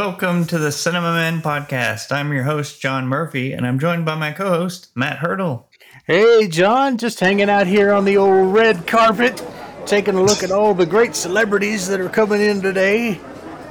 Welcome 0.00 0.46
to 0.46 0.56
the 0.56 0.72
Cinema 0.72 1.12
Men 1.12 1.42
podcast. 1.42 2.10
I'm 2.10 2.32
your 2.32 2.44
host, 2.44 2.80
John 2.80 3.06
Murphy, 3.06 3.52
and 3.52 3.66
I'm 3.66 3.78
joined 3.78 4.06
by 4.06 4.14
my 4.14 4.32
co 4.32 4.48
host, 4.48 4.88
Matt 4.94 5.18
Hurdle. 5.18 5.68
Hey, 6.06 6.48
John, 6.48 6.96
just 6.96 7.20
hanging 7.20 7.50
out 7.50 7.66
here 7.66 7.92
on 7.92 8.06
the 8.06 8.16
old 8.16 8.54
red 8.54 8.86
carpet, 8.86 9.44
taking 9.84 10.14
a 10.14 10.22
look 10.22 10.42
at 10.42 10.50
all 10.50 10.72
the 10.72 10.86
great 10.86 11.14
celebrities 11.14 11.86
that 11.88 12.00
are 12.00 12.08
coming 12.08 12.40
in 12.40 12.62
today. 12.62 13.16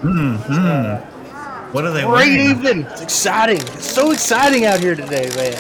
Hmm. 0.02 0.36
What 1.72 1.86
are 1.86 1.92
they 1.92 2.04
Great 2.04 2.38
wearing? 2.38 2.50
evening. 2.52 2.86
It's 2.92 3.02
exciting. 3.02 3.62
It's 3.62 3.92
so 3.92 4.12
exciting 4.12 4.66
out 4.68 4.80
here 4.82 4.94
today, 4.96 5.32
man. 5.36 5.54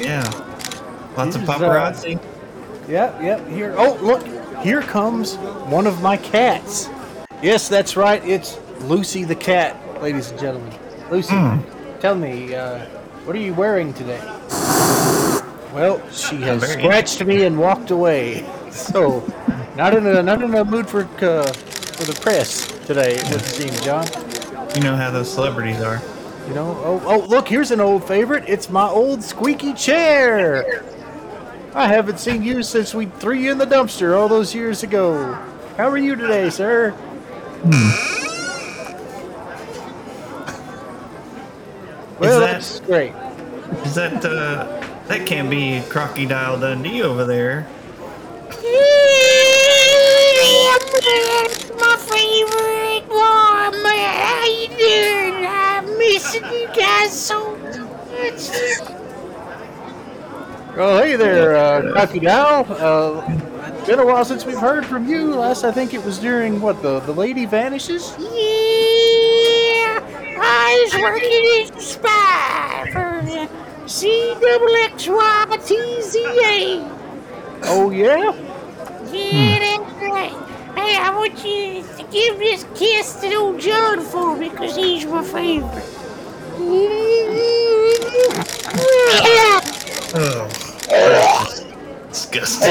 Yeah. 0.00 0.22
Lots 1.16 1.34
of 1.34 1.40
Here's, 1.40 1.48
uh, 1.50 1.58
paparazzi. 1.58 2.22
Yep, 2.88 3.22
yep. 3.22 3.48
Here. 3.48 3.74
Oh, 3.76 3.94
look. 4.00 4.24
Here 4.62 4.82
comes 4.82 5.34
one 5.66 5.88
of 5.88 6.00
my 6.00 6.16
cats. 6.16 6.88
Yes, 7.42 7.68
that's 7.68 7.96
right. 7.96 8.24
It's 8.24 8.56
Lucy 8.82 9.24
the 9.24 9.34
cat, 9.34 9.76
ladies 10.00 10.30
and 10.30 10.40
gentlemen. 10.40 10.72
Lucy, 11.10 11.34
tell 12.00 12.14
me, 12.14 12.54
uh, 12.54 12.84
what 13.24 13.36
are 13.36 13.40
you 13.40 13.54
wearing 13.54 13.92
today? 13.94 14.20
Well, 15.72 16.00
she 16.10 16.36
has 16.36 16.62
scratched 16.62 17.24
me 17.24 17.44
and 17.44 17.58
walked 17.58 17.90
away. 17.90 18.46
So, 18.70 19.24
not 19.76 19.94
in 19.94 20.06
a 20.06 20.22
not 20.22 20.42
in 20.42 20.54
a 20.54 20.64
mood 20.64 20.88
for 20.88 21.02
uh, 21.02 21.52
for 21.52 22.04
the 22.04 22.18
press 22.20 22.66
today. 22.86 23.16
It 23.16 23.30
would 23.30 23.42
seem, 23.42 23.70
John. 23.82 24.06
you 24.74 24.80
know 24.82 24.96
how 24.96 25.10
those 25.10 25.32
celebrities 25.32 25.80
are. 25.80 26.00
You 26.48 26.54
know. 26.54 26.80
Oh, 26.84 27.02
oh, 27.04 27.26
look. 27.26 27.48
Here's 27.48 27.70
an 27.70 27.80
old 27.80 28.06
favorite. 28.06 28.44
It's 28.46 28.70
my 28.70 28.88
old 28.88 29.22
squeaky 29.22 29.74
chair. 29.74 30.84
I 31.74 31.88
haven't 31.88 32.18
seen 32.20 32.42
you 32.42 32.62
since 32.62 32.94
we 32.94 33.06
threw 33.06 33.34
you 33.34 33.52
in 33.52 33.58
the 33.58 33.66
dumpster 33.66 34.18
all 34.18 34.28
those 34.28 34.54
years 34.54 34.82
ago. 34.82 35.34
How 35.76 35.90
are 35.90 35.98
you 35.98 36.16
today, 36.16 36.48
sir? 36.48 36.94
Well, 42.18 42.40
that- 42.40 42.52
that's 42.52 42.80
great. 42.80 43.12
Is 43.84 43.94
that, 43.94 44.24
uh, 44.24 44.66
that 45.08 45.26
can't 45.26 45.50
be 45.50 45.82
Crocodile 45.88 46.58
Dundee 46.58 47.02
over 47.02 47.24
there? 47.24 47.66
my 51.78 51.96
favorite 51.98 53.08
one. 53.08 53.84
How 53.84 54.44
you 54.46 54.68
doing? 54.68 55.46
I'm 55.46 55.98
missing 55.98 56.44
you 56.52 56.68
guys 56.74 57.12
so 57.18 57.56
much. 57.56 58.50
Oh, 60.78 60.98
hey 61.02 61.16
there, 61.16 61.56
uh, 61.56 61.92
Cocky 61.94 62.20
Dow. 62.20 62.62
Uh, 62.64 63.24
it's 63.78 63.86
been 63.88 63.98
a 63.98 64.04
while 64.06 64.24
since 64.24 64.44
we've 64.44 64.58
heard 64.58 64.84
from 64.84 65.08
you. 65.08 65.34
Last, 65.34 65.64
I 65.64 65.72
think 65.72 65.94
it 65.94 66.04
was 66.04 66.18
during 66.18 66.60
what 66.60 66.82
the 66.82 67.00
the 67.00 67.12
lady 67.12 67.46
vanishes. 67.46 68.14
Yeah, 68.18 68.26
I 70.48 70.78
was 70.84 70.94
working 71.02 71.44
as 71.60 71.70
a 71.70 71.80
spy 71.80 72.86
for 72.92 73.20
the 73.26 73.48
CXXYTZA. 73.86 74.80
Oh 77.64 77.90
yeah. 77.90 78.32
Yeah, 79.10 79.58
that's 79.58 79.92
right. 80.02 80.34
Hey, 80.76 80.96
I 80.98 81.10
want 81.14 81.44
you 81.44 81.82
to 81.82 82.02
give 82.12 82.38
this 82.38 82.64
kiss 82.74 83.16
to 83.20 83.34
old 83.34 83.58
John 83.60 84.00
for 84.00 84.36
me 84.36 84.48
because 84.50 84.76
he's 84.76 85.04
my 85.06 85.22
favorite. 85.24 85.84
Oh. 90.18 90.48
Disgusting. 92.08 92.70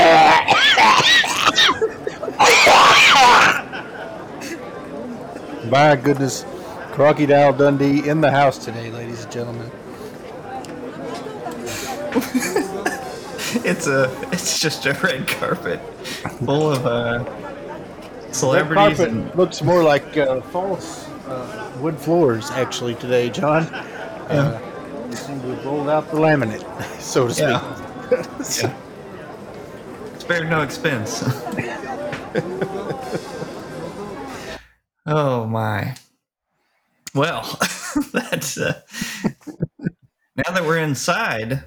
My 5.69 5.95
goodness, 5.95 6.45
Crocodile 6.95 7.51
Dundee 7.51 8.07
in 8.07 8.21
the 8.21 8.31
house 8.31 8.57
today, 8.57 8.89
ladies 8.89 9.23
and 9.25 9.31
gentlemen. 9.33 9.69
It's 13.65 13.87
a, 13.87 14.09
it's 14.31 14.59
just 14.59 14.85
a 14.85 14.93
red 14.93 15.27
carpet 15.27 15.81
full 16.45 16.71
of, 16.71 16.85
uh, 16.85 17.25
celebrities. 18.31 18.97
carpet 18.97 19.09
and- 19.13 19.35
looks 19.35 19.61
more 19.61 19.83
like 19.83 20.15
uh, 20.15 20.39
false 20.39 21.05
uh, 21.27 21.73
wood 21.81 21.99
floors 21.99 22.49
actually 22.51 22.95
today, 22.95 23.29
John. 23.29 23.63
Uh, 23.65 24.57
they 25.09 25.15
seem 25.17 25.41
to 25.41 25.47
have 25.47 25.65
rolled 25.65 25.89
out 25.89 26.09
the 26.11 26.17
laminate, 26.17 26.63
so 27.01 27.27
to 27.27 27.33
speak. 27.33 27.47
Yeah. 27.49 27.77
Yeah. 28.69 28.73
Spared 30.19 30.49
no 30.49 30.61
expense. 30.61 31.23
oh 35.05 35.45
my. 35.45 35.95
Well, 37.15 37.43
that's 38.11 38.57
uh, 38.57 38.81
now 40.35 40.51
that 40.53 40.63
we're 40.63 40.79
inside 40.79 41.63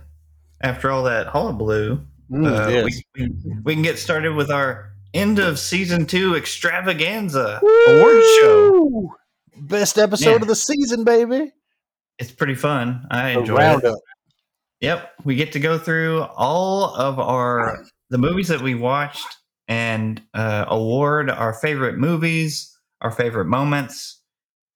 after 0.63 0.91
all 0.91 1.05
that 1.05 1.29
hullabaloo, 1.29 2.01
Mm, 2.31 2.47
uh, 2.47 2.69
yes. 2.69 3.03
we, 3.17 3.33
we, 3.65 3.73
can 3.73 3.83
get 3.83 3.99
started 3.99 4.35
with 4.35 4.51
our 4.51 4.93
end 5.15 5.39
of 5.39 5.59
season 5.59 6.05
two 6.05 6.35
extravaganza 6.37 7.59
award 7.89 8.23
show. 8.41 9.15
Best 9.57 9.97
episode 9.97 10.31
Yeah. 10.33 10.37
of 10.43 10.47
the 10.47 10.55
season, 10.55 11.05
baby. 11.05 11.53
It's 12.19 12.31
pretty 12.31 12.55
fun. 12.55 13.07
I 13.11 13.31
enjoy 13.31 13.57
it. 13.61 13.95
Yep, 14.83 15.11
we 15.25 15.37
get 15.37 15.53
to 15.53 15.59
go 15.59 15.79
through 15.79 16.21
all 16.37 16.95
of 16.95 17.19
our 17.19 17.83
the 18.11 18.19
movies 18.19 18.49
that 18.49 18.61
we 18.61 18.75
watched 18.75 19.39
and 19.67 20.21
uh, 20.35 20.67
award 20.69 21.31
our 21.31 21.55
favorite 21.55 21.97
movies, 21.97 22.77
our 23.01 23.11
favorite 23.11 23.47
moments, 23.47 24.18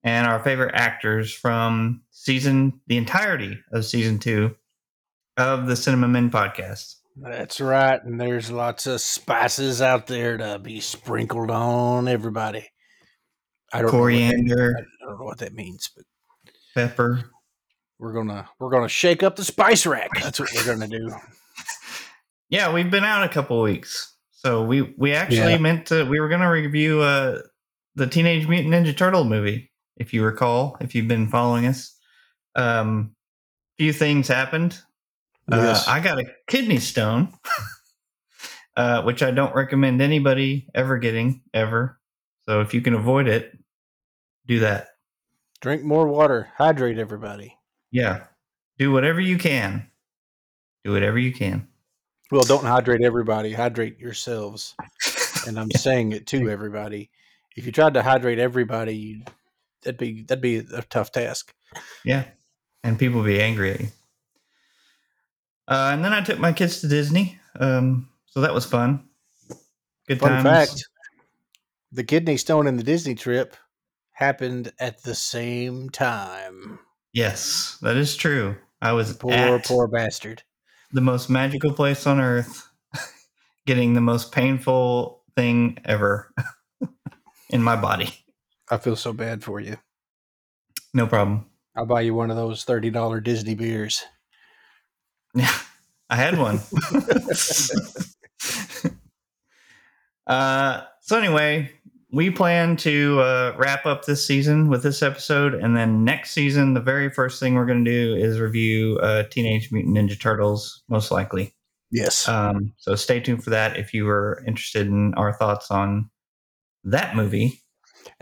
and 0.05 0.27
our 0.27 0.43
favorite 0.43 0.75
actors 0.75 1.33
from 1.33 2.03
season 2.11 2.81
the 2.87 2.97
entirety 2.97 3.59
of 3.73 3.85
season 3.85 4.19
two 4.19 4.55
of 5.37 5.67
the 5.67 5.77
Cinema 5.77 6.09
Men 6.09 6.31
podcast. 6.31 6.97
That's 7.17 7.61
right, 7.61 8.03
and 8.03 8.21
there's 8.21 8.51
lots 8.51 8.87
of 8.87 9.01
spices 9.01 9.83
out 9.83 10.07
there 10.07 10.37
to 10.39 10.59
be 10.59 10.81
sprinkled 10.81 11.51
on 11.51 12.09
everybody. 12.09 12.67
I 13.73 13.83
don't 13.83 13.93
know 13.93 13.99
what 14.01 14.07
that- 14.11 14.21
Coriander, 14.21 14.75
I 14.79 15.07
don't 15.07 15.19
know 15.19 15.25
what 15.25 15.39
that 15.39 15.53
means, 15.55 15.91
but 15.95 16.05
pepper. 16.75 17.25
we're 17.99 18.13
gonna 18.15 18.49
we're 18.59 18.71
gonna 18.71 18.89
shake 18.89 19.23
up 19.23 19.37
the 19.37 19.45
spice 19.45 19.85
rack. 19.87 20.11
That's 20.23 20.41
what 20.41 20.51
we're 20.55 20.65
gonna 20.67 20.89
do. 20.89 21.11
Yeah, 22.49 22.71
we've 22.75 22.91
been 22.91 23.05
out 23.05 23.25
a 23.25 23.31
couple 23.31 23.63
weeks, 23.63 24.15
so 24.31 24.63
we 24.63 24.83
we 24.99 25.15
actually 25.15 25.53
Yeah. 25.53 25.57
meant 25.59 25.87
to. 25.87 26.05
We 26.05 26.21
were 26.21 26.29
going 26.29 26.43
to 26.43 26.49
review 26.49 27.01
uh, 27.01 27.41
the 27.95 28.07
Teenage 28.07 28.47
Mutant 28.47 28.75
Ninja 28.75 28.95
Turtle 28.95 29.25
movie, 29.25 29.72
if 29.97 30.13
you 30.15 30.25
recall, 30.25 30.77
if 30.81 30.95
you've 30.95 31.09
been 31.09 31.29
following 31.29 31.67
us. 31.67 31.97
Um, 32.55 33.15
few 33.79 33.93
things 33.93 34.29
happened. 34.29 34.79
Yes. 35.51 35.89
Uh, 35.89 35.91
I 35.91 36.01
got 36.01 36.19
a 36.19 36.25
kidney 36.47 36.79
stone, 36.79 37.33
uh, 38.77 39.03
which 39.03 39.23
I 39.23 39.31
don't 39.31 39.55
recommend 39.55 40.01
anybody 40.01 40.69
ever 40.75 40.99
getting 40.99 41.43
ever. 41.53 41.99
So 42.47 42.61
if 42.61 42.75
you 42.75 42.81
can 42.81 42.95
avoid 42.95 43.29
it, 43.29 43.57
do 44.47 44.61
that. 44.61 44.89
Drink 45.61 45.83
more 45.83 46.09
water. 46.09 46.49
Hydrate 46.57 46.99
everybody. 46.99 47.57
Yeah, 47.91 48.25
do 48.79 48.93
whatever 48.93 49.21
you 49.21 49.39
can. 49.39 49.89
Do 50.85 50.93
whatever 50.93 51.19
you 51.19 51.33
can. 51.33 51.69
Well, 52.31 52.43
don't 52.43 52.65
hydrate 52.65 53.03
everybody. 53.03 53.53
Hydrate 53.53 53.99
yourselves. 53.99 54.75
And 55.45 55.59
I'm 55.59 55.73
saying 55.73 56.13
it 56.13 56.29
to 56.29 56.49
everybody. 56.49 57.11
If 57.57 57.67
you 57.67 57.73
tried 57.73 57.95
to 57.95 58.03
hydrate 58.03 58.39
everybody, 58.39 58.95
you'd, 58.95 59.29
that'd 59.83 59.99
be 59.99 60.23
that'd 60.23 60.43
be 60.43 60.59
a 60.59 60.83
tough 60.83 61.13
task. 61.13 61.55
Yeah, 62.05 62.25
and 62.83 62.99
people 62.99 63.19
will 63.21 63.27
be 63.27 63.41
angry 63.43 63.73
at 63.73 63.81
you. 63.81 63.89
Uh, 65.69 65.91
and 65.93 66.05
then 66.05 66.13
I 66.13 66.21
took 66.23 66.39
my 66.39 66.53
kids 66.53 66.81
to 66.81 66.89
Disney, 66.89 67.39
um, 67.59 68.09
so 68.27 68.41
that 68.41 68.53
was 68.55 68.67
fun. 68.67 69.09
Good 70.09 70.19
Fun 70.19 70.43
times. 70.43 70.43
fact: 70.43 70.85
the 71.93 72.05
kidney 72.05 72.37
stone 72.37 72.67
and 72.67 72.79
the 72.79 72.83
Disney 72.83 73.15
trip 73.15 73.57
happened 74.13 74.73
at 74.79 75.03
the 75.03 75.15
same 75.15 75.89
time. 75.91 76.79
Yes, 77.13 77.79
that 77.83 77.97
is 77.97 78.17
true. 78.17 78.57
I 78.81 78.93
was 78.93 79.13
Poor, 79.15 79.33
at 79.33 79.65
poor 79.65 79.87
bastard. 79.87 80.43
the 80.93 81.01
most 81.01 81.31
magical 81.31 81.73
place 81.73 82.07
on 82.07 82.21
earth, 82.21 82.69
getting 83.67 83.95
the 83.95 84.01
most 84.01 84.33
painful 84.33 85.23
thing 85.37 85.79
ever 85.85 86.35
in 87.51 87.63
my 87.63 87.77
body. 87.77 88.22
I 88.73 88.79
feel 88.79 88.97
so 88.97 89.13
bad 89.13 89.45
for 89.45 89.61
you. 89.61 89.77
No 90.95 91.07
problem. 91.07 91.45
I'll 91.77 91.85
buy 91.85 92.01
you 92.01 92.15
one 92.15 92.31
of 92.31 92.37
those 92.37 92.65
thirty 92.65 92.89
dollar 92.89 93.21
Disney 93.21 93.55
beers. 93.55 94.03
Yeah, 95.35 95.55
I 96.11 96.17
had 96.17 96.39
one. 96.39 96.61
uh, 100.27 100.85
so 101.03 101.19
anyway, 101.19 101.71
we 102.11 102.31
plan 102.31 102.79
to 102.79 103.21
uh, 103.21 103.55
wrap 103.59 103.85
up 103.85 104.07
this 104.07 104.27
season 104.27 104.69
with 104.69 104.83
this 104.83 105.03
episode, 105.03 105.53
and 105.53 105.77
then 105.77 106.03
next 106.03 106.31
season, 106.31 106.73
the 106.73 106.81
very 106.81 107.11
first 107.11 107.41
thing 107.41 107.55
we're 107.55 107.67
going 107.67 107.85
to 107.85 107.91
do 107.91 108.15
is 108.15 108.41
review 108.41 108.99
uh, 109.03 109.25
Teenage 109.25 109.71
Mutant 109.71 109.99
Ninja 109.99 110.19
Turtles, 110.19 110.83
most 110.89 111.11
likely. 111.11 111.55
Yes. 111.91 112.27
Um, 112.27 112.73
so 112.79 112.95
stay 112.95 113.21
tuned 113.21 113.45
for 113.45 113.51
that 113.51 113.77
if 113.77 113.93
you 113.93 114.07
were 114.07 114.43
interested 114.47 114.87
in 114.87 115.13
our 115.13 115.35
thoughts 115.35 115.71
on 115.71 116.09
that 116.85 117.15
movie. 117.15 117.63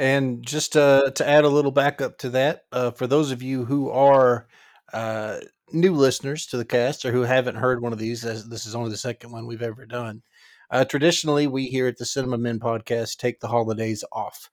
And 0.01 0.43
just 0.43 0.79
uh, 0.79 1.11
to 1.11 1.29
add 1.29 1.45
a 1.45 1.49
little 1.51 1.73
backup 1.73 2.17
to 2.21 2.31
that, 2.31 2.63
uh, 2.73 2.91
for 2.91 3.07
those 3.07 3.33
of 3.33 3.43
you 3.43 3.67
who 3.67 3.91
are 3.91 4.47
uh, 4.95 5.41
new 5.75 5.95
listeners 5.95 6.47
to 6.47 6.57
the 6.57 6.65
cast 6.65 7.05
or 7.05 7.13
who 7.13 7.21
haven't 7.21 7.57
heard 7.57 7.83
one 7.83 7.93
of 7.93 7.99
these, 7.99 8.25
as 8.25 8.49
this 8.49 8.65
is 8.65 8.75
only 8.75 8.89
the 8.89 8.97
second 8.97 9.31
one 9.31 9.47
we've 9.47 9.61
ever 9.61 9.85
done. 9.85 10.23
Uh, 10.71 10.87
traditionally, 10.87 11.47
we 11.47 11.67
here 11.67 11.87
at 11.87 11.99
the 11.99 12.07
Cinema 12.07 12.39
Men 12.39 12.59
podcast 12.59 13.19
take 13.19 13.41
the 13.41 13.49
holidays 13.49 14.03
off. 14.11 14.49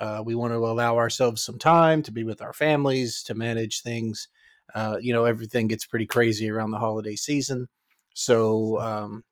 Uh, 0.00 0.22
we 0.24 0.34
want 0.34 0.54
to 0.54 0.56
allow 0.56 0.96
ourselves 0.96 1.42
some 1.42 1.58
time 1.58 2.02
to 2.02 2.10
be 2.10 2.24
with 2.24 2.40
our 2.40 2.54
families, 2.54 3.22
to 3.24 3.34
manage 3.34 3.82
things. 3.82 4.28
Uh, 4.74 4.96
you 4.98 5.12
know, 5.12 5.26
everything 5.26 5.66
gets 5.66 5.84
pretty 5.84 6.06
crazy 6.06 6.48
around 6.48 6.70
the 6.70 6.78
holiday 6.78 7.16
season. 7.16 7.68
So, 8.14 8.80
um, 8.80 9.24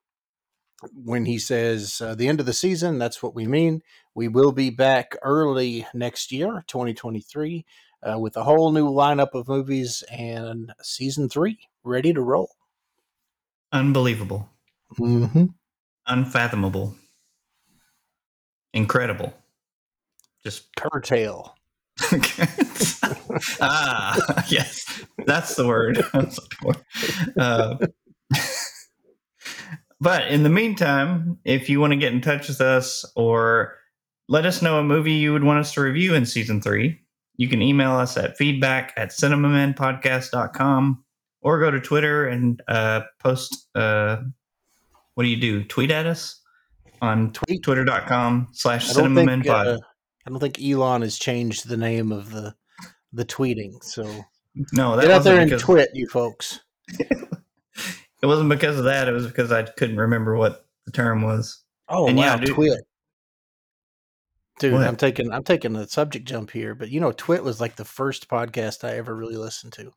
when 0.94 1.24
he 1.24 1.38
says 1.38 2.00
uh, 2.00 2.14
the 2.14 2.28
end 2.28 2.40
of 2.40 2.46
the 2.46 2.52
season, 2.52 2.98
that's 2.98 3.22
what 3.22 3.34
we 3.34 3.46
mean. 3.46 3.82
We 4.14 4.28
will 4.28 4.52
be 4.52 4.70
back 4.70 5.16
early 5.22 5.86
next 5.94 6.32
year, 6.32 6.64
2023, 6.66 7.64
uh, 8.02 8.18
with 8.18 8.36
a 8.36 8.42
whole 8.44 8.72
new 8.72 8.88
lineup 8.88 9.34
of 9.34 9.48
movies 9.48 10.04
and 10.10 10.72
season 10.82 11.28
three 11.28 11.58
ready 11.82 12.12
to 12.12 12.20
roll. 12.20 12.50
Unbelievable. 13.72 14.48
Mm-hmm. 14.98 15.46
Unfathomable. 16.06 16.94
Incredible. 18.72 19.34
Just 20.42 20.74
Curtail. 20.76 21.56
ah, 23.60 24.44
yes, 24.48 25.04
that's 25.26 25.54
the 25.54 25.66
word. 25.66 26.04
I 26.12 26.18
was 26.18 26.40
looking. 26.62 26.82
Uh, 27.38 27.78
but 30.04 30.28
in 30.28 30.42
the 30.42 30.50
meantime, 30.50 31.38
if 31.44 31.70
you 31.70 31.80
want 31.80 31.92
to 31.92 31.96
get 31.96 32.12
in 32.12 32.20
touch 32.20 32.48
with 32.48 32.60
us 32.60 33.06
or 33.16 33.74
let 34.28 34.44
us 34.44 34.60
know 34.60 34.78
a 34.78 34.84
movie 34.84 35.12
you 35.12 35.32
would 35.32 35.44
want 35.44 35.60
us 35.60 35.72
to 35.72 35.80
review 35.80 36.14
in 36.14 36.26
season 36.26 36.60
three, 36.60 37.00
you 37.38 37.48
can 37.48 37.62
email 37.62 37.92
us 37.92 38.18
at 38.18 38.36
feedback 38.36 38.92
at 38.98 39.08
cinemamenpodcast.com 39.08 41.02
or 41.40 41.58
go 41.58 41.70
to 41.70 41.80
Twitter 41.80 42.28
and 42.28 42.62
uh, 42.68 43.00
post. 43.18 43.66
Uh, 43.74 44.18
what 45.14 45.24
do 45.24 45.30
you 45.30 45.38
do? 45.38 45.64
Tweet 45.64 45.90
at 45.90 46.04
us 46.04 46.38
on 47.00 47.32
Tweet. 47.32 47.62
twitter.com 47.62 48.48
slash 48.52 48.90
I 48.90 49.00
don't 49.00 49.14
think 49.14 49.46
uh, 49.46 49.78
I 50.26 50.30
don't 50.30 50.38
think 50.38 50.60
Elon 50.62 51.00
has 51.00 51.18
changed 51.18 51.66
the 51.66 51.78
name 51.78 52.12
of 52.12 52.30
the 52.30 52.54
the 53.14 53.24
tweeting. 53.24 53.82
So 53.82 54.04
no, 54.72 55.00
get 55.00 55.10
out 55.10 55.24
there 55.24 55.40
and 55.40 55.58
twit, 55.58 55.90
you 55.94 56.06
folks. 56.08 56.60
It 58.24 58.26
wasn't 58.26 58.48
because 58.48 58.78
of 58.78 58.84
that. 58.84 59.06
It 59.06 59.12
was 59.12 59.26
because 59.26 59.52
I 59.52 59.64
couldn't 59.64 59.98
remember 59.98 60.34
what 60.34 60.64
the 60.86 60.92
term 60.92 61.20
was. 61.20 61.62
Oh 61.90 62.08
And 62.08 62.18
yeah, 62.18 62.36
wow, 62.36 62.40
dude- 62.40 62.54
twit. 62.54 62.80
Dude, 64.60 64.72
What? 64.72 64.86
I'm 64.88 64.96
taking 64.96 65.30
I'm 65.30 65.44
taking 65.44 65.76
a 65.76 65.86
subject 65.86 66.26
jump 66.26 66.50
here, 66.50 66.74
but 66.74 66.88
you 66.88 67.00
know, 67.00 67.12
Twit 67.12 67.44
was 67.44 67.60
like 67.60 67.76
the 67.76 67.84
first 67.84 68.26
podcast 68.30 68.82
I 68.82 68.96
ever 68.96 69.14
really 69.14 69.36
listened 69.36 69.74
to. 69.74 69.92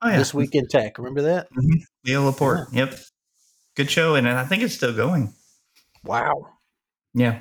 Oh 0.00 0.08
yeah, 0.10 0.16
This 0.18 0.32
week 0.32 0.54
in 0.54 0.68
tech, 0.68 0.96
remember 0.96 1.22
that? 1.22 1.48
Leo 2.06 2.22
Laporte. 2.26 2.68
Yep, 2.72 2.94
good 3.74 3.90
show, 3.90 4.14
and 4.14 4.28
I 4.28 4.44
think 4.44 4.62
it's 4.62 4.74
still 4.74 4.94
going. 4.94 5.34
Wow. 6.04 6.50
Yeah, 7.14 7.40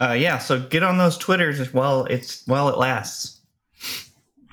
uh, 0.00 0.12
yeah. 0.12 0.38
So 0.38 0.60
get 0.60 0.82
on 0.82 0.96
those 0.96 1.18
twitters 1.18 1.74
while 1.74 2.06
it's 2.06 2.46
while 2.46 2.70
it 2.70 2.78
lasts. 2.78 3.42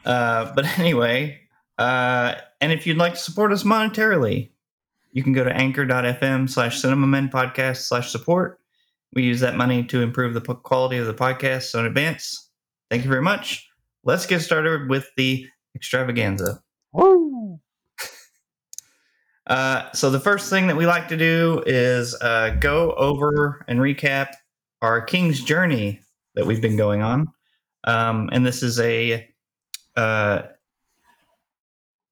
Uh, 0.04 0.52
but 0.56 0.66
anyway, 0.78 1.40
uh, 1.78 2.36
and 2.62 2.72
if 2.72 2.86
you'd 2.86 2.98
like 2.98 3.14
to 3.14 3.20
support 3.20 3.52
us 3.52 3.64
monetarily, 3.64 4.52
you 5.12 5.24
can 5.24 5.34
go 5.34 5.44
to 5.44 5.56
anchor.fm 5.56 6.50
slash 6.50 6.82
cinemamen 6.82 7.32
podcast 7.32 7.88
slash 7.88 8.12
support. 8.12 8.60
We 9.14 9.24
use 9.24 9.42
that 9.42 9.56
money 9.56 9.84
to 9.86 10.02
improve 10.02 10.34
the 10.34 10.42
quality 10.42 10.98
of 10.98 11.06
the 11.06 11.14
podcast. 11.14 11.64
So 11.64 11.80
in 11.80 11.86
advance, 11.86 12.50
thank 12.90 13.04
you 13.04 13.10
very 13.10 13.22
much. 13.22 13.68
Let's 14.04 14.26
get 14.26 14.42
started 14.42 14.90
with 14.90 15.08
the 15.16 15.48
extravaganza. 15.76 16.62
Woo. 16.92 17.60
Uh, 19.46 19.92
so 19.92 20.10
the 20.10 20.22
first 20.22 20.50
thing 20.50 20.68
that 20.68 20.78
we 20.78 20.86
like 20.86 21.10
to 21.10 21.18
do 21.18 21.62
is 21.66 22.16
uh, 22.22 22.56
go 22.62 22.94
over 22.94 23.66
and 23.68 23.78
recap 23.82 24.30
our 24.82 25.02
King's 25.02 25.44
Journey 25.44 26.00
that 26.36 26.46
we've 26.46 26.62
been 26.62 26.78
going 26.78 27.02
on, 27.02 27.28
um, 27.84 28.30
and 28.32 28.46
this 28.46 28.64
is 28.64 28.80
a, 28.80 29.28
uh, 29.98 30.44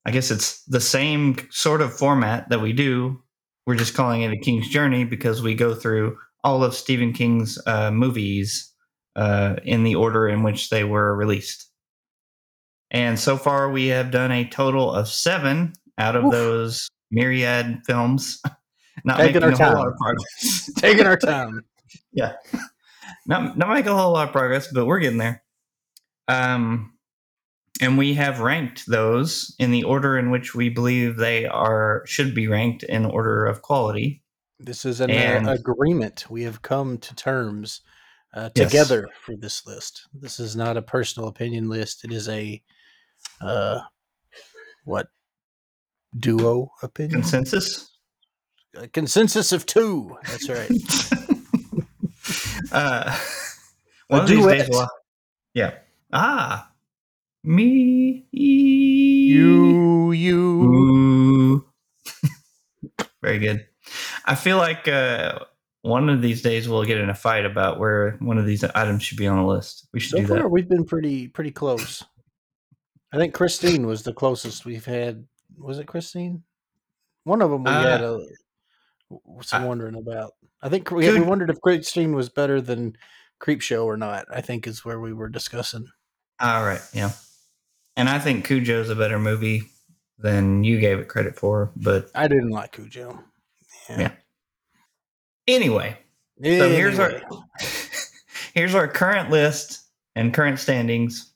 I 0.05 0.11
guess 0.11 0.31
it's 0.31 0.63
the 0.65 0.81
same 0.81 1.37
sort 1.51 1.81
of 1.81 1.93
format 1.93 2.49
that 2.49 2.61
we 2.61 2.73
do. 2.73 3.21
We're 3.67 3.75
just 3.75 3.93
calling 3.93 4.23
it 4.23 4.31
a 4.31 4.37
King's 4.37 4.67
Journey 4.69 5.03
because 5.03 5.41
we 5.41 5.53
go 5.53 5.75
through 5.75 6.17
all 6.43 6.63
of 6.63 6.73
Stephen 6.73 7.13
King's 7.13 7.59
uh, 7.67 7.91
movies 7.91 8.71
uh, 9.15 9.55
in 9.63 9.83
the 9.83 9.95
order 9.95 10.27
in 10.27 10.41
which 10.43 10.69
they 10.69 10.83
were 10.83 11.15
released. 11.15 11.67
And 12.89 13.19
so 13.19 13.37
far, 13.37 13.69
we 13.69 13.87
have 13.87 14.11
done 14.11 14.31
a 14.31 14.45
total 14.45 14.91
of 14.91 15.07
seven 15.07 15.73
out 15.97 16.15
of 16.15 16.25
Oof. 16.25 16.31
those 16.31 16.89
myriad 17.11 17.81
films. 17.85 18.41
Not 19.05 19.17
Taking 19.17 19.41
making 19.41 19.43
our 19.43 19.49
a 19.49 19.55
whole 19.55 19.65
time. 19.65 19.77
lot 19.77 19.87
of 19.87 19.97
progress. 19.97 20.71
Taking 20.77 21.05
our 21.05 21.17
time. 21.17 21.63
Yeah. 22.11 22.33
Not 23.25 23.57
not 23.57 23.69
making 23.69 23.91
a 23.91 23.95
whole 23.95 24.13
lot 24.13 24.27
of 24.27 24.33
progress, 24.33 24.67
but 24.71 24.85
we're 24.85 24.99
getting 24.99 25.17
there. 25.17 25.43
Um, 26.27 26.90
and 27.79 27.97
we 27.97 28.13
have 28.15 28.39
ranked 28.41 28.85
those 28.87 29.55
in 29.59 29.71
the 29.71 29.83
order 29.83 30.17
in 30.17 30.29
which 30.31 30.53
we 30.53 30.69
believe 30.69 31.15
they 31.17 31.45
are 31.45 32.03
should 32.05 32.35
be 32.35 32.47
ranked 32.47 32.83
in 32.83 33.05
order 33.05 33.45
of 33.45 33.61
quality. 33.61 34.21
This 34.59 34.85
is 34.85 34.99
an 35.01 35.09
And- 35.09 35.47
uh, 35.47 35.51
agreement. 35.53 36.29
We 36.29 36.43
have 36.43 36.61
come 36.61 36.97
to 36.99 37.15
terms 37.15 37.81
uh, 38.33 38.49
Yes. 38.55 38.71
together 38.71 39.07
for 39.25 39.35
this 39.35 39.65
list. 39.65 40.07
This 40.13 40.39
is 40.39 40.55
not 40.55 40.77
a 40.77 40.81
personal 40.81 41.27
opinion 41.29 41.67
list. 41.69 42.05
It 42.05 42.11
is 42.13 42.29
a 42.29 42.61
uh, 43.41 43.79
what 44.85 45.07
duo 46.17 46.71
opinion? 46.81 47.21
Consensus. 47.21 47.89
A 48.75 48.87
consensus 48.87 49.51
of 49.51 49.65
two. 49.65 50.15
That's 50.23 50.47
right. 50.49 50.71
uh, 52.71 53.03
A 53.11 53.17
one 54.07 54.21
of 54.21 54.27
these 54.29 54.45
days, 54.45 54.69
we'll, 54.71 54.87
yeah. 55.53 55.73
Ah, 56.13 56.70
me. 57.43 58.27
you, 58.31 60.11
you. 60.11 61.65
Very 63.21 63.39
good. 63.39 63.65
I 64.25 64.35
feel 64.35 64.57
like 64.57 64.87
uh, 64.87 65.39
one 65.81 66.09
of 66.09 66.21
these 66.21 66.41
days 66.41 66.67
we'll 66.69 66.83
get 66.85 66.97
in 66.99 67.09
a 67.09 67.15
fight 67.15 67.45
about 67.45 67.79
where 67.79 68.11
one 68.19 68.37
of 68.37 68.45
these 68.45 68.63
items 68.63 69.03
should 69.03 69.17
be 69.17 69.27
on 69.27 69.37
the 69.37 69.43
list. 69.45 69.87
We 69.93 69.99
should 69.99 70.11
So 70.11 70.17
do 70.19 70.27
far, 70.27 70.37
that. 70.39 70.49
we've 70.49 70.69
been 70.69 70.85
pretty 70.85 71.27
pretty 71.27 71.51
close. 71.51 72.03
I 73.13 73.17
think 73.17 73.33
Christine 73.33 73.85
was 73.87 74.03
the 74.03 74.13
closest 74.13 74.65
we've 74.65 74.85
had. 74.85 75.25
Was 75.57 75.79
it 75.79 75.87
Christine? 75.87 76.43
One 77.25 77.41
of 77.41 77.51
them 77.51 77.63
we 77.63 77.71
Uh, 77.71 77.81
had 77.81 78.01
a, 78.01 78.19
I- 79.51 79.65
wondering 79.65 79.95
about. 79.95 80.31
I 80.63 80.69
think 80.69 80.89
we, 80.91 81.11
we 81.11 81.19
wondered 81.21 81.49
if 81.49 81.59
Christine 81.61 82.13
was 82.15 82.29
better 82.29 82.61
than 82.61 82.95
Creepshow 83.41 83.83
or 83.85 83.97
not. 83.97 84.25
I 84.31 84.41
think 84.41 84.67
is 84.67 84.85
where 84.85 84.99
we 84.99 85.11
were 85.13 85.27
discussing. 85.29 85.87
All 86.39 86.63
right, 86.63 86.81
yeah. 86.93 87.11
And 87.95 88.09
I 88.09 88.19
think 88.19 88.45
Cujo's 88.45 88.89
a 88.89 88.95
better 88.95 89.19
movie 89.19 89.63
than 90.17 90.63
you 90.63 90.79
gave 90.79 90.99
it 90.99 91.07
credit 91.07 91.37
for. 91.37 91.71
But 91.75 92.09
I 92.15 92.27
didn't 92.27 92.51
like 92.51 92.71
Cujo. 92.71 93.19
Yeah. 93.89 94.11
anyway, 95.47 95.97
so 96.41 96.69
here's 96.69 96.97
our 96.97 97.21
here's 98.53 98.75
our 98.75 98.87
current 98.87 99.29
list 99.29 99.81
and 100.15 100.33
current 100.33 100.59
standings. 100.59 101.33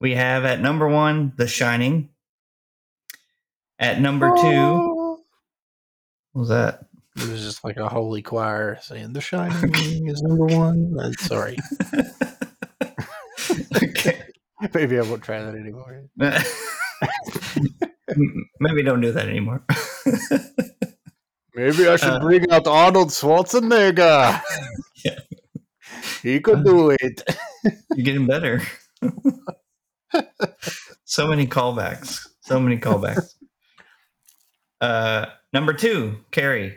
We 0.00 0.14
have 0.14 0.44
at 0.44 0.60
number 0.60 0.86
one, 0.88 1.32
The 1.36 1.46
Shining. 1.46 2.10
At 3.78 4.00
number 4.00 4.28
two, 4.28 4.42
oh. 4.42 5.20
what 6.32 6.40
was 6.40 6.48
that? 6.48 6.86
It 7.16 7.28
was 7.28 7.42
just 7.42 7.64
like 7.64 7.78
a 7.78 7.88
holy 7.88 8.22
choir 8.22 8.78
saying 8.82 9.12
"The 9.12 9.20
Shining 9.20 10.08
is 10.08 10.22
number 10.22 10.46
one." 10.46 10.96
I'm 11.00 11.14
sorry. 11.14 11.56
Maybe 14.76 14.98
I 14.98 15.02
won't 15.02 15.22
try 15.22 15.42
that 15.42 15.54
anymore. 15.54 16.04
Maybe 18.60 18.82
don't 18.82 19.00
do 19.00 19.12
that 19.12 19.26
anymore. 19.28 19.64
Maybe 21.54 21.88
I 21.88 21.96
should 21.96 22.10
Uh, 22.10 22.20
bring 22.20 22.50
out 22.50 22.66
Arnold 22.66 23.08
Schwarzenegger. 23.08 24.40
Yeah. 25.04 25.18
He 26.22 26.40
could 26.40 26.64
do 26.64 26.90
it. 26.90 27.22
You're 27.94 28.04
getting 28.04 28.26
better. 28.26 28.60
so 31.04 31.28
many 31.28 31.46
callbacks. 31.46 32.26
So 32.40 32.58
many 32.58 32.76
callbacks. 32.78 33.34
Uh, 34.80 35.26
number 35.52 35.72
two, 35.72 36.18
Carrie. 36.32 36.76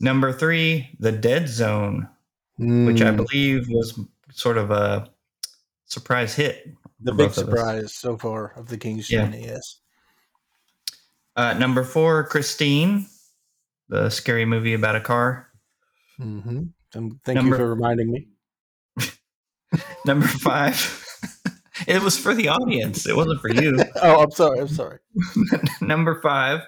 Number 0.00 0.32
three, 0.32 0.94
The 1.00 1.10
Dead 1.12 1.48
Zone, 1.48 2.08
which 2.58 3.02
I 3.02 3.10
Mm, 3.10 3.16
believe 3.16 3.66
was 3.68 3.98
sort 4.30 4.56
of 4.58 4.70
a 4.70 5.08
surprise 5.92 6.34
hit. 6.34 6.66
the 7.00 7.12
big 7.12 7.28
both 7.28 7.38
of 7.38 7.48
us. 7.48 7.58
surprise 7.58 7.94
so 7.94 8.16
far 8.16 8.52
of 8.56 8.68
the 8.68 8.76
King's 8.78 9.10
Yeah. 9.10 9.24
Journey. 9.26 9.44
Yes. 9.44 9.80
Uh, 11.36 11.54
number 11.54 11.82
four, 11.84 12.24
Christine, 12.24 13.06
the 13.88 14.08
scary 14.10 14.44
movie 14.44 14.74
about 14.74 14.96
a 14.96 15.00
car. 15.00 15.48
Mm-hmm. 16.20 16.62
Um, 16.94 17.20
thank 17.24 17.36
Number- 17.36 17.56
you 17.56 17.62
for 17.62 17.68
reminding 17.68 18.10
me. 18.12 18.28
Number 20.06 20.26
five. 20.26 20.76
it 21.86 22.02
was 22.02 22.18
for 22.18 22.34
the 22.34 22.48
audience. 22.48 23.06
It 23.06 23.16
wasn't 23.16 23.40
for 23.40 23.50
you. 23.50 23.78
Oh, 24.02 24.22
I'm 24.22 24.30
sorry. 24.30 24.60
I'm 24.60 24.68
sorry. 24.68 24.98
Number 25.80 26.20
five, 26.20 26.60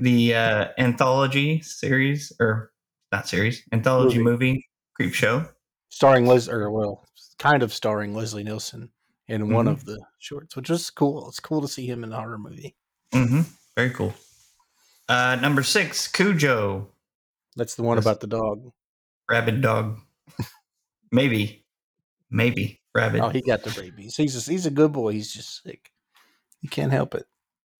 the 0.00 0.34
uh, 0.34 0.68
anthology 0.78 1.60
series, 1.62 2.32
or 2.40 2.70
not 3.12 3.28
series, 3.28 3.62
anthology 3.72 4.18
movie, 4.18 4.66
Creepshow. 5.00 5.48
Starring 5.90 6.26
Liz, 6.26 6.48
or 6.48 6.70
well, 6.70 7.04
kind 7.38 7.62
of 7.62 7.72
starring 7.72 8.14
Leslie 8.14 8.42
Nielsen 8.44 8.90
in 9.28 9.50
one 9.52 9.66
Mhm. 9.66 9.70
of 9.72 9.84
the 9.84 10.00
shorts, 10.18 10.56
which 10.56 10.70
was 10.70 10.88
cool. 10.90 11.28
It's 11.28 11.40
cool 11.40 11.60
to 11.60 11.68
see 11.68 11.86
him 11.86 12.04
in 12.04 12.12
a 12.12 12.16
horror 12.16 12.38
movie. 12.38 12.76
Mm-hmm. 13.12 13.42
Very 13.76 13.90
cool. 13.90 14.14
Uh, 15.08 15.36
number 15.36 15.62
six, 15.62 16.08
Cujo, 16.08 16.90
That's 17.56 17.74
the 17.74 17.82
one 17.82 17.96
Yes. 17.96 18.04
about 18.04 18.20
the 18.20 18.26
dog. 18.26 18.70
rabid 19.30 19.62
dog. 19.62 19.98
maybe, 21.10 21.64
maybe 22.30 22.82
rabid. 22.94 23.20
Oh, 23.22 23.28
he 23.30 23.40
got 23.40 23.62
the 23.62 23.70
rabies. 23.80 24.14
He's 24.16 24.34
just, 24.34 24.48
he's 24.48 24.66
a 24.66 24.70
good 24.70 24.92
boy. 24.92 25.12
He's 25.12 25.32
just 25.32 25.62
sick. 25.62 25.90
He 26.60 26.68
can't 26.68 26.92
help 26.92 27.14
it. 27.14 27.24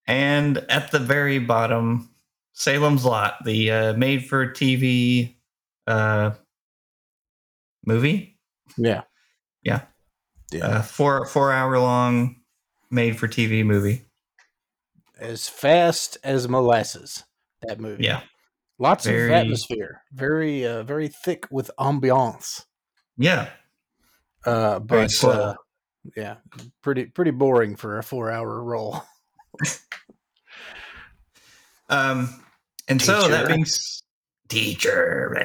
And 0.07 0.59
at 0.71 0.91
the 0.93 0.99
very 0.99 1.39
bottom, 1.39 2.15
Salem's 2.55 3.05
Lot, 3.05 3.45
the 3.45 3.71
uh, 3.71 3.93
made-for-TV 3.95 5.37
uh, 5.87 6.31
movie, 7.85 8.39
Yeah. 8.77 9.03
Yeah. 9.67 9.83
Yeah. 10.53 10.67
uh, 10.67 10.83
four 10.83 11.27
four-hour-long 11.27 12.37
made-for-TV 12.91 13.65
movie. 13.65 14.07
as 15.19 15.49
fast 15.49 16.17
as 16.23 16.49
molasses. 16.49 17.25
That 17.63 17.81
movie. 17.81 18.05
Yeah, 18.05 18.21
Lots 18.79 19.07
Very- 19.07 19.25
of 19.27 19.31
atmosphere. 19.33 20.03
Very, 20.13 20.65
uh, 20.67 20.83
very 20.85 21.09
thick 21.09 21.47
with 21.51 21.71
ambiance. 21.79 22.65
yeah. 23.19 23.49
Uh, 24.45 24.79
but 24.79 25.13
uh, 25.25 25.55
yeah, 26.17 26.37
pretty, 26.83 27.07
pretty 27.07 27.33
boring 27.33 27.75
for 27.75 27.99
a 27.99 28.03
four-hour 28.03 28.63
roll. 28.63 29.03
Um, 31.89 32.43
and 32.89 33.01
so 33.01 33.29
that 33.29 33.47
Teacher. 33.47 33.55
being 33.55 33.65
teacher. 34.49 35.43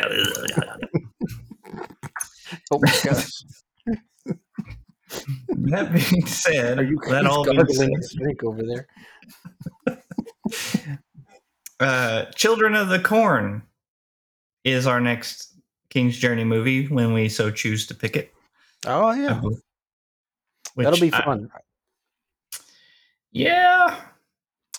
Oh 2.71 2.79
my 2.81 2.91
gosh! 3.03 3.29
That 5.49 5.91
being 5.93 6.25
said, 6.25 6.79
Are 6.79 6.83
you 6.83 6.99
that 7.09 7.25
all 7.25 7.43
being 7.43 7.65
said, 7.67 7.89
drink 8.17 8.43
over 8.43 8.61
there? 8.63 8.87
uh, 11.79 12.25
Children 12.35 12.75
of 12.75 12.89
the 12.89 12.99
Corn 12.99 13.63
is 14.63 14.87
our 14.87 14.99
next 14.99 15.53
King's 15.89 16.17
Journey 16.17 16.43
movie 16.43 16.87
when 16.87 17.13
we 17.13 17.29
so 17.29 17.51
choose 17.51 17.87
to 17.87 17.95
pick 17.95 18.15
it. 18.15 18.31
Oh 18.85 19.11
yeah, 19.11 19.33
believe. 19.39 19.59
that'll 20.77 20.99
be 20.99 21.13
I- 21.13 21.23
fun. 21.23 21.49
yeah. 23.31 24.01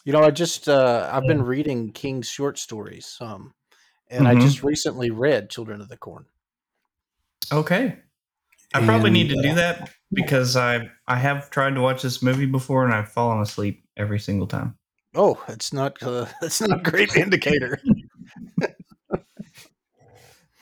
You 0.05 0.13
know, 0.13 0.23
I 0.23 0.31
just 0.33 0.69
uh, 0.69 1.09
I've 1.13 1.27
been 1.29 1.43
reading 1.43 1.93
King's 1.93 2.29
short 2.29 2.59
stories, 2.59 3.17
um, 3.21 3.55
and 4.09 4.27
I 4.27 4.35
Mhm. 4.35 4.41
just 4.41 4.65
recently 4.65 5.11
read 5.13 5.49
Children 5.49 5.81
of 5.81 5.89
the 5.89 5.97
Corn. 5.97 6.27
Okay. 7.53 7.99
I 8.75 8.85
probably 8.85 9.11
need 9.11 9.29
to 9.29 9.43
do 9.43 9.51
uh, 9.51 9.55
that 9.55 9.91
because 10.13 10.57
I 10.57 10.89
I 11.07 11.17
have 11.17 11.51
tried 11.51 11.75
to 11.75 11.81
watch 11.81 12.03
this 12.03 12.23
movie 12.23 12.47
before 12.47 12.85
and 12.85 12.95
I've 12.95 13.09
fallen 13.11 13.41
asleep 13.41 13.85
every 13.97 14.19
single 14.19 14.47
time. 14.47 14.77
Oh, 15.15 15.43
it's 15.49 15.73
not 15.73 16.03
uh, 16.03 16.27
that's 16.41 16.61
not 16.61 16.79
a 16.79 16.83
great 16.91 17.15
indicator. 17.17 17.79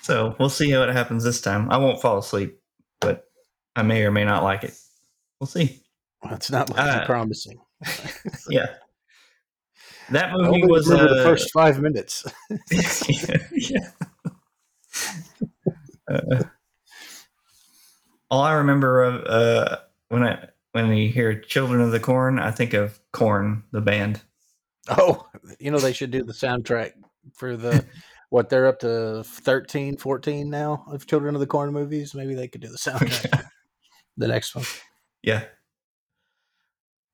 So 0.02 0.34
we'll 0.38 0.48
see 0.48 0.70
how 0.70 0.82
it 0.82 0.92
happens 0.92 1.22
this 1.24 1.40
time. 1.40 1.70
I 1.70 1.76
won't 1.76 2.00
fall 2.00 2.18
asleep, 2.18 2.58
but 3.00 3.24
I 3.76 3.82
may 3.82 4.02
or 4.04 4.10
may 4.10 4.24
not 4.24 4.42
like 4.42 4.64
it. 4.64 4.76
We'll 5.38 5.46
see. 5.46 5.82
It's 6.24 6.50
not 6.50 6.68
looking 6.68 6.84
Uh, 6.84 7.06
promising. 7.06 7.60
Yeah. 8.48 8.74
That 10.10 10.32
movie 10.32 10.64
was 10.66 10.88
remember 10.88 11.14
the 11.14 11.20
uh, 11.20 11.24
first 11.24 11.52
five 11.52 11.80
minutes. 11.80 12.24
yeah. 13.54 13.90
Uh, 16.10 16.42
all 18.30 18.42
I 18.42 18.54
remember 18.54 19.02
of 19.02 19.24
uh, 19.26 19.76
when 20.08 20.22
I 20.22 20.48
when 20.72 20.88
you 20.94 21.08
hear 21.08 21.40
"Children 21.40 21.80
of 21.80 21.90
the 21.90 22.00
Corn," 22.00 22.38
I 22.38 22.50
think 22.50 22.74
of 22.74 23.00
Korn, 23.12 23.64
the 23.72 23.80
band. 23.80 24.22
Oh, 24.88 25.26
you 25.58 25.70
know 25.70 25.78
they 25.78 25.92
should 25.92 26.10
do 26.10 26.22
the 26.22 26.32
soundtrack 26.32 26.92
for 27.34 27.56
the 27.56 27.84
what 28.30 28.48
they're 28.48 28.66
up 28.66 28.78
to 28.80 29.24
13, 29.24 29.96
14 29.96 30.48
now 30.48 30.84
of 30.88 31.06
Children 31.06 31.34
of 31.34 31.40
the 31.40 31.46
Corn 31.46 31.72
movies. 31.72 32.14
Maybe 32.14 32.34
they 32.34 32.48
could 32.48 32.60
do 32.60 32.68
the 32.68 32.78
soundtrack. 32.78 33.44
the 34.16 34.28
next 34.28 34.54
one. 34.54 34.64
Yeah. 35.22 35.44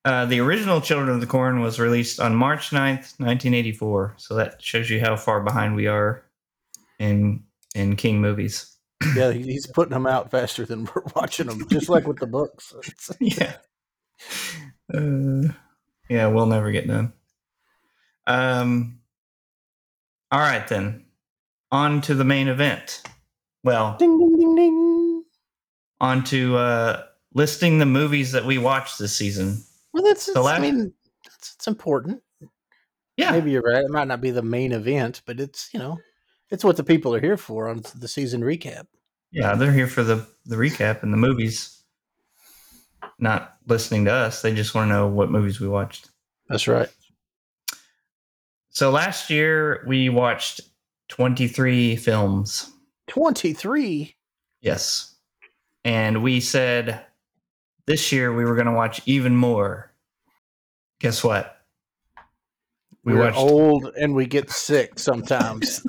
Uh, 0.05 0.25
the 0.25 0.39
original 0.39 0.79
Children 0.79 1.09
of 1.09 1.19
the 1.19 1.27
Corn 1.27 1.59
was 1.59 1.79
released 1.79 2.21
on 2.21 2.33
March 2.33 2.69
9th, 2.69 3.19
1984. 3.19 4.13
So 4.17 4.35
that 4.35 4.61
shows 4.61 4.89
you 4.89 5.01
how 5.01 5.17
far 5.17 5.41
behind 5.41 5.75
we 5.75 5.87
are 5.87 6.23
in 6.99 7.43
in 7.75 7.95
King 7.95 8.21
movies. 8.21 8.76
Yeah, 9.15 9.31
he's 9.31 9.67
putting 9.67 9.93
them 9.93 10.07
out 10.07 10.31
faster 10.31 10.65
than 10.65 10.85
we're 10.95 11.03
watching 11.15 11.47
them, 11.47 11.67
just 11.69 11.89
like 11.89 12.07
with 12.07 12.17
the 12.19 12.27
books. 12.27 12.73
Yeah. 13.19 13.53
Uh, 14.93 15.53
yeah, 16.09 16.27
we'll 16.27 16.45
never 16.47 16.71
get 16.71 16.87
done. 16.87 17.13
Um. 18.25 18.99
All 20.31 20.39
right 20.39 20.67
then. 20.67 21.05
On 21.71 22.01
to 22.01 22.15
the 22.15 22.23
main 22.23 22.47
event. 22.47 23.03
Well, 23.63 23.95
ding 23.99 24.17
ding 24.17 24.37
ding 24.37 24.55
ding. 24.55 25.23
on 26.01 26.23
to 26.25 26.57
uh, 26.57 27.03
listing 27.33 27.79
the 27.79 27.85
movies 27.85 28.31
that 28.31 28.45
we 28.45 28.57
watched 28.57 28.97
this 28.99 29.15
season. 29.15 29.61
Well, 29.93 30.03
that's. 30.03 30.23
So 30.23 30.31
it's- 30.47 30.47
I 30.47 30.59
mean, 30.59 30.93
it's, 31.25 31.53
it's 31.55 31.67
important. 31.67 32.21
Yeah. 33.17 33.31
Maybe 33.31 33.51
you're 33.51 33.61
right. 33.61 33.83
It 33.83 33.89
might 33.91 34.07
not 34.07 34.21
be 34.21 34.31
the 34.31 34.41
main 34.41 34.71
event, 34.71 35.21
but 35.25 35.39
it's 35.39 35.69
you 35.73 35.79
know, 35.79 35.97
it's 36.49 36.63
what 36.63 36.77
the 36.77 36.83
people 36.83 37.13
are 37.13 37.19
here 37.19 37.37
for 37.37 37.67
on 37.69 37.83
the 37.95 38.07
season 38.07 38.41
recap. 38.41 38.87
Yeah, 39.31 39.55
they're 39.55 39.71
here 39.71 39.87
for 39.87 40.03
the 40.03 40.25
the 40.45 40.55
recap 40.55 41.03
and 41.03 41.11
the 41.11 41.17
movies. 41.17 41.83
Not 43.19 43.57
listening 43.65 44.05
to 44.05 44.13
us. 44.13 44.41
They 44.41 44.53
just 44.53 44.75
want 44.75 44.89
to 44.89 44.93
know 44.93 45.07
what 45.07 45.31
movies 45.31 45.59
we 45.59 45.67
watched. 45.67 46.09
That's 46.47 46.67
right. 46.67 46.89
So 48.69 48.91
last 48.91 49.29
year 49.29 49.83
we 49.87 50.09
watched 50.09 50.61
23 51.09 51.95
films. 51.95 52.71
Twenty 53.07 53.53
three. 53.53 54.15
Yes. 54.61 55.15
And 55.83 56.21
we 56.21 56.41
said 56.41 57.05
this 57.85 58.11
year 58.11 58.33
we 58.33 58.45
were 58.45 58.55
going 58.55 58.67
to 58.67 58.73
watch 58.73 59.01
even 59.05 59.35
more. 59.35 59.93
Guess 60.99 61.23
what? 61.23 61.56
We 63.07 63.13
We 63.13 63.19
are 63.19 63.23
watched 63.23 63.37
old 63.37 63.91
and 63.97 64.13
we 64.13 64.25
get 64.25 64.51
sick 64.51 64.99
sometimes. 64.99 65.81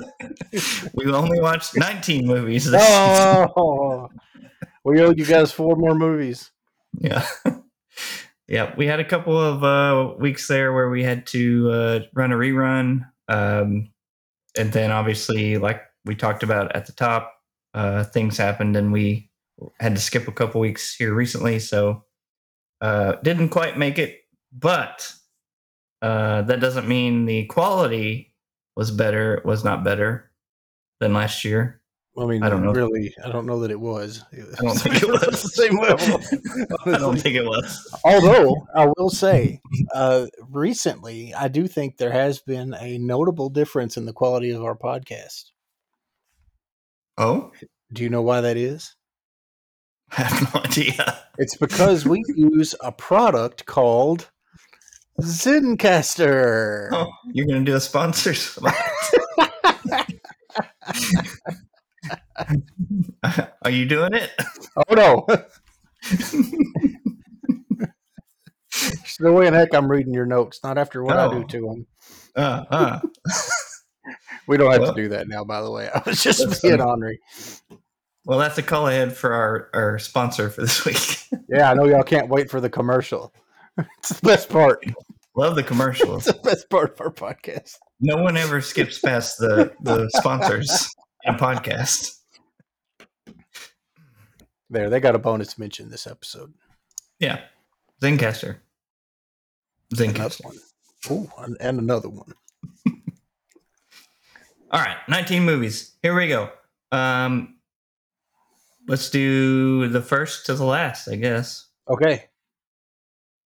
we 0.93 1.11
only 1.11 1.41
watched 1.41 1.75
19 1.75 2.25
movies 2.25 2.71
this 2.71 2.81
oh, 2.81 4.07
we 4.85 5.01
owe 5.01 5.11
you 5.11 5.25
guys 5.25 5.51
four 5.51 5.75
more 5.75 5.95
movies. 5.95 6.49
Yeah. 6.97 7.27
yeah, 8.47 8.73
we 8.77 8.87
had 8.87 9.01
a 9.01 9.03
couple 9.03 9.37
of 9.37 9.65
uh, 9.65 10.13
weeks 10.17 10.47
there 10.47 10.71
where 10.71 10.89
we 10.89 11.03
had 11.03 11.27
to 11.27 11.69
uh, 11.69 11.99
run 12.13 12.31
a 12.31 12.37
rerun. 12.37 13.05
Um, 13.27 13.89
and 14.57 14.71
then 14.71 14.89
obviously, 14.89 15.57
like 15.57 15.81
we 16.05 16.15
talked 16.15 16.43
about 16.43 16.73
at 16.73 16.85
the 16.85 16.93
top, 16.93 17.33
uh, 17.73 18.05
things 18.05 18.37
happened 18.37 18.77
and 18.77 18.93
we 18.93 19.29
had 19.77 19.93
to 19.93 20.01
skip 20.01 20.29
a 20.29 20.31
couple 20.31 20.61
weeks 20.61 20.95
here 20.95 21.13
recently. 21.13 21.59
So 21.59 22.05
uh, 22.79 23.15
didn't 23.23 23.49
quite 23.49 23.77
make 23.77 23.99
it. 23.99 24.19
But 24.53 25.18
uh, 26.01 26.41
that 26.43 26.59
doesn't 26.59 26.87
mean 26.87 27.25
the 27.25 27.45
quality 27.45 28.33
was 28.75 28.91
better, 28.91 29.41
was 29.45 29.63
not 29.63 29.83
better 29.83 30.31
than 30.99 31.13
last 31.13 31.43
year. 31.43 31.81
I 32.17 32.25
mean, 32.25 32.43
I 32.43 32.49
don't 32.49 32.63
know. 32.63 32.73
Really, 32.73 33.13
I 33.23 33.29
don't 33.31 33.45
know 33.45 33.61
that 33.61 33.71
it 33.71 33.79
was. 33.79 34.23
I 34.33 34.61
don't 34.61 34.75
think 34.75 35.01
it 35.01 35.07
was. 35.09 35.41
the 35.41 35.49
same 35.49 35.77
level. 35.79 36.19
I 36.93 36.97
don't 36.97 37.19
think 37.19 37.35
it 37.35 37.45
was. 37.45 37.99
Although 38.03 38.67
I 38.75 38.91
will 38.97 39.09
say, 39.09 39.61
uh, 39.93 40.27
recently 40.49 41.33
I 41.33 41.47
do 41.47 41.67
think 41.67 41.95
there 41.97 42.11
has 42.11 42.39
been 42.39 42.73
a 42.79 42.97
notable 42.97 43.49
difference 43.49 43.95
in 43.95 44.05
the 44.05 44.11
quality 44.13 44.51
of 44.51 44.63
our 44.63 44.75
podcast. 44.75 45.51
Oh, 47.17 47.51
Do 47.93 48.03
you 48.03 48.09
know 48.09 48.21
why 48.21 48.41
that 48.41 48.57
is? 48.57 48.95
I 50.17 50.23
have 50.23 50.53
no 50.53 50.61
idea. 50.61 51.19
It's 51.37 51.55
because 51.55 52.05
we 52.05 52.23
use 52.35 52.75
a 52.81 52.91
product 52.91 53.65
called 53.65 54.29
Zencastr. 55.21 56.89
Oh, 56.91 57.11
you're 57.31 57.47
gonna 57.47 57.63
do 57.65 57.75
a 57.75 57.79
sponsor 57.79 58.33
spot. 58.33 58.73
Are 63.63 63.69
you 63.69 63.85
doing 63.85 64.13
it? 64.13 64.31
Oh 64.75 64.93
no. 64.95 65.25
There's 68.81 69.19
no 69.19 69.33
way 69.33 69.47
in 69.47 69.53
heck 69.53 69.73
I'm 69.73 69.91
reading 69.91 70.13
your 70.13 70.25
notes. 70.25 70.59
Not 70.63 70.77
after 70.77 71.03
what 71.03 71.17
I 71.17 71.29
do 71.29 71.43
to 71.45 71.61
them. 71.61 71.87
Uh, 72.35 72.63
uh. 72.69 72.99
We 74.47 74.57
don't 74.57 74.71
have 74.71 74.81
Well- 74.81 74.95
to 74.95 75.01
do 75.03 75.09
that 75.09 75.27
now. 75.27 75.43
By 75.43 75.61
the 75.61 75.69
way, 75.69 75.89
I 75.93 76.01
was 76.07 76.23
just 76.23 76.63
being 76.63 76.81
ornery. 76.81 77.19
Well, 78.25 78.39
that's 78.39 78.57
a 78.57 78.63
call 78.63 78.87
ahead 78.87 79.15
for 79.15 79.31
our, 79.31 79.69
our 79.75 79.99
sponsor 79.99 80.49
for 80.49 80.61
this 80.61 80.83
week. 80.85 81.19
Yeah, 81.47 81.69
I 81.69 81.75
know 81.75 81.85
y'all 81.85 82.01
can't 82.01 82.29
wait 82.29 82.49
for 82.49 82.59
the 82.59 82.69
commercial. 82.69 83.31
It's 83.99 84.09
the 84.19 84.27
best 84.27 84.49
part. 84.49 84.83
Love 85.35 85.55
the 85.55 85.63
commercials. 85.63 86.27
It's 86.27 86.37
the 86.37 86.43
best 86.49 86.69
part 86.69 86.93
of 86.93 87.01
our 87.01 87.11
podcast. 87.11 87.75
No 87.99 88.17
one 88.17 88.35
ever 88.37 88.61
skips 88.61 88.99
past 88.99 89.37
the, 89.37 89.73
the 89.81 90.09
sponsors 90.15 90.89
in 91.23 91.35
podcast. 91.35 92.15
There, 94.69 94.89
they 94.89 94.99
got 94.99 95.15
a 95.15 95.19
bonus 95.19 95.57
mention 95.57 95.89
this 95.89 96.07
episode. 96.07 96.53
Yeah. 97.19 97.41
Zencastr. 98.01 98.57
Zencastr. 99.93 100.43
one. 100.45 100.57
Ooh, 101.11 101.29
and- 101.39 101.57
and 101.59 101.79
another 101.79 102.09
one. 102.09 102.33
All 104.71 104.79
right, 104.81 104.97
19 105.07 105.43
movies. 105.43 105.95
Here 106.03 106.15
we 106.15 106.27
go. 106.27 106.49
Um, 106.91 107.57
let's 108.87 109.09
do 109.09 109.87
the 109.87 110.01
first 110.01 110.45
to 110.47 110.53
the 110.53 110.65
last, 110.65 111.07
I 111.07 111.15
guess. 111.15 111.67
Okay. 111.89 112.25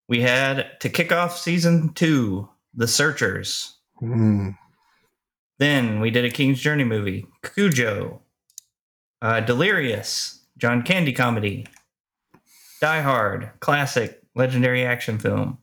We 0.08 0.22
had 0.22 0.80
to 0.82 0.90
kick 0.90 1.12
off 1.12 1.38
season 1.38 1.94
two, 1.94 2.50
The 2.74 2.88
Searchers. 2.88 3.78
Mm. 4.02 4.58
Then 5.60 6.00
we 6.00 6.12
did 6.12 6.26
a 6.26 6.30
King's 6.30 6.60
Journey 6.60 6.84
movie, 6.84 7.26
Cujo. 7.42 8.22
Uh, 9.22 9.40
Delirious, 9.40 10.42
John 10.58 10.82
Candy 10.84 11.14
comedy. 11.14 11.66
Die 12.82 13.02
Hard, 13.02 13.52
classic, 13.62 14.22
legendary 14.36 14.86
action 14.86 15.18
film. 15.18 15.60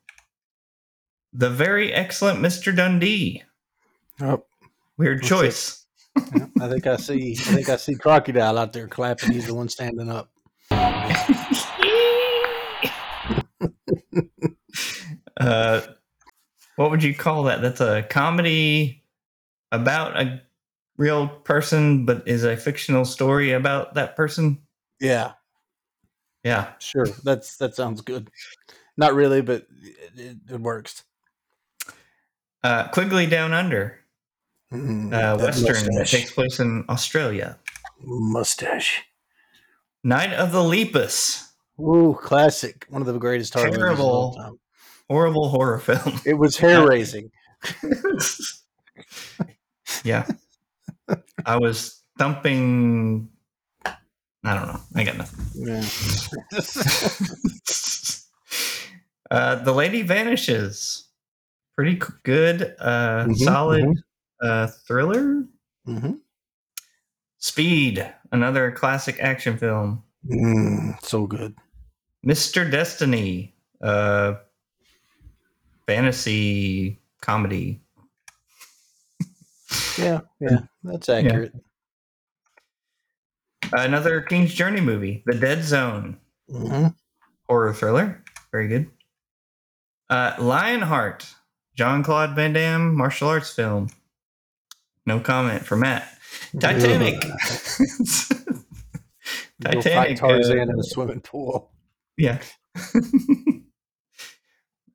The 1.34 1.50
very 1.50 1.92
excellent 1.92 2.38
Mr. 2.40 2.74
Dundee. 2.74 3.42
Oh, 4.22 4.44
Weird 4.96 5.22
choice. 5.22 5.84
yeah, 6.34 6.46
I 6.60 6.68
think 6.68 6.86
I 6.86 6.96
see. 6.96 7.32
I 7.38 7.42
think 7.54 7.68
I 7.68 7.76
see 7.76 7.94
Crocodile 7.94 8.58
out 8.58 8.72
there 8.72 8.88
clapping. 8.88 9.32
He's 9.32 9.46
the 9.46 9.54
one 9.54 9.68
standing 9.68 10.10
up. 10.10 10.30
uh, 15.40 15.80
what 16.76 16.90
would 16.90 17.02
you 17.02 17.14
call 17.14 17.44
that? 17.44 17.62
That's 17.62 17.80
a 17.80 18.02
comedy 18.02 19.04
about 19.72 20.18
a 20.20 20.42
real 20.96 21.28
person, 21.28 22.04
but 22.04 22.26
is 22.26 22.44
a 22.44 22.56
fictional 22.56 23.04
story 23.04 23.52
about 23.52 23.94
that 23.94 24.16
person. 24.16 24.58
Yeah, 25.00 25.32
Yeah. 26.44 26.72
sure. 26.78 27.06
That's 27.24 27.56
that 27.56 27.74
sounds 27.74 28.00
good. 28.02 28.30
Not 28.96 29.14
really, 29.14 29.40
but 29.40 29.66
it, 30.16 30.36
it, 30.50 30.60
works. 30.60 31.04
Uh, 32.62 32.88
Quigley 32.88 33.26
Down 33.26 33.52
Under, 33.52 33.96
Mm, 34.72 35.12
uh, 35.12 35.36
that 35.36 35.56
Western 35.56 35.94
that 35.96 36.06
takes 36.06 36.30
place 36.32 36.60
in 36.60 36.84
Australia. 36.88 37.58
mustache. 38.02 39.02
Night 40.04 40.32
of 40.32 40.52
the 40.52 40.62
Lepus, 40.62 41.52
Ooh, 41.80 42.16
classic. 42.20 42.86
One 42.88 43.02
of 43.02 43.06
the 43.06 43.18
greatest 43.18 43.52
horror 43.54 43.66
movies 43.70 43.82
of 43.82 44.00
all 44.00 44.34
Terrible. 44.34 44.60
Horrible 45.10 45.48
horror 45.48 45.80
film. 45.80 46.20
It 46.24 46.34
was 46.34 46.56
hair 46.56 46.86
raising. 46.86 47.30
yeah. 50.04 50.26
I 51.44 51.56
was 51.56 52.00
thumping. 52.16 53.28
I 53.84 54.54
don't 54.54 54.68
know. 54.68 54.80
I 54.94 55.04
got 55.04 55.16
nothing. 55.18 55.44
Yeah. 55.54 55.84
uh, 59.30 59.56
the 59.56 59.72
lady 59.74 60.02
vanishes. 60.02 61.08
Pretty 61.74 62.00
good, 62.24 62.74
uh, 62.78 63.24
Mhm, 63.24 63.36
solid 63.36 63.84
mhm. 63.84 63.94
uh, 64.42 64.66
thriller. 64.86 65.44
hmm 65.86 66.12
Speed, 67.38 68.06
another 68.32 68.70
classic 68.70 69.16
action 69.18 69.56
film. 69.56 70.02
Mm, 70.28 71.02
so 71.02 71.26
good. 71.26 71.54
Mr. 72.26 72.70
Destiny, 72.70 73.54
uh, 73.80 74.34
fantasy 75.90 77.00
comedy. 77.20 77.80
Yeah, 79.98 80.20
yeah, 80.38 80.60
that's 80.84 81.08
accurate. 81.08 81.52
Another 83.72 84.20
King's 84.20 84.54
Journey 84.54 84.80
movie, 84.80 85.24
The 85.26 85.34
Dead 85.34 85.64
Zone, 85.64 86.18
hmm 86.48 86.86
horror 87.48 87.74
thriller. 87.74 88.22
Very 88.52 88.68
good. 88.68 88.88
Uh, 90.08 90.36
Lionheart, 90.38 91.26
Jean 91.74 92.04
Claude 92.04 92.36
Van 92.36 92.52
Damme, 92.52 92.94
martial 92.94 93.26
arts 93.26 93.52
film. 93.52 93.88
No 95.06 95.18
comment 95.18 95.66
for 95.66 95.74
Matt. 95.74 96.08
Titanic. 96.60 97.20
Titanic. 99.60 100.18
Tarzan 100.18 100.58
uh, 100.58 100.62
in 100.62 100.78
a 100.78 100.84
swimming 100.84 101.20
pool. 101.20 101.72
Yeah. 102.16 102.38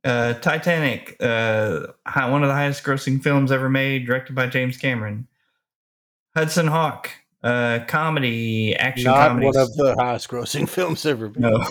uh, 0.06 0.36
Titanic, 0.36 1.18
uh, 1.20 1.88
one 2.14 2.44
of 2.44 2.48
the 2.48 2.54
highest 2.54 2.84
grossing 2.84 3.22
films 3.22 3.52
ever 3.52 3.70
made, 3.70 4.06
directed 4.06 4.36
by 4.36 4.48
James 4.48 4.78
Cameron. 4.78 5.28
Hudson 6.36 6.68
Hawk, 6.68 7.10
uh, 7.44 7.80
comedy, 7.88 8.76
action 8.76 9.06
Not 9.06 9.30
comedy. 9.30 9.46
one 9.48 9.58
of 9.58 9.74
the 9.76 9.96
highest 9.98 10.30
grossing 10.30 10.70
films 10.76 11.06
ever. 11.06 11.30
made. 11.30 11.40
no. 11.40 11.66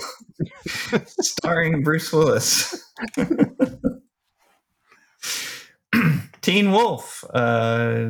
Starring 1.06 1.82
Bruce 1.82 2.12
Willis. 2.12 2.90
Teen 6.42 6.72
Wolf, 6.72 7.24
uh, 7.32 8.08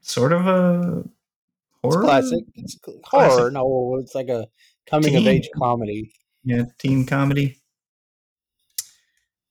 sort 0.00 0.32
of 0.32 0.46
a 0.46 1.04
It's 1.84 1.94
horror. 1.94 2.02
classic. 2.04 2.44
It's 2.56 2.76
cl- 2.84 2.98
Classic. 3.00 3.38
horror. 3.38 3.50
No, 3.52 3.96
it's 4.00 4.14
like 4.14 4.28
a 4.28 4.48
coming-of-age 4.88 5.50
comedy. 5.56 6.12
Yeah, 6.42 6.64
teen 6.78 7.06
comedy. 7.06 7.59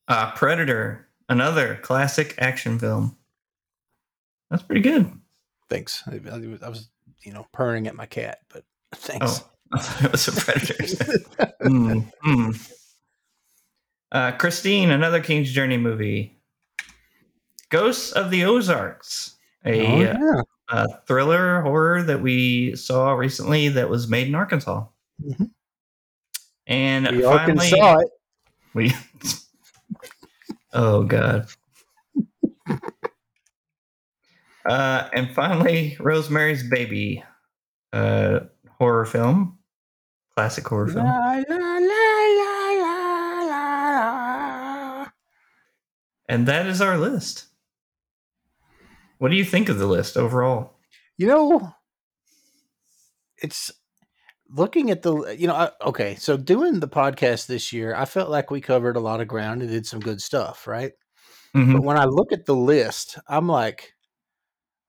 Uh, 0.10 0.32
Predator, 0.32 1.08
another 1.30 1.76
classic 1.82 2.36
action 2.40 2.78
film. 2.80 3.16
That's 4.50 4.64
pretty 4.64 4.82
good. 4.82 5.12
Thanks. 5.70 6.04
I, 6.08 6.20
I 6.30 6.70
was- 6.70 6.90
you 7.24 7.34
know, 7.34 7.46
purring 7.52 7.86
at 7.88 7.96
my 7.96 8.06
cat, 8.06 8.40
but 8.52 8.64
thanks. 8.96 9.44
Oh, 9.74 9.98
it 10.04 10.12
was 10.12 10.28
a 10.28 10.32
Predator. 10.32 10.76
Mm, 11.62 12.10
mm. 12.26 12.72
Uh, 14.14 14.32
Christine, 14.32 14.90
another 14.92 15.22
King's 15.22 15.52
Journey 15.52 15.76
movie. 15.78 16.38
Ghosts 17.70 18.14
of 18.14 18.32
the 18.32 18.46
Ozarks, 18.46 19.36
a 19.66 19.86
Oh, 19.86 19.96
uh, 19.96 20.00
yeah. 20.00 20.42
uh, 20.70 20.88
thriller 21.06 21.62
horror 21.62 22.02
that 22.04 22.22
we 22.22 22.76
saw 22.78 23.12
recently 23.12 23.68
that 23.70 23.90
was 23.90 24.08
made 24.08 24.28
in 24.28 24.36
Arkansas. 24.36 24.86
Mhm. 25.22 25.52
And 26.66 27.08
We 27.18 27.22
finally, 27.24 27.68
it. 27.70 28.10
we. 28.74 28.94
Oh 30.74 31.04
God. 31.04 31.48
uh, 34.66 35.10
and 35.14 35.34
finally, 35.34 35.98
Rosemary's 36.00 36.68
Baby, 36.68 37.24
uh, 37.94 38.42
horror 38.78 39.06
film, 39.06 39.58
classic 40.36 40.68
horror 40.68 40.88
film. 40.88 41.06
La, 41.06 41.44
la, 41.50 41.78
la. 41.78 42.00
And 46.30 46.48
that 46.48 46.68
is 46.68 46.80
our 46.80 46.98
list. 46.98 47.48
What 49.18 49.32
do 49.32 49.36
you 49.36 49.44
think 49.44 49.68
of 49.68 49.80
the 49.80 49.88
list 49.88 50.16
overall? 50.16 50.76
You 51.18 51.28
know, 51.28 51.74
it's 53.38 53.72
looking 54.52 54.92
at 54.92 55.02
the, 55.02 55.36
you 55.38 55.48
know, 55.48 55.56
I, 55.56 55.72
okay, 55.86 56.16
so 56.16 56.38
doing 56.38 56.80
the 56.80 56.88
podcast 56.88 57.48
this 57.48 57.72
year, 57.72 57.96
I 57.96 58.06
felt 58.06 58.30
like 58.30 58.52
we 58.52 58.62
covered 58.62 58.96
a 58.96 59.02
lot 59.02 59.22
of 59.22 59.28
ground 59.28 59.62
and 59.62 59.70
did 59.70 59.86
some 59.86 60.00
good 60.00 60.22
stuff, 60.22 60.68
right? 60.68 60.92
Mhm. 61.56 61.74
But 61.74 61.84
when 61.84 61.98
I 61.98 62.06
look 62.06 62.32
at 62.32 62.46
the 62.46 62.56
list, 62.56 63.18
I'm 63.28 63.48
like, 63.48 63.94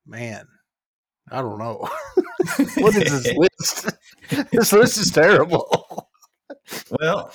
man, 0.05 0.47
I 1.31 1.41
don't 1.41 1.59
know. 1.59 1.87
what 2.77 2.95
is 2.95 3.23
this 3.23 3.33
list? 3.37 3.89
this 4.51 4.73
list 4.73 4.97
is 4.97 5.11
terrible. 5.11 6.07
well, 6.89 7.31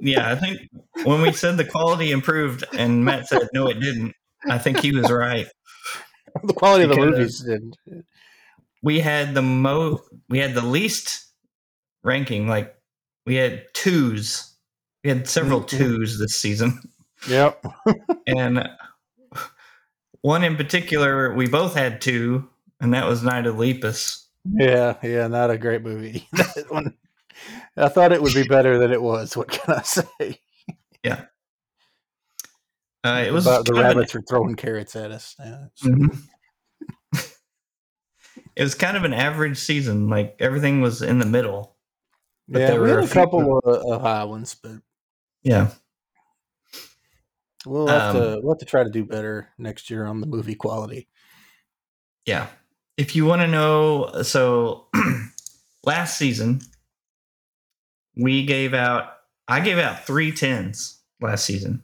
yeah, 0.00 0.30
I 0.30 0.36
think 0.36 0.60
when 1.04 1.20
we 1.22 1.32
said 1.32 1.56
the 1.56 1.64
quality 1.64 2.10
improved 2.10 2.64
and 2.72 3.04
Matt 3.04 3.28
said 3.28 3.48
no, 3.52 3.68
it 3.68 3.80
didn't, 3.80 4.14
I 4.48 4.58
think 4.58 4.78
he 4.78 4.92
was 4.92 5.10
right. 5.10 5.46
the 6.44 6.54
quality 6.54 6.84
of 6.84 6.90
the 6.90 6.96
movies 6.96 7.40
didn't. 7.40 7.76
We 8.82 9.00
had 9.00 9.34
the 9.34 9.42
mo 9.42 10.00
we 10.28 10.38
had 10.38 10.54
the 10.54 10.64
least 10.64 11.27
ranking, 12.08 12.48
like 12.48 12.74
we 13.26 13.34
had 13.36 13.62
twos. 13.74 14.54
We 15.04 15.10
had 15.10 15.28
several 15.28 15.60
Mhm. 15.60 15.68
twos 15.68 16.18
this 16.18 16.34
season. 16.34 16.80
Yep. 17.28 17.64
And 18.28 18.68
one 20.22 20.44
in 20.44 20.56
particular, 20.56 21.34
we 21.34 21.48
both 21.48 21.74
had 21.74 22.00
two, 22.00 22.48
and 22.80 22.94
that 22.94 23.06
was 23.06 23.22
Night 23.24 23.46
of 23.46 23.56
Lepus. 23.56 24.24
Yeah, 24.44 24.94
yeah, 25.02 25.26
not 25.26 25.50
a 25.50 25.58
great 25.58 25.82
movie. 25.82 26.28
That 26.32 26.66
one- 26.70 26.94
I 27.76 27.88
thought 27.88 28.12
it 28.12 28.22
would 28.22 28.34
be 28.34 28.46
better 28.46 28.78
than 28.78 28.92
it 28.92 29.02
was. 29.02 29.36
What 29.36 29.48
can 29.48 29.74
I 29.76 29.82
say? 29.82 30.40
Yeah. 31.04 31.24
Uh, 33.04 33.24
it 33.26 33.32
was 33.32 33.46
about 33.46 33.64
the 33.66 33.74
an- 33.74 33.80
rabbits 33.80 34.14
are 34.14 34.22
throwing 34.22 34.54
carrots 34.56 34.94
at 34.96 35.10
us. 35.10 35.34
Yeah, 35.40 35.66
it's- 35.66 35.82
Mhm. 35.84 36.18
it 38.56 38.62
was 38.62 38.74
kind 38.76 38.96
of 38.96 39.04
an 39.04 39.12
average 39.12 39.58
season. 39.58 40.08
Like 40.08 40.36
everything 40.40 40.80
was 40.80 41.02
in 41.02 41.18
the 41.18 41.26
middle. 41.26 41.76
But 42.48 42.60
yeah, 42.60 42.66
there 42.68 42.82
we 42.82 42.90
were 42.90 43.00
had 43.00 43.08
a 43.08 43.10
a 43.10 43.14
couple 43.14 43.58
of, 43.58 43.64
of 43.92 44.00
high 44.00 44.24
ones, 44.24 44.54
but 44.60 44.76
Yeah. 45.42 45.70
we'll 47.66 47.86
have 47.88 48.14
Um, 48.16 48.22
to 48.22 48.40
we'll 48.42 48.54
have 48.54 48.58
to 48.60 48.64
try 48.64 48.84
to 48.84 48.90
do 48.90 49.04
better 49.04 49.48
next 49.58 49.90
year 49.90 50.06
on 50.06 50.20
the 50.20 50.26
movie 50.26 50.54
quality. 50.54 51.08
Yeah. 52.24 52.46
If 52.96 53.14
you 53.14 53.24
want 53.26 53.42
to 53.42 53.46
know, 53.48 54.22
so 54.22 54.86
last 55.84 56.18
season 56.18 56.60
we 58.16 58.44
gave 58.44 58.74
out. 58.74 59.12
I 59.46 59.60
gave 59.60 59.78
out 59.78 60.04
three 60.04 60.30
tens 60.32 60.98
last 61.22 61.44
season, 61.46 61.82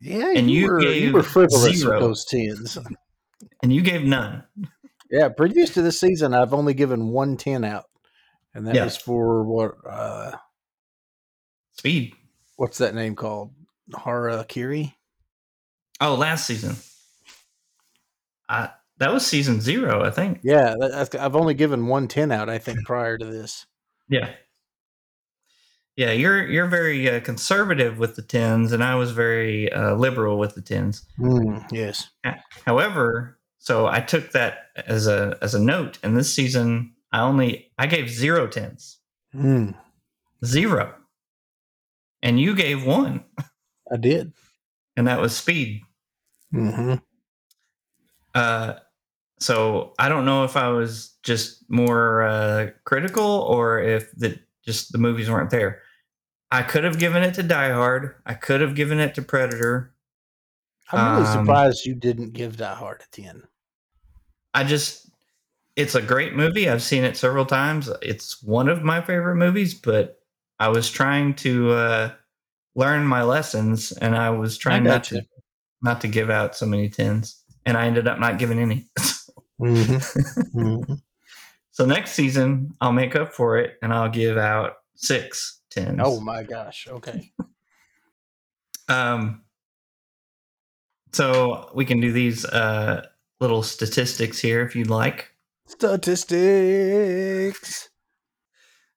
Yeah, 0.00 0.32
And 0.34 0.50
you 0.50 0.68
were, 0.68 0.80
gave 0.80 1.12
were 1.12 1.22
frivolous 1.22 1.76
zero. 1.76 1.96
with 1.96 2.00
those 2.00 2.24
tens. 2.24 2.78
and 3.62 3.70
you 3.72 3.82
gave 3.82 4.04
none. 4.04 4.42
Yeah, 5.10 5.28
previous 5.28 5.70
to 5.74 5.82
this 5.82 6.00
season, 6.00 6.32
I've 6.32 6.54
only 6.54 6.72
given 6.72 7.08
one 7.08 7.36
ten 7.36 7.62
out, 7.62 7.84
and 8.56 8.66
that 8.66 8.74
Yeah. 8.74 8.84
was 8.84 8.96
for 8.96 9.44
what? 9.44 9.74
uh 9.88 10.32
Speed. 11.72 12.14
What's 12.56 12.78
that 12.78 12.94
name 12.94 13.14
called? 13.14 13.52
Harakiri. 13.92 14.94
Oh, 16.00 16.14
last 16.14 16.46
season. 16.46 16.76
I 18.48 18.70
that 18.98 19.12
was 19.12 19.26
season 19.26 19.60
zero, 19.60 20.02
I 20.02 20.10
think. 20.10 20.40
Yeah, 20.42 20.74
that, 20.78 21.14
I've 21.20 21.36
only 21.36 21.54
given 21.54 21.86
one 21.86 22.08
ten 22.08 22.32
out. 22.32 22.48
I 22.48 22.58
think 22.58 22.84
prior 22.86 23.18
to 23.18 23.26
this. 23.26 23.66
Yeah. 24.08 24.30
Yeah, 25.96 26.12
you're 26.12 26.46
you're 26.46 26.66
very 26.66 27.08
uh, 27.08 27.20
conservative 27.20 27.98
with 27.98 28.16
the 28.16 28.22
tens, 28.22 28.72
and 28.72 28.84
I 28.84 28.96
was 28.96 29.12
very 29.12 29.72
uh, 29.72 29.94
liberal 29.94 30.38
with 30.38 30.54
the 30.54 30.60
tens. 30.62 31.06
Mm, 31.18 31.70
yes. 31.72 32.10
However, 32.66 33.38
so 33.58 33.86
I 33.86 34.00
took 34.00 34.32
that 34.32 34.58
as 34.86 35.06
a 35.06 35.38
as 35.40 35.54
a 35.54 35.58
note, 35.60 35.98
and 36.02 36.16
this 36.16 36.32
season 36.32 36.92
I 37.16 37.22
only 37.22 37.72
I 37.78 37.86
gave 37.86 38.10
zero 38.10 38.46
tens, 38.46 38.98
Mm, 39.34 39.74
zero, 40.44 40.94
and 42.22 42.38
you 42.38 42.54
gave 42.54 42.84
one, 42.84 43.24
I 43.90 43.96
did. 43.96 44.34
and 44.96 45.06
that 45.08 45.18
was 45.20 45.34
speed. 45.34 45.80
hmm 46.52 46.96
Uh, 48.34 48.74
so 49.40 49.94
I 49.98 50.08
don't 50.10 50.26
know 50.26 50.44
if 50.44 50.56
I 50.56 50.68
was 50.68 51.16
just 51.22 51.64
more 51.70 52.22
uh, 52.22 52.70
critical 52.84 53.24
or 53.24 53.78
if 53.80 54.12
the 54.12 54.38
just 54.64 54.92
the 54.92 54.98
movies 54.98 55.30
weren't 55.30 55.50
there. 55.50 55.80
I 56.50 56.62
could 56.62 56.84
have 56.84 56.98
given 56.98 57.22
it 57.22 57.34
to 57.34 57.42
Die 57.42 57.72
Hard. 57.72 58.14
I 58.26 58.34
could 58.34 58.60
have 58.60 58.74
given 58.74 59.00
it 59.00 59.14
to 59.14 59.22
Predator. 59.22 59.94
I'm 60.92 61.12
really 61.12 61.24
Um, 61.24 61.46
surprised 61.46 61.86
you 61.86 61.94
didn't 61.94 62.32
give 62.34 62.58
Die 62.58 62.74
Hard 62.74 63.02
a 63.02 63.06
ten. 63.10 63.42
I 64.54 64.64
just 64.64 65.05
it's 65.76 65.94
a 65.94 66.02
great 66.02 66.34
movie. 66.34 66.68
I've 66.68 66.82
seen 66.82 67.04
it 67.04 67.16
several 67.16 67.44
times. 67.44 67.90
It's 68.02 68.42
one 68.42 68.68
of 68.68 68.82
my 68.82 69.02
favorite 69.02 69.36
movies, 69.36 69.74
but 69.74 70.18
I 70.58 70.68
was 70.68 70.90
trying 70.90 71.34
to 71.36 71.70
uh, 71.72 72.12
learn 72.74 73.06
my 73.06 73.22
lessons 73.22 73.92
and 73.92 74.16
I 74.16 74.30
was 74.30 74.56
trying 74.56 74.84
not 74.84 75.02
gotcha. 75.02 75.16
to 75.16 75.26
not 75.82 76.00
to 76.00 76.08
give 76.08 76.30
out 76.30 76.56
so 76.56 76.64
many 76.66 76.88
tens 76.88 77.42
and 77.66 77.76
I 77.76 77.86
ended 77.86 78.08
up 78.08 78.18
not 78.18 78.38
giving 78.38 78.58
any. 78.58 78.86
Mm-hmm. 79.58 80.92
so 81.70 81.86
next 81.86 82.10
season 82.10 82.74
I'll 82.78 82.92
make 82.92 83.16
up 83.16 83.32
for 83.32 83.56
it 83.56 83.78
and 83.80 83.90
I'll 83.90 84.10
give 84.10 84.36
out 84.36 84.74
six 84.96 85.62
tens. 85.70 85.98
Oh 86.02 86.20
my 86.20 86.42
gosh. 86.42 86.86
Okay. 86.90 87.32
Um, 88.88 89.42
so 91.12 91.72
we 91.74 91.84
can 91.84 91.98
do 91.98 92.12
these 92.12 92.44
uh, 92.44 93.04
little 93.40 93.64
statistics 93.64 94.38
here 94.38 94.64
if 94.64 94.76
you'd 94.76 94.90
like. 94.90 95.34
Statistics. 95.66 97.88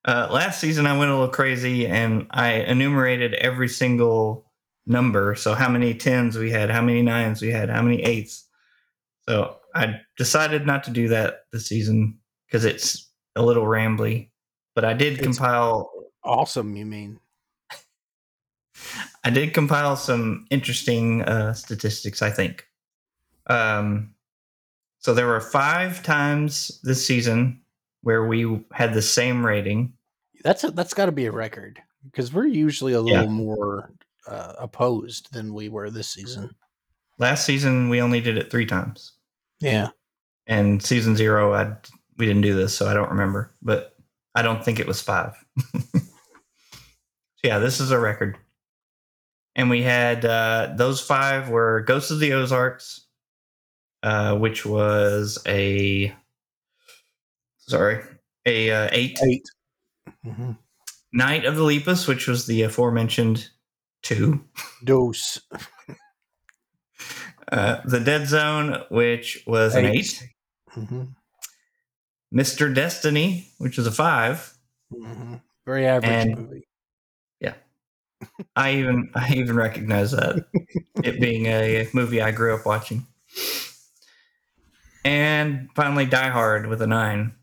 Uh, 0.04 0.28
last 0.30 0.60
season, 0.60 0.86
I 0.86 0.96
went 0.96 1.10
a 1.10 1.14
little 1.14 1.28
crazy 1.28 1.86
and 1.86 2.26
I 2.30 2.52
enumerated 2.52 3.34
every 3.34 3.68
single 3.68 4.46
number. 4.86 5.34
So, 5.34 5.54
how 5.54 5.68
many 5.68 5.94
tens 5.94 6.38
we 6.38 6.50
had, 6.50 6.70
how 6.70 6.80
many 6.80 7.02
nines 7.02 7.42
we 7.42 7.50
had, 7.50 7.68
how 7.68 7.82
many 7.82 8.02
eights. 8.02 8.46
So, 9.28 9.56
I 9.74 10.00
decided 10.16 10.66
not 10.66 10.84
to 10.84 10.90
do 10.90 11.08
that 11.08 11.40
this 11.52 11.66
season 11.66 12.18
because 12.46 12.64
it's 12.64 13.08
a 13.36 13.42
little 13.42 13.64
rambly. 13.64 14.30
But 14.74 14.84
I 14.84 14.94
did 14.94 15.14
It's- 15.14 15.24
compile. 15.24 15.90
Awesome. 16.24 16.76
You 16.76 16.86
mean? 16.86 17.18
I 19.24 19.30
did 19.30 19.52
compile 19.52 19.96
some 19.96 20.46
interesting 20.50 21.22
uh, 21.22 21.52
statistics. 21.54 22.22
I 22.22 22.30
think. 22.30 22.66
Um, 23.46 24.14
so 25.00 25.12
there 25.14 25.26
were 25.26 25.40
five 25.40 26.02
times 26.02 26.80
this 26.84 27.04
season 27.06 27.60
where 28.02 28.24
we 28.26 28.64
had 28.72 28.94
the 28.94 29.02
same 29.02 29.44
rating. 29.44 29.92
That's 30.44 30.64
a, 30.64 30.70
that's 30.70 30.94
got 30.94 31.06
to 31.06 31.12
be 31.12 31.26
a 31.26 31.32
record 31.32 31.80
because 32.04 32.32
we're 32.32 32.46
usually 32.46 32.92
a 32.94 33.02
Yeah. 33.02 33.18
little 33.20 33.32
more 33.32 33.90
uh, 34.26 34.54
opposed 34.58 35.32
than 35.32 35.52
we 35.52 35.68
were 35.68 35.90
this 35.90 36.08
season. 36.08 36.50
Last 37.18 37.44
season, 37.44 37.88
we 37.90 38.00
only 38.00 38.20
did 38.22 38.38
it 38.38 38.50
three 38.50 38.64
times. 38.66 39.12
Yeah. 39.60 39.88
and 40.46 40.82
season 40.82 41.14
zero 41.16 41.52
i 41.52 41.70
we 42.16 42.24
didn't 42.24 42.40
do 42.42 42.54
this 42.56 42.74
so 42.74 42.88
i 42.88 42.94
don't 42.94 43.10
remember 43.10 43.52
but 43.60 43.94
i 44.34 44.40
don't 44.40 44.64
think 44.64 44.80
it 44.80 44.86
was 44.86 45.02
five 45.02 45.34
so 45.74 45.80
yeah 47.44 47.58
this 47.58 47.78
is 47.78 47.90
a 47.90 47.98
record 47.98 48.38
and 49.54 49.68
we 49.68 49.82
had 49.82 50.24
uh 50.24 50.72
those 50.76 50.98
five 51.00 51.50
were 51.50 51.82
ghosts 51.82 52.10
of 52.10 52.20
the 52.20 52.32
ozarks 52.32 53.06
uh 54.02 54.36
which 54.36 54.64
was 54.64 55.38
a 55.46 56.14
sorry 57.58 58.02
a 58.46 58.70
uh, 58.70 58.88
eight 58.92 59.18
8 59.22 59.42
Mm-hmm. 60.26 60.50
night 61.12 61.44
of 61.44 61.56
the 61.56 61.62
lepus 61.62 62.06
which 62.06 62.26
was 62.26 62.46
the 62.46 62.62
aforementioned 62.62 63.48
two 64.02 64.44
Dose. 64.84 65.40
uh 67.52 67.80
the 67.84 68.00
dead 68.00 68.26
zone 68.28 68.82
which 68.90 69.42
was 69.46 69.74
an 69.74 69.84
Eight. 69.86 69.94
eight 70.22 70.28
hmm 70.70 71.02
mr 72.34 72.72
destiny 72.74 73.48
which 73.58 73.76
was 73.76 73.86
a 73.86 73.92
five 73.92 74.52
hmm 74.92 75.34
Very 75.66 75.86
average 75.86 76.10
And- 76.26 76.38
movie. 76.38 76.66
Yeah, 77.40 77.54
I 78.54 78.74
even 78.74 79.10
I 79.14 79.32
even 79.34 79.56
recognize 79.56 80.10
that 80.12 80.44
it 81.02 81.20
being 81.20 81.46
a 81.46 81.88
movie 81.94 82.20
I 82.20 82.30
grew 82.32 82.54
up 82.54 82.66
watching. 82.66 83.06
And 85.04 85.68
finally, 85.74 86.06
Die 86.06 86.28
Hard 86.28 86.66
with 86.66 86.82
a 86.82 86.86
nine. 86.86 87.34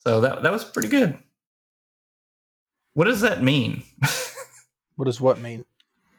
So 0.00 0.20
that 0.20 0.42
that 0.42 0.52
was 0.52 0.64
pretty 0.64 0.88
good. 0.88 1.18
What 2.94 3.04
does 3.04 3.20
that 3.22 3.42
mean? 3.42 3.82
What 4.96 5.06
does 5.06 5.20
what 5.20 5.40
mean? 5.40 5.64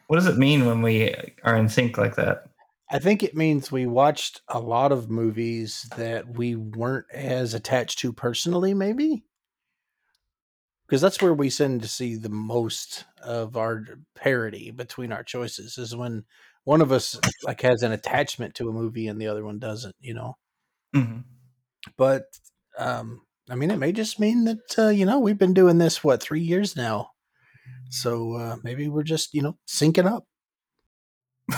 what 0.06 0.16
does 0.16 0.26
it 0.26 0.36
mean 0.36 0.66
when 0.66 0.82
we 0.82 1.14
are 1.42 1.56
in 1.56 1.68
sync 1.68 1.96
like 1.96 2.16
that? 2.16 2.44
I 2.90 2.98
think 2.98 3.22
it 3.22 3.34
means 3.34 3.72
we 3.72 3.86
watched 3.86 4.42
a 4.48 4.60
lot 4.60 4.92
of 4.92 5.10
movies 5.10 5.88
that 5.96 6.36
we 6.36 6.54
weren't 6.54 7.06
as 7.12 7.54
attached 7.54 7.98
to 8.00 8.12
personally, 8.12 8.74
maybe. 8.74 9.24
Because 10.86 11.00
that's 11.00 11.22
where 11.22 11.32
we 11.32 11.50
tend 11.50 11.80
to 11.82 11.88
see 11.88 12.14
the 12.14 12.28
most 12.28 13.06
of 13.22 13.56
our 13.56 13.84
parity 14.14 14.70
between 14.70 15.12
our 15.12 15.24
choices 15.24 15.78
is 15.78 15.96
when 15.96 16.24
one 16.64 16.80
of 16.80 16.90
us 16.92 17.18
like 17.44 17.60
has 17.62 17.82
an 17.82 17.92
attachment 17.92 18.54
to 18.56 18.68
a 18.68 18.72
movie 18.72 19.06
and 19.08 19.20
the 19.20 19.26
other 19.28 19.44
one 19.44 19.58
doesn't, 19.58 19.94
you 20.00 20.14
know. 20.14 20.36
hmm 20.92 21.18
But 21.96 22.24
um 22.78 23.22
I 23.50 23.54
mean 23.54 23.70
it 23.70 23.78
may 23.78 23.92
just 23.92 24.18
mean 24.18 24.44
that 24.44 24.78
uh, 24.78 24.88
you 24.88 25.04
know, 25.06 25.18
we've 25.18 25.38
been 25.38 25.54
doing 25.54 25.78
this 25.78 26.02
what, 26.02 26.22
3 26.22 26.40
years 26.40 26.76
now. 26.76 27.10
So 27.90 28.34
uh 28.36 28.56
maybe 28.62 28.88
we're 28.88 29.02
just, 29.02 29.34
you 29.34 29.42
know, 29.42 29.56
syncing 29.68 30.06
up. 30.06 30.24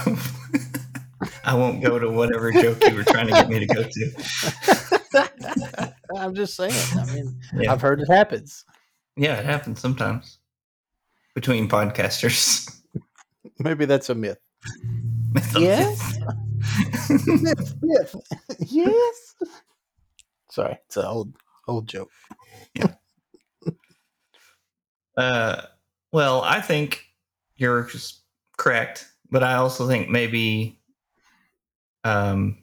I 1.44 1.54
won't 1.54 1.80
go 1.82 1.98
to 1.98 2.10
whatever 2.10 2.50
joke 2.52 2.84
you 2.86 2.94
were 2.94 3.04
trying 3.04 3.28
to 3.28 3.32
get 3.32 3.48
me 3.48 3.60
to 3.60 3.66
go 3.66 3.82
to. 3.84 5.30
I'm 6.16 6.34
just 6.34 6.56
saying. 6.56 6.72
I 6.72 7.04
mean, 7.14 7.40
Yeah, 7.54 7.72
I've 7.72 7.80
heard 7.80 8.00
it 8.00 8.08
happens. 8.10 8.64
yeah, 9.16 9.38
it 9.38 9.44
happens 9.44 9.80
sometimes 9.80 10.38
between 11.34 11.68
podcasters. 11.68 12.68
Maybe 13.58 13.84
that's 13.84 14.10
a 14.10 14.14
myth. 14.14 14.38
Yes? 15.58 16.18
myth. 17.82 18.14
yes. 18.58 19.34
Sorry, 20.50 20.78
it's 20.86 20.96
an 20.96 21.04
old 21.04 21.34
old 21.68 21.88
joke. 21.88 22.10
Yeah. 22.74 22.94
Uh, 25.16 25.62
well, 26.12 26.42
I 26.42 26.60
think 26.60 27.06
you're 27.56 27.84
just 27.84 28.20
correct, 28.58 29.10
but 29.30 29.42
I 29.42 29.54
also 29.54 29.88
think 29.88 30.10
maybe 30.10 30.78
um, 32.04 32.58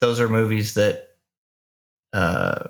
those 0.00 0.20
are 0.20 0.28
movies 0.28 0.74
that 0.74 1.08
uh, 2.12 2.68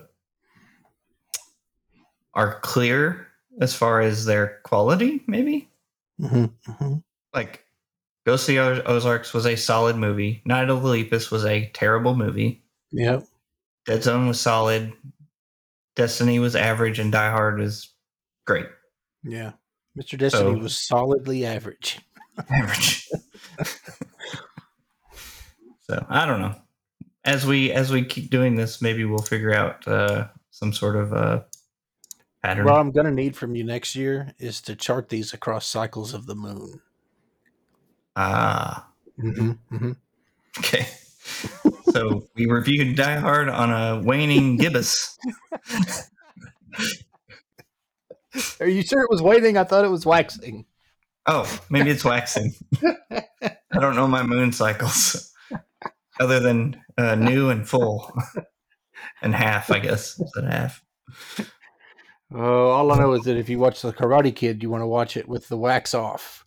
are 2.32 2.60
clear 2.60 3.26
as 3.60 3.74
far 3.74 4.00
as 4.00 4.24
their 4.24 4.60
quality. 4.64 5.22
Maybe 5.26 5.68
Mm-hmm, 6.20 6.94
like 7.34 7.64
Ghost 8.26 8.48
of 8.48 8.54
the 8.54 8.86
Ozarks 8.86 9.32
was 9.32 9.46
a 9.46 9.56
solid 9.56 9.96
movie. 9.96 10.42
Night 10.44 10.68
of 10.68 10.82
the 10.82 10.88
Lepus 10.88 11.30
was 11.30 11.44
a 11.44 11.70
terrible 11.72 12.14
movie. 12.14 12.62
Yep. 12.92 13.24
Dead 13.86 14.02
Zone 14.02 14.26
was 14.28 14.38
solid. 14.40 14.92
Destiny 15.96 16.38
was 16.38 16.54
average, 16.54 16.98
and 16.98 17.10
Die 17.10 17.30
Hard 17.30 17.58
was 17.58 17.92
great. 18.46 18.66
Yeah. 19.24 19.52
Mr. 19.98 20.18
Destiny 20.18 20.56
So- 20.56 20.62
was 20.62 20.76
solidly 20.78 21.44
average. 21.46 21.98
Average. 22.48 23.08
so 25.82 26.06
I 26.08 26.24
don't 26.24 26.40
know. 26.40 26.54
As 27.24 27.44
we 27.44 27.70
as 27.72 27.90
we 27.92 28.02
keep 28.04 28.30
doing 28.30 28.54
this, 28.54 28.80
maybe 28.80 29.04
we'll 29.04 29.18
figure 29.18 29.52
out 29.52 29.86
uh, 29.86 30.28
some 30.50 30.72
sort 30.72 30.96
of 30.96 31.12
uh, 31.12 31.42
pattern. 32.42 32.64
What 32.64 32.78
I'm 32.78 32.92
going 32.92 33.04
to 33.06 33.12
need 33.12 33.36
from 33.36 33.54
you 33.56 33.64
next 33.64 33.94
year 33.94 34.32
is 34.38 34.62
to 34.62 34.74
chart 34.74 35.10
these 35.10 35.34
across 35.34 35.66
cycles 35.66 36.14
of 36.14 36.24
the 36.26 36.34
moon. 36.34 36.80
Ah, 38.16 38.90
Mm-hmm, 39.22 39.50
mm-hmm. 39.74 39.92
okay. 40.58 40.86
so 41.92 42.24
we 42.34 42.46
reviewed 42.46 42.96
Die 42.96 43.18
Hard 43.18 43.48
on 43.48 43.70
a 43.70 44.00
waning 44.02 44.56
gibbous. 44.56 45.18
Are 48.60 48.68
you 48.68 48.82
sure 48.82 49.02
it 49.02 49.10
was 49.10 49.20
waning? 49.20 49.58
I 49.58 49.64
thought 49.64 49.84
it 49.84 49.90
was 49.90 50.06
waxing. 50.06 50.64
Oh, 51.26 51.44
maybe 51.68 51.90
it's 51.90 52.04
waxing. 52.04 52.54
I 53.10 53.78
don't 53.78 53.96
know 53.96 54.08
my 54.08 54.22
moon 54.22 54.52
cycles, 54.52 55.34
other 56.18 56.40
than 56.40 56.80
uh, 56.96 57.16
new 57.16 57.50
and 57.50 57.68
full, 57.68 58.10
and 59.20 59.34
half. 59.34 59.70
I 59.70 59.80
guess 59.80 60.18
is 60.18 60.32
it 60.36 60.44
half? 60.44 60.82
Oh, 62.32 62.68
all 62.70 62.92
I 62.92 62.98
know 62.98 63.12
is 63.12 63.24
that 63.24 63.36
if 63.36 63.48
you 63.48 63.58
watch 63.58 63.82
The 63.82 63.92
Karate 63.92 64.34
Kid, 64.34 64.62
you 64.62 64.70
want 64.70 64.82
to 64.82 64.86
watch 64.86 65.16
it 65.16 65.28
with 65.28 65.48
the 65.48 65.58
wax 65.58 65.92
off. 65.92 66.46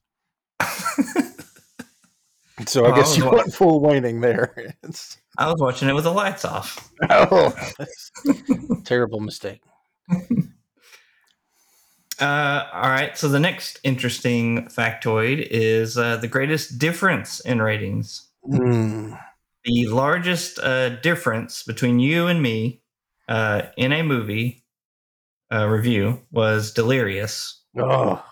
So 2.68 2.86
I 2.86 2.92
Oh, 2.92 2.96
guess 2.96 3.18
you 3.18 3.26
I- 3.28 3.34
want 3.34 3.54
full 3.54 3.80
waning 3.80 4.22
there. 4.22 4.76
I 5.38 5.52
was 5.52 5.60
watching 5.60 5.90
it 5.90 5.94
with 5.94 6.04
the 6.04 6.12
lights 6.12 6.46
off. 6.46 6.92
oh, 7.10 7.54
terrible 8.84 9.20
mistake. 9.20 9.62
Uh, 12.22 12.68
all 12.72 12.90
right. 12.90 13.18
So 13.18 13.28
the 13.28 13.40
next 13.40 13.80
interesting 13.84 14.68
factoid 14.68 15.48
is 15.50 15.98
uh, 15.98 16.18
the 16.18 16.28
greatest 16.28 16.78
difference 16.78 17.40
in 17.40 17.62
ratings. 17.62 18.28
Mm. 18.48 19.20
The 19.66 19.88
largest 19.88 20.60
uh, 20.60 20.90
difference 21.00 21.64
between 21.64 22.00
you 22.00 22.28
and 22.28 22.42
me 22.42 22.82
uh, 23.28 23.64
in 23.78 23.92
a 23.92 24.04
movie 24.04 24.64
uh, 25.52 25.68
review 25.68 26.22
was 26.32 26.72
Delirious. 26.72 27.62
Oh, 27.78 28.24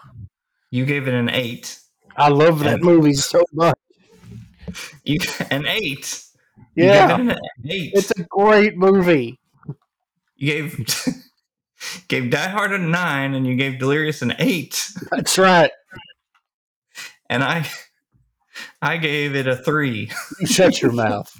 You 0.69 0.85
gave 0.85 1.07
it 1.07 1.13
an 1.15 1.29
eight. 1.29 1.79
I 2.15 2.29
love 2.29 2.59
that 2.59 2.75
And- 2.75 2.83
movie 2.83 3.13
so 3.13 3.43
much. 3.53 3.75
You 5.03 5.19
an 5.49 5.65
eight. 5.65 6.23
Yeah, 6.75 7.15
an 7.19 7.31
eight. 7.69 7.91
it's 7.93 8.11
a 8.11 8.23
great 8.23 8.77
movie. 8.77 9.39
you 10.37 10.47
gave 10.47 10.85
gave 12.07 12.29
Die 12.29 12.49
Hard 12.49 12.71
a 12.71 12.77
nine, 12.77 13.33
and 13.33 13.45
you 13.45 13.55
gave 13.55 13.79
Delirious 13.79 14.21
an 14.21 14.33
eight, 14.39 14.89
That's 15.11 15.37
right. 15.37 15.71
and 17.29 17.43
I 17.43 17.67
I 18.81 18.97
gave 18.97 19.35
it 19.35 19.47
a 19.47 19.55
three. 19.55 20.11
You 20.39 20.47
shut 20.47 20.81
your 20.81 20.91
mouth. 20.91 21.35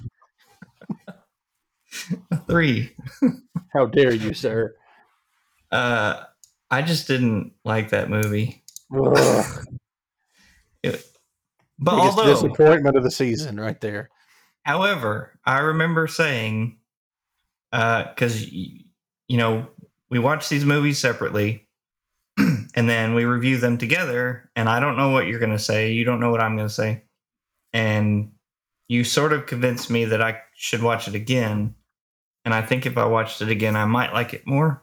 A 2.30 2.36
three. 2.48 2.94
How 3.72 3.86
dare 3.86 4.12
you, 4.12 4.34
sir? 4.34 4.74
Uh, 5.70 6.24
I 6.70 6.82
just 6.82 7.06
didn't 7.06 7.52
like 7.64 7.90
that 7.90 8.10
movie. 8.10 8.62
Ugh. 8.94 9.66
But 11.82 11.96
Biggest 11.96 12.18
although, 12.18 12.32
disappointment 12.32 12.96
of 12.96 13.02
the 13.02 13.10
season, 13.10 13.58
right 13.58 13.80
there. 13.80 14.08
however, 14.62 15.36
I 15.44 15.58
remember 15.58 16.06
saying, 16.06 16.78
uh, 17.72 18.04
because 18.04 18.52
you 18.52 18.86
know 19.28 19.66
we 20.08 20.20
watch 20.20 20.48
these 20.48 20.64
movies 20.64 21.00
separately, 21.00 21.66
and 22.38 22.88
then 22.88 23.14
we 23.14 23.24
review 23.24 23.56
them 23.56 23.78
together. 23.78 24.48
And 24.54 24.68
I 24.68 24.78
don't 24.78 24.96
know 24.96 25.10
what 25.10 25.26
you're 25.26 25.40
going 25.40 25.50
to 25.50 25.58
say. 25.58 25.90
You 25.90 26.04
don't 26.04 26.20
know 26.20 26.30
what 26.30 26.40
I'm 26.40 26.56
going 26.56 26.68
to 26.68 26.74
say, 26.74 27.02
and 27.72 28.30
you 28.86 29.02
sort 29.02 29.32
of 29.32 29.46
convinced 29.46 29.90
me 29.90 30.04
that 30.04 30.22
I 30.22 30.40
should 30.54 30.84
watch 30.84 31.08
it 31.08 31.16
again. 31.16 31.74
And 32.44 32.54
I 32.54 32.62
think 32.62 32.86
if 32.86 32.96
I 32.96 33.06
watched 33.06 33.42
it 33.42 33.48
again, 33.48 33.74
I 33.74 33.86
might 33.86 34.12
like 34.12 34.34
it 34.34 34.46
more. 34.46 34.82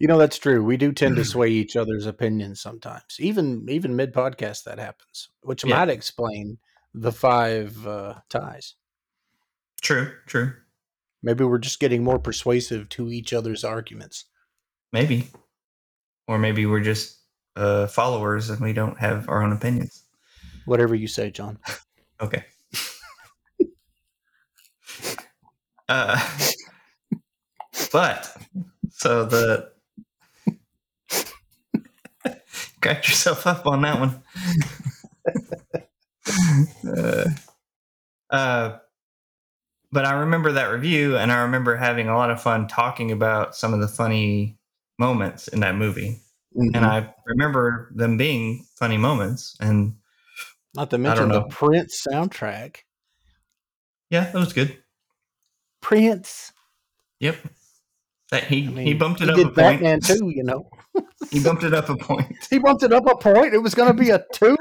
You 0.00 0.08
know 0.08 0.18
that's 0.18 0.38
true. 0.38 0.62
We 0.64 0.76
do 0.76 0.92
tend 0.92 1.16
to 1.16 1.24
sway 1.24 1.48
each 1.50 1.76
other's 1.76 2.06
opinions 2.06 2.60
sometimes. 2.60 3.04
Even 3.18 3.66
even 3.68 3.96
mid 3.96 4.12
podcast 4.12 4.64
that 4.64 4.78
happens, 4.78 5.28
which 5.42 5.64
Yeah. 5.64 5.76
might 5.78 5.88
explain 5.88 6.58
the 6.92 7.12
five 7.12 7.86
uh, 7.86 8.14
ties. 8.28 8.74
True, 9.82 10.12
true, 10.26 10.52
Maybe 11.22 11.44
we're 11.44 11.58
just 11.58 11.80
getting 11.80 12.02
more 12.04 12.18
persuasive 12.18 12.88
to 12.90 13.10
each 13.10 13.32
other's 13.32 13.64
arguments. 13.64 14.24
maybe, 14.92 15.28
or 16.26 16.38
maybe 16.38 16.64
we're 16.66 16.80
just 16.80 17.18
uh, 17.56 17.86
followers 17.86 18.48
and 18.50 18.60
we 18.60 18.72
don't 18.72 18.98
have 18.98 19.28
our 19.28 19.42
own 19.42 19.52
opinions. 19.52 20.04
Whatever 20.66 20.94
you 20.94 21.06
say, 21.08 21.30
John. 21.30 21.58
Okay. 22.20 22.44
uh, 25.88 26.38
but 27.92 28.36
so 28.90 29.24
the 29.24 29.72
cracked 32.84 33.08
yourself 33.08 33.46
up 33.46 33.66
on 33.66 33.82
that 33.82 33.98
one. 33.98 34.22
uh, 36.96 37.24
uh, 38.30 38.78
but 39.92 40.04
I 40.04 40.12
remember 40.20 40.52
that 40.52 40.66
review, 40.70 41.16
and 41.16 41.30
I 41.32 41.42
remember 41.42 41.76
having 41.76 42.08
a 42.08 42.16
lot 42.16 42.30
of 42.30 42.42
fun 42.42 42.66
talking 42.68 43.10
about 43.12 43.54
some 43.56 43.72
of 43.74 43.80
the 43.80 43.88
funny 43.88 44.58
moments 44.98 45.48
in 45.48 45.60
that 45.60 45.74
movie, 45.76 46.20
Mm-hmm. 46.56 46.76
and 46.76 46.86
I 46.86 47.12
remember 47.26 47.90
them 47.96 48.16
being 48.16 48.64
funny 48.76 48.96
moments, 48.96 49.56
and 49.58 49.96
Not 50.72 50.90
to 50.90 50.98
mention 50.98 51.30
the. 51.30 51.42
Prince 51.42 52.06
soundtrack. 52.08 52.76
yeah, 54.08 54.30
that 54.30 54.34
was 54.38 54.52
good. 54.52 54.78
Prince. 55.80 56.52
Yep. 57.18 57.36
That 58.30 58.44
he 58.44 58.66
I 58.66 58.70
mean, 58.70 58.86
he 58.86 58.94
bumped 58.94 59.20
it 59.20 59.24
he 59.26 59.30
up 59.30 59.36
did 59.36 59.46
a 59.46 59.50
point. 59.50 59.82
Batman 59.82 60.00
too. 60.00 60.30
You 60.34 60.44
know, 60.44 60.68
He 61.30 61.42
bumped 61.42 61.62
it 61.62 61.74
up 61.74 61.88
a 61.88 61.96
point. 61.96 62.32
he 62.50 62.58
bumped 62.58 62.82
it 62.82 62.92
up 62.92 63.06
a 63.06 63.16
point. 63.16 63.54
It 63.54 63.58
was 63.62 63.74
going 63.74 63.88
to 63.88 63.94
be 63.94 64.10
a 64.10 64.24
two, 64.32 64.56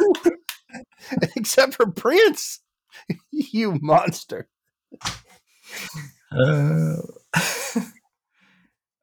except 1.36 1.74
for 1.76 1.88
Prince. 1.92 2.60
you 3.32 3.78
monster. 3.82 4.48
Uh, 6.32 6.96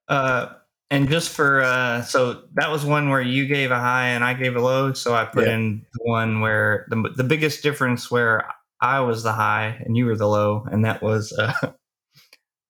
uh, 0.08 0.46
and 0.90 1.08
just 1.08 1.30
for 1.30 1.62
uh, 1.62 2.02
so 2.02 2.42
that 2.54 2.70
was 2.70 2.84
one 2.84 3.10
where 3.10 3.20
you 3.22 3.46
gave 3.46 3.70
a 3.70 3.78
high 3.78 4.08
and 4.08 4.24
I 4.24 4.34
gave 4.34 4.56
a 4.56 4.60
low. 4.60 4.92
So 4.92 5.14
I 5.14 5.24
put 5.24 5.46
Yeah. 5.46 5.54
in 5.54 5.86
the 5.92 6.00
one 6.04 6.40
where 6.40 6.86
the 6.90 7.10
the 7.16 7.24
biggest 7.24 7.62
difference 7.62 8.10
where 8.10 8.46
I 8.80 9.00
was 9.00 9.22
the 9.22 9.32
high 9.32 9.80
and 9.84 9.96
you 9.96 10.06
were 10.06 10.16
the 10.16 10.26
low, 10.28 10.66
and 10.70 10.84
that 10.84 11.02
was 11.02 11.32
uh, 11.32 11.72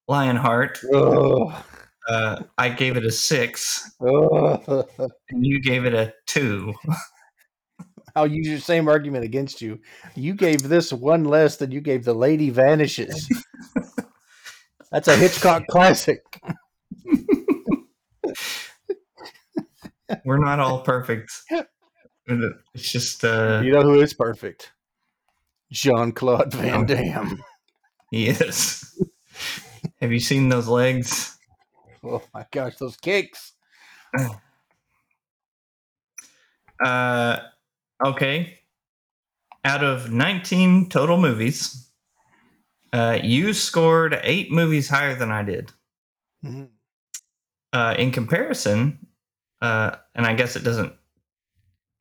Lionheart. 0.09 0.81
Ugh. 0.95 1.53
Uh, 2.11 2.43
I 2.59 2.71
gave 2.71 2.97
it 2.97 3.05
a 3.05 3.13
six, 3.13 3.89
and 4.01 4.85
you 5.31 5.63
gave 5.63 5.85
it 5.85 5.95
a 5.95 6.13
two. 6.27 6.75
I'll 8.17 8.27
use 8.27 8.49
your 8.49 8.59
same 8.59 8.89
argument 8.89 9.25
against 9.25 9.63
you. 9.63 9.79
You 10.17 10.35
gave 10.35 10.65
this 10.65 10.93
one 10.93 11.23
less 11.25 11.57
than 11.59 11.71
you 11.71 11.81
gave 11.81 12.05
The 12.05 12.15
Lady 12.15 12.51
Vanishes. 12.51 13.29
That's 14.91 15.07
a 15.07 15.15
Hitchcock 15.17 15.69
classic. 15.69 16.19
We're 20.25 20.39
not 20.39 20.59
all 20.59 20.83
perfect. 20.83 21.31
It's 22.27 22.91
just 22.91 23.25
uh, 23.25 23.61
You 23.65 23.71
know 23.71 23.83
who 23.83 24.01
is 24.01 24.15
perfect? 24.15 24.73
Jean 25.71 26.11
Claude 26.11 26.53
Van. 26.53 26.87
Damme. 26.87 27.41
he 28.11 28.27
is. 28.29 29.01
Have 30.01 30.11
you 30.11 30.19
seen 30.19 30.49
those 30.49 30.67
legs? 30.67 31.39
Oh 32.05 32.23
my 32.33 32.47
gosh, 32.51 32.77
those 32.77 32.97
kicks. 32.97 33.53
Uh, 36.83 37.39
okay. 38.03 38.59
Out 39.65 39.85
of 39.85 40.11
19 40.11 40.89
total 40.89 41.19
movies, 41.19 41.91
uh, 42.93 43.19
you 43.23 43.53
scored 43.53 44.19
eight 44.23 44.51
movies 44.51 44.89
higher 44.89 45.15
than 45.15 45.31
I 45.31 45.43
did. 45.43 45.73
Mhm. 46.45 46.71
Uh, 47.73 47.95
in 47.99 48.11
comparison, 48.11 49.07
uh, 49.61 49.97
and 50.15 50.27
I 50.27 50.33
guess 50.35 50.57
it 50.57 50.65
doesn't 50.65 50.95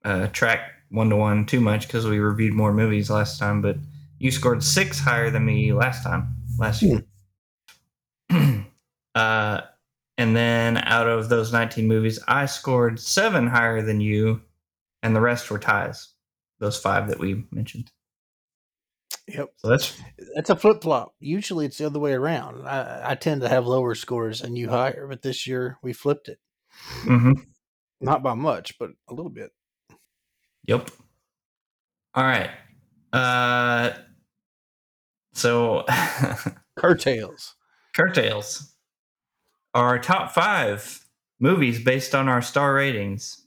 uh, 0.06 0.28
track 0.28 0.72
one 0.90 1.10
to 1.10 1.16
one 1.16 1.46
too 1.46 1.62
much 1.62 1.88
because 1.88 2.08
we 2.08 2.20
reviewed 2.20 2.54
more 2.54 2.74
movies 2.74 3.10
last 3.10 3.38
time, 3.40 3.62
but 3.62 3.78
you 4.18 4.32
scored 4.32 4.64
six 4.64 5.00
higher 5.00 5.30
than 5.30 5.46
me 5.46 5.74
last 5.74 6.04
time, 6.04 6.36
last 6.58 6.82
year. 6.82 7.04
uh, 9.16 9.62
and 10.20 10.36
then 10.36 10.78
out 10.78 11.08
of 11.08 11.30
those 11.30 11.54
19 11.54 11.88
movies, 11.88 12.20
I 12.28 12.46
scored 12.46 13.00
seven 13.00 13.48
higher 13.48 13.82
than 13.82 14.02
you, 14.02 14.42
and 15.02 15.16
the 15.16 15.22
rest 15.22 15.50
were 15.50 15.58
ties. 15.58 16.10
Those 16.60 16.78
five 16.78 17.08
that 17.08 17.20
we 17.20 17.46
mentioned. 17.52 17.90
Yep. 19.30 19.54
So 19.56 19.70
that's 19.70 19.98
That's 20.36 20.50
a 20.50 20.58
flip 20.58 20.82
flop. 20.82 21.14
Usually 21.22 21.66
it's 21.66 21.78
the 21.78 21.86
other 21.86 22.00
way 22.00 22.12
around. 22.14 22.68
I, 22.68 23.12
I 23.12 23.16
tend 23.16 23.40
to 23.42 23.50
have 23.50 23.66
lower 23.66 23.96
scores 23.96 24.42
and 24.42 24.58
you 24.58 24.70
higher, 24.70 25.08
but 25.08 25.22
this 25.22 25.48
year 25.48 25.78
we 25.82 25.94
flipped 25.94 26.28
it. 26.28 26.40
mhm. 27.04 27.46
Not 28.02 28.22
by 28.24 28.34
much, 28.34 28.78
but 28.78 28.92
a 29.08 29.14
little 29.14 29.32
bit. 29.32 29.52
Yep. 30.66 30.90
All 32.16 32.24
right. 32.24 32.50
Uh, 33.14 33.92
so 35.34 35.86
Curtails. 36.78 37.56
curtails. 37.96 38.74
Our 39.80 39.98
top 39.98 40.32
five 40.32 41.06
movies 41.40 41.82
based 41.82 42.14
on 42.14 42.28
our 42.28 42.42
star 42.42 42.74
ratings, 42.74 43.46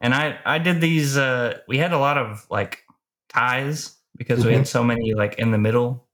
and 0.00 0.12
I 0.12 0.38
I 0.44 0.58
did 0.58 0.80
these. 0.80 1.16
Uh, 1.16 1.58
we 1.68 1.78
had 1.78 1.92
a 1.92 1.98
lot 1.98 2.18
of 2.18 2.44
like 2.50 2.82
ties 3.28 3.96
because 4.16 4.44
we 4.44 4.52
had 4.52 4.66
so 4.66 4.82
many 4.82 5.14
like 5.14 5.36
in 5.38 5.52
the 5.52 5.58
middle, 5.58 6.08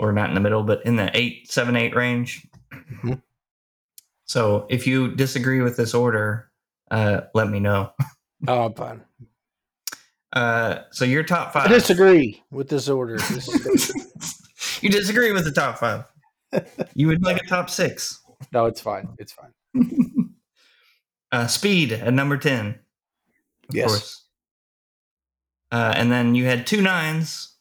or 0.00 0.10
not 0.12 0.28
in 0.28 0.34
the 0.34 0.40
middle, 0.40 0.64
but 0.64 0.84
in 0.84 0.96
the 0.96 1.08
eight, 1.14 1.52
seven, 1.52 1.76
eight 1.76 1.94
range. 1.94 2.44
Mhm. 2.72 3.22
So 4.24 4.66
if 4.68 4.88
you 4.88 5.14
disagree 5.14 5.60
with 5.60 5.76
this 5.76 5.94
order, 5.94 6.50
uh, 6.90 7.20
let 7.34 7.48
me 7.48 7.60
know. 7.60 7.92
Oh, 8.48 8.64
I'm 8.64 8.74
fine. 8.74 9.02
Uh, 10.32 10.80
so 10.90 11.04
your 11.04 11.22
top 11.22 11.48
I 11.54 11.60
five. 11.60 11.68
disagree 11.68 12.42
with 12.50 12.68
this 12.68 12.88
order. 12.88 13.18
You 14.80 14.90
disagree 14.90 15.30
with 15.32 15.44
the 15.44 15.52
top 15.52 15.78
five. 15.78 16.04
You 16.94 17.06
would 17.06 17.22
like 17.22 17.40
a 17.40 17.46
top 17.46 17.70
six. 17.70 18.20
No, 18.52 18.66
it's 18.66 18.80
fine. 18.80 19.08
It's 19.18 19.32
fine. 19.32 19.52
uh, 21.32 21.46
Speed 21.46 21.92
at 21.92 22.12
number 22.12 22.36
ten, 22.36 22.78
of 23.68 23.74
Yes. 23.74 23.88
course. 23.88 24.18
Uh, 25.70 25.94
and 25.96 26.12
then 26.12 26.34
you 26.34 26.44
had 26.44 26.66
two 26.66 26.82
nines, 26.82 27.56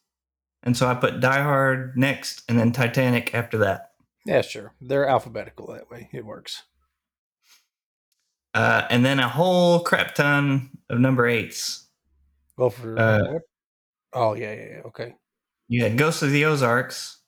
and 0.63 0.75
so 0.75 0.87
I 0.87 0.95
put 0.95 1.19
Die 1.21 1.41
Hard 1.41 1.97
next, 1.97 2.43
and 2.49 2.59
then 2.59 2.71
Titanic 2.71 3.33
after 3.33 3.57
that. 3.59 3.91
Yeah, 4.25 4.41
sure. 4.41 4.73
They're 4.81 5.07
alphabetical 5.07 5.67
that 5.73 5.89
way. 5.89 6.09
It 6.11 6.25
works. 6.25 6.63
Uh, 8.53 8.85
and 8.89 9.05
then 9.05 9.19
a 9.19 9.29
whole 9.29 9.79
crap 9.79 10.13
ton 10.13 10.71
of 10.89 10.99
number 10.99 11.25
eights. 11.25 11.87
Go 12.57 12.69
for 12.69 12.99
Uh. 12.99 13.39
Oh 14.13 14.33
yeah, 14.33 14.53
yeah, 14.53 14.65
yeah. 14.71 14.81
Okay. 14.87 15.15
You 15.69 15.83
had 15.83 15.97
Ghost 15.97 16.21
of 16.21 16.31
the 16.31 16.43
Ozarks, 16.43 17.20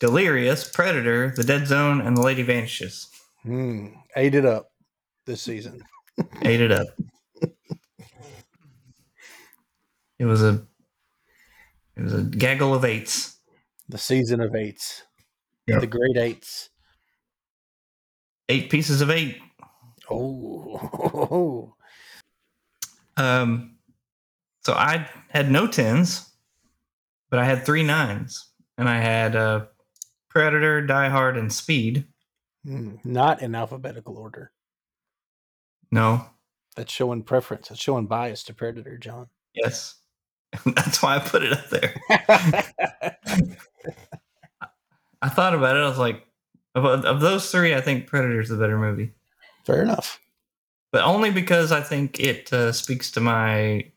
Delirious, 0.00 0.68
Predator, 0.68 1.32
The 1.34 1.44
Dead 1.44 1.66
Zone, 1.66 2.00
and 2.00 2.16
The 2.16 2.22
Lady 2.22 2.42
Vanishes. 2.42 3.08
Hmm. 3.42 3.88
Ate 4.16 4.34
it 4.34 4.44
up 4.44 4.70
this 5.26 5.42
season. 5.42 5.82
Ate 6.42 6.60
it 6.60 6.72
up. 6.72 6.86
It 10.18 10.24
was 10.24 10.42
a 10.42 10.66
it 11.96 12.02
was 12.02 12.12
a 12.12 12.22
gaggle 12.22 12.74
of 12.74 12.84
eights. 12.84 13.36
The 13.88 13.98
season 13.98 14.40
of 14.40 14.54
eights. 14.54 15.04
Yep. 15.66 15.80
The 15.80 15.86
great 15.86 16.16
eights. 16.16 16.70
Eight 18.48 18.70
pieces 18.70 19.00
of 19.00 19.10
eight. 19.10 19.38
Oh. 20.10 21.74
Um, 23.18 23.78
so 24.64 24.74
I 24.74 25.08
had 25.28 25.50
no 25.50 25.66
tens, 25.66 26.30
but 27.30 27.40
I 27.40 27.44
had 27.44 27.66
three 27.66 27.82
nines, 27.82 28.48
and 28.78 28.88
I 28.88 29.00
had 29.00 29.34
uh, 29.34 29.66
Predator, 30.28 30.80
Die 30.82 31.08
Hard, 31.08 31.36
and 31.36 31.52
Speed. 31.52 32.04
Hmm. 32.64 32.96
Not 33.04 33.40
in 33.42 33.54
alphabetical 33.54 34.16
order. 34.18 34.52
No, 35.90 36.26
That's 36.76 36.92
showing 36.92 37.22
preference. 37.22 37.68
That's 37.68 37.80
showing 37.80 38.06
bias 38.06 38.42
to 38.44 38.54
Predator, 38.54 38.98
John. 38.98 39.28
yes, 39.54 39.94
that's 40.66 41.02
why 41.02 41.16
I 41.16 41.18
put 41.18 41.42
it 41.42 41.52
up 41.52 41.68
there. 41.70 41.94
I 45.20 45.28
thought 45.28 45.54
about 45.54 45.76
it. 45.76 45.80
I 45.80 45.88
was 45.88 45.98
like, 45.98 46.24
of, 46.74 46.84
of 46.84 47.20
those 47.20 47.50
three, 47.50 47.74
I 47.74 47.80
think 47.80 48.06
Predator's 48.06 48.48
the 48.48 48.56
better 48.56 48.78
movie, 48.78 49.12
Fair 49.64 49.82
enough. 49.82 50.20
but 50.92 51.02
only 51.04 51.30
because 51.30 51.72
I 51.72 51.80
think 51.80 52.20
it 52.20 52.52
uh, 52.52 52.72
speaks 52.72 53.10
to 53.12 53.20
my 53.20 53.90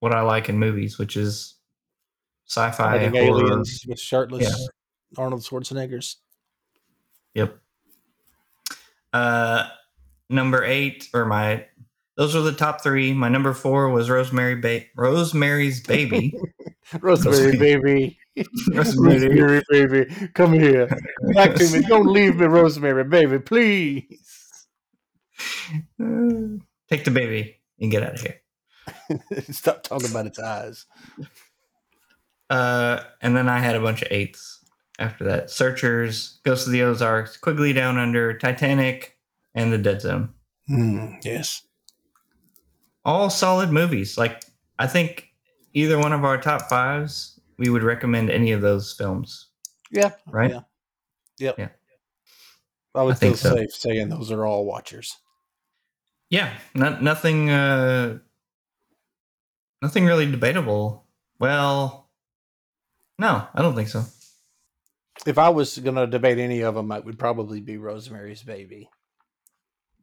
what 0.00 0.12
I 0.12 0.22
like 0.22 0.48
in 0.48 0.58
movies, 0.58 0.98
which 0.98 1.16
is 1.16 1.54
sci-fi 2.46 2.98
horror. 3.08 3.16
aliens 3.16 3.84
with 3.86 4.00
shirtless 4.00 4.42
Yeah. 4.48 4.66
Arnold 5.16 5.42
Schwarzeneggers. 5.42 6.16
Yep. 7.34 7.58
Uh, 9.12 9.68
number 10.28 10.64
eight, 10.64 11.08
or 11.14 11.24
my, 11.24 11.66
those 12.16 12.34
were 12.34 12.40
the 12.42 12.52
top 12.52 12.82
three. 12.82 13.12
My 13.12 13.28
number 13.28 13.52
four 13.52 13.88
was 13.90 14.10
Rosemary 14.10 14.56
ba- 14.56 14.84
Rosemary's 14.96 15.80
Baby. 15.80 16.34
Rosemary, 17.00 17.56
baby. 17.56 18.18
Rosemary. 18.72 19.40
Rosemary, 19.40 19.62
baby. 19.70 20.28
Come 20.34 20.52
here. 20.52 20.86
Back 21.34 21.54
to 21.54 21.70
me. 21.70 21.86
Don't 21.86 22.06
leave 22.06 22.36
me, 22.36 22.46
Rosemary, 22.46 23.04
baby, 23.04 23.38
please. 23.38 24.66
Take 26.88 27.04
the 27.04 27.10
baby 27.10 27.60
and 27.80 27.90
get 27.90 28.02
out 28.02 28.14
of 28.14 28.20
here. 28.20 28.40
Stop 29.50 29.82
talking 29.82 30.10
about 30.10 30.26
its 30.26 30.38
eyes. 30.38 30.86
Uh, 32.50 33.00
and 33.22 33.36
then 33.36 33.48
I 33.48 33.58
had 33.58 33.74
a 33.74 33.80
bunch 33.80 34.02
of 34.02 34.08
eights 34.10 34.53
after 34.98 35.24
that: 35.24 35.50
Searchers, 35.50 36.40
Ghost 36.44 36.66
of 36.66 36.72
the 36.72 36.82
Ozarks, 36.82 37.36
Quigley 37.36 37.72
Down 37.72 37.98
Under, 37.98 38.36
Titanic, 38.36 39.18
and 39.54 39.72
The 39.72 39.78
Dead 39.78 40.00
Zone. 40.00 40.30
Hmm, 40.66 41.14
yes. 41.22 41.62
All 43.04 43.28
solid 43.30 43.70
movies. 43.70 44.16
Like 44.16 44.44
I 44.78 44.86
think 44.86 45.28
either 45.72 45.98
one 45.98 46.12
of 46.12 46.24
our 46.24 46.38
top 46.40 46.68
fives, 46.68 47.38
we 47.58 47.68
would 47.68 47.82
recommend 47.82 48.30
any 48.30 48.52
of 48.52 48.60
those 48.60 48.92
films. 48.92 49.48
Yeah. 49.90 50.12
Right? 50.26 50.50
Yeah. 50.50 50.60
Yep. 51.38 51.58
Yeah. 51.58 51.68
I 52.94 53.02
would 53.02 53.14
I 53.14 53.18
think 53.18 53.36
feel 53.36 53.50
so. 53.50 53.56
safe 53.56 53.72
saying 53.72 54.08
those 54.08 54.30
are 54.30 54.46
all 54.46 54.64
watchers. 54.64 55.16
Yeah, 56.30 56.52
no, 56.74 56.98
nothing. 57.00 57.50
Uh, 57.50 58.18
nothing 59.82 60.04
really 60.04 60.30
debatable. 60.30 61.04
Well, 61.38 62.08
no, 63.18 63.46
I 63.54 63.62
don't 63.62 63.74
think 63.74 63.88
so. 63.88 64.04
If 65.26 65.38
I 65.38 65.48
was 65.48 65.78
going 65.78 65.96
to 65.96 66.06
debate 66.06 66.38
any 66.38 66.60
of 66.62 66.74
them, 66.74 66.90
it 66.92 67.04
would 67.04 67.18
probably 67.18 67.60
be 67.60 67.76
Rosemary's 67.76 68.42
Baby. 68.42 68.90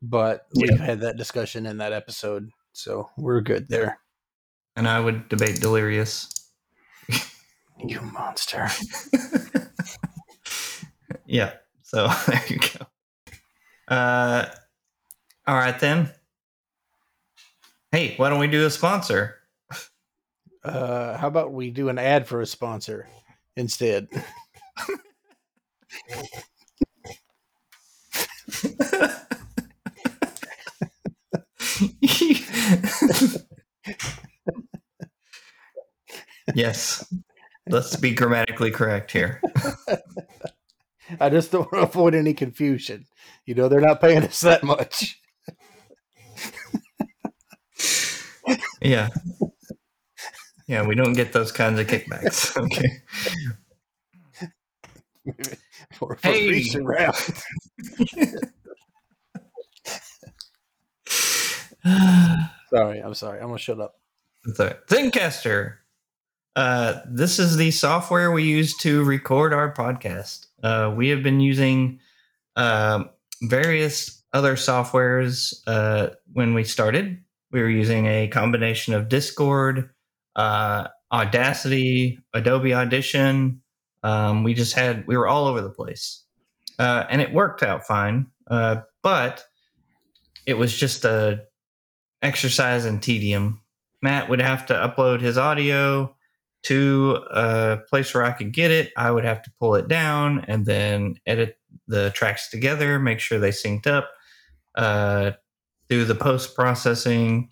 But 0.01 0.47
we've 0.55 0.79
had 0.79 1.01
that 1.01 1.17
discussion 1.17 1.65
in 1.65 1.77
that 1.77 1.93
episode, 1.93 2.49
so 2.73 3.09
we're 3.17 3.41
good 3.41 3.67
there. 3.67 3.99
And 4.75 4.87
I 4.87 4.99
would 4.99 5.29
debate 5.29 5.59
Delirious. 5.59 6.29
You 7.83 7.99
monster. 8.01 8.67
yeah. 11.25 11.53
So 11.81 12.07
there 12.27 12.43
you 12.47 12.59
go. 12.59 13.93
Uh, 13.93 14.45
all 15.47 15.55
right 15.55 15.79
then. 15.79 16.11
Hey, 17.91 18.13
why 18.17 18.29
don't 18.29 18.39
we 18.39 18.47
do 18.47 18.65
a 18.65 18.69
sponsor? 18.69 19.37
Uh, 20.63 21.17
how 21.17 21.27
about 21.27 21.51
we 21.51 21.71
do 21.71 21.89
an 21.89 21.97
ad 21.97 22.27
for 22.27 22.39
a 22.39 22.45
sponsor 22.45 23.09
instead? 23.57 24.07
Yes. 36.55 37.13
Let's 37.69 37.95
be 37.95 38.13
grammatically 38.13 38.71
correct 38.71 39.11
here. 39.11 39.41
I 41.19 41.29
just 41.29 41.51
don't 41.51 41.71
want 41.71 41.83
to 41.83 41.89
avoid 41.89 42.15
any 42.15 42.33
confusion. 42.33 43.05
You 43.45 43.55
know, 43.55 43.69
they're 43.69 43.81
not 43.81 44.01
paying 44.01 44.23
us 44.23 44.41
that 44.41 44.63
much. 44.63 45.19
Yeah. 48.81 49.09
Yeah, 50.67 50.85
we 50.87 50.95
don't 50.95 51.13
get 51.13 51.33
those 51.33 51.51
kinds 51.51 51.79
of 51.79 51.87
kickbacks. 51.87 52.55
Okay. 52.65 53.01
for, 55.93 56.15
for 56.15 56.17
Hey. 56.21 56.63
Sorry, 62.73 62.99
I'm 62.99 63.13
sorry. 63.13 63.39
I'm 63.39 63.47
gonna 63.47 63.57
shut 63.57 63.79
up. 63.81 63.99
Right. 64.57 64.77
Zencastr. 64.87 65.77
Uh, 66.55 66.99
this 67.07 67.39
is 67.39 67.57
the 67.57 67.71
software 67.71 68.31
we 68.31 68.43
use 68.43 68.77
to 68.77 69.03
record 69.03 69.53
our 69.53 69.73
podcast. 69.73 70.47
Uh, 70.63 70.93
we 70.95 71.09
have 71.09 71.23
been 71.23 71.39
using 71.39 71.99
um 72.55 73.09
various 73.41 74.21
other 74.33 74.55
softwares 74.55 75.53
uh, 75.67 76.09
when 76.33 76.53
we 76.53 76.63
started. 76.63 77.17
We 77.51 77.61
were 77.61 77.69
using 77.69 78.05
a 78.05 78.27
combination 78.27 78.93
of 78.93 79.09
Discord, 79.09 79.89
uh, 80.35 80.87
Audacity, 81.11 82.19
Adobe 82.33 82.73
Audition. 82.73 83.60
Um, 84.03 84.43
we 84.43 84.53
just 84.53 84.73
had, 84.73 85.05
we 85.07 85.17
were 85.17 85.27
all 85.27 85.47
over 85.47 85.61
the 85.61 85.69
place. 85.69 86.23
Uh, 86.79 87.05
and 87.09 87.21
it 87.21 87.33
worked 87.33 87.63
out 87.63 87.85
fine. 87.85 88.27
Uh, 88.49 88.77
but 89.03 89.43
it 90.45 90.55
was 90.55 90.75
just 90.75 91.05
a 91.05 91.43
exercise 92.21 92.85
in 92.85 92.99
tedium 92.99 93.61
Matt 94.01 94.29
would 94.29 94.41
have 94.41 94.65
to 94.67 94.73
upload 94.73 95.21
his 95.21 95.37
audio, 95.37 96.15
to 96.63 97.17
a 97.31 97.79
place 97.89 98.13
where 98.13 98.23
I 98.23 98.31
could 98.31 98.53
get 98.53 98.69
it, 98.69 98.91
I 98.95 99.09
would 99.09 99.25
have 99.25 99.41
to 99.43 99.51
pull 99.59 99.75
it 99.75 99.87
down 99.87 100.45
and 100.47 100.65
then 100.65 101.15
edit 101.25 101.57
the 101.87 102.11
tracks 102.11 102.49
together, 102.49 102.99
make 102.99 103.19
sure 103.19 103.39
they 103.39 103.49
synced 103.49 103.87
up, 103.87 104.11
uh, 104.75 105.31
do 105.89 106.05
the 106.05 106.13
post 106.13 106.53
processing, 106.55 107.49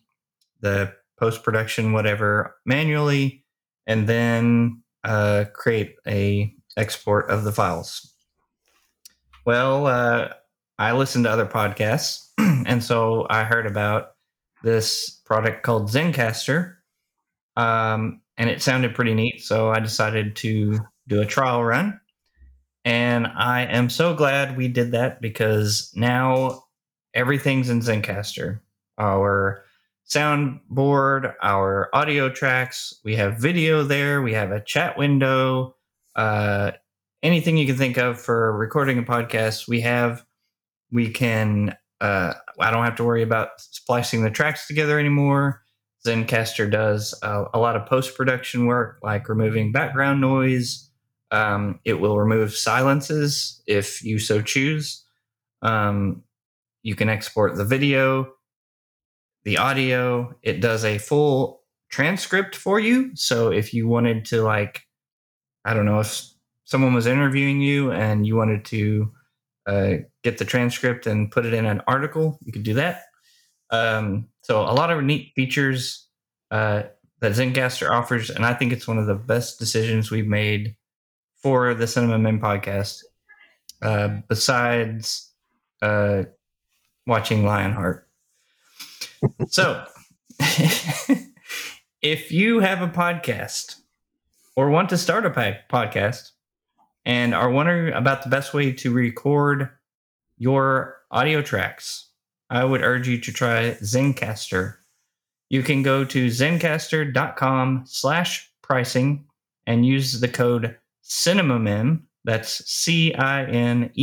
the 0.62 0.94
post 1.20 1.44
production, 1.44 1.92
whatever, 1.92 2.56
manually, 2.66 3.44
and 3.88 4.08
then 4.08 4.84
uh, 5.04 5.46
create 5.54 5.96
a 6.08 6.54
export 6.78 7.30
of 7.30 7.44
the 7.44 7.52
files. 7.52 8.14
Well, 9.46 9.88
uh, 9.88 10.30
I 10.78 10.94
listened 10.94 11.26
to 11.26 11.32
other 11.32 11.46
podcasts, 11.46 12.30
and 12.38 12.84
so 12.84 13.26
I 13.30 13.44
heard 13.44 13.66
about 13.66 14.12
this 14.64 15.10
product 15.26 15.64
called 15.64 15.90
Zencastr, 15.90 16.76
um, 17.56 18.22
and 18.38 18.50
it 18.50 18.62
sounded 18.62 18.96
pretty 18.96 19.14
neat. 19.14 19.42
So 19.42 19.70
I 19.70 19.80
decided 19.80 20.36
to 20.38 20.80
do 21.08 21.22
a 21.22 21.26
trial 21.26 21.64
run, 21.64 22.00
and 22.86 23.28
I 23.28 23.64
am 23.64 23.90
so 23.90 24.14
glad 24.14 24.58
we 24.58 24.68
did 24.68 24.92
that 24.92 25.22
because 25.22 25.92
now 25.96 26.64
everything's 27.14 27.70
in 27.70 27.80
Zencastr. 27.82 28.60
Our 28.98 29.66
soundboard, 30.10 31.34
our 31.42 31.90
audio 31.94 32.30
tracks, 32.30 32.94
we 33.04 33.16
have 33.16 33.38
video 33.38 33.84
there, 33.84 34.22
we 34.22 34.34
have 34.34 34.52
a 34.52 34.62
chat 34.62 34.98
window, 34.98 35.76
uh, 36.16 36.72
anything 37.24 37.58
you 37.58 37.66
can 37.66 37.78
think 37.78 37.98
of 37.98 38.20
for 38.20 38.56
recording 38.58 38.98
a 38.98 39.04
podcast, 39.04 39.68
we 39.68 39.82
have. 39.82 40.24
We 40.92 41.10
can. 41.10 41.76
Uh, 42.02 42.34
I 42.60 42.72
don't 42.72 42.86
have 42.86 42.96
to 42.96 43.04
worry 43.04 43.22
about 43.22 43.50
splicing 43.58 44.24
the 44.24 44.32
tracks 44.32 44.68
together 44.68 45.00
anymore. 45.00 45.62
Zencastr 46.06 46.72
does 46.72 47.14
a 47.22 47.60
lot 47.60 47.76
of 47.76 47.86
post 47.86 48.16
production 48.16 48.68
work, 48.68 49.00
like 49.04 49.28
removing 49.28 49.74
background 49.74 50.22
noise. 50.22 50.90
Um, 51.32 51.80
it 51.84 52.00
will 52.00 52.18
remove 52.18 52.54
silences 52.54 53.62
if 53.68 54.02
you 54.04 54.18
so 54.18 54.42
choose. 54.42 55.04
Um, 55.62 56.24
you 56.84 56.96
can 56.96 57.10
export 57.10 57.56
the 57.56 57.66
video, 57.66 58.32
the 59.44 59.58
audio. 59.58 60.36
It 60.44 60.62
does 60.62 60.84
a 60.84 60.98
full 60.98 61.62
transcript 61.90 62.56
for 62.56 62.80
you. 62.80 63.16
So 63.16 63.52
if 63.52 63.74
you 63.74 63.88
wanted 63.88 64.26
to, 64.26 64.42
like, 64.42 64.82
I 65.66 65.74
don't 65.74 65.86
know, 65.86 66.00
if 66.00 66.24
someone 66.66 66.94
was 66.94 67.08
interviewing 67.08 67.62
you 67.62 67.92
and 67.92 68.26
you 68.26 68.36
wanted 68.36 68.66
to 68.66 69.12
uh, 69.68 69.94
get 70.24 70.38
the 70.38 70.46
transcript 70.46 71.08
and 71.08 71.32
put 71.32 71.46
it 71.46 71.54
in 71.54 71.66
an 71.66 71.82
article, 71.88 72.38
you 72.42 72.52
could 72.52 72.64
do 72.64 72.76
that. 72.76 73.04
Um, 73.72 74.28
so 74.42 74.62
a 74.62 74.74
lot 74.74 74.92
of 74.92 75.04
neat 75.04 75.32
features 75.36 76.08
uh, 76.52 76.84
that 77.20 77.34
Zencastr 77.34 77.90
offers, 77.90 78.30
and 78.30 78.46
I 78.46 78.54
think 78.54 78.72
it's 78.72 78.88
one 78.88 78.98
of 78.98 79.06
the 79.06 79.16
best 79.16 79.60
decisions 79.60 80.10
we've 80.10 80.28
made 80.28 80.76
for 81.42 81.74
the 81.74 81.88
Cinema 81.88 82.18
Men 82.18 82.40
podcast. 82.40 83.04
Uh, 83.82 84.20
besides 84.28 85.32
uh, 85.82 86.24
watching 87.08 87.46
Lionheart. 87.46 88.09
So, 89.48 89.86
if 92.02 92.32
you 92.32 92.60
have 92.60 92.82
a 92.82 92.88
podcast 92.88 93.76
or 94.56 94.70
want 94.70 94.90
to 94.90 94.98
start 94.98 95.26
a 95.26 95.60
podcast 95.70 96.32
and 97.06 97.34
are 97.34 97.50
wondering 97.50 97.94
about 97.94 98.24
the 98.24 98.30
best 98.30 98.54
way 98.54 98.72
to 98.74 98.92
record 98.92 99.70
your 100.38 100.98
audio 101.12 101.42
tracks, 101.42 102.10
I 102.50 102.64
would 102.64 102.82
urge 102.82 103.08
you 103.08 103.20
to 103.20 103.32
try 103.32 103.72
Zencastr. 103.82 104.76
You 105.50 105.64
can 105.64 105.82
go 105.84 106.06
to 106.06 106.28
zencastr.com 106.28 107.84
slash 107.86 108.52
pricing 108.62 109.26
and 109.66 109.86
use 109.86 110.20
the 110.20 110.28
code 110.28 110.78
CinemaMen, 111.04 112.02
that's 112.24 112.70
C-I-N-E-M-A-M-E-N. 112.70 113.94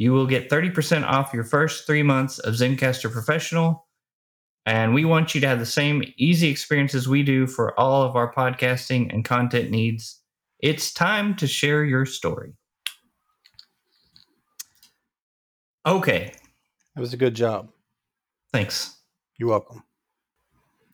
You 0.00 0.12
will 0.14 0.26
get 0.26 0.48
30% 0.48 1.04
off 1.04 1.34
your 1.34 1.44
first 1.44 1.86
three 1.86 2.02
months 2.02 2.38
of 2.38 2.54
Zencastr 2.54 3.12
Professional. 3.12 3.86
And 4.64 4.94
we 4.94 5.04
want 5.04 5.34
you 5.34 5.42
to 5.42 5.46
have 5.46 5.58
the 5.58 5.66
same 5.66 6.02
easy 6.16 6.48
experiences 6.48 7.06
we 7.06 7.22
do 7.22 7.46
for 7.46 7.78
all 7.78 8.00
of 8.02 8.16
our 8.16 8.32
podcasting 8.32 9.12
and 9.12 9.26
content 9.26 9.70
needs. 9.70 10.18
It's 10.58 10.90
time 10.94 11.36
to 11.36 11.46
share 11.46 11.84
your 11.84 12.06
story. 12.06 12.54
Okay, 15.84 16.32
That 16.94 17.00
was 17.02 17.12
a 17.12 17.18
good 17.18 17.34
job. 17.34 17.68
thanks. 18.54 18.96
You're 19.38 19.50
welcome. 19.50 19.82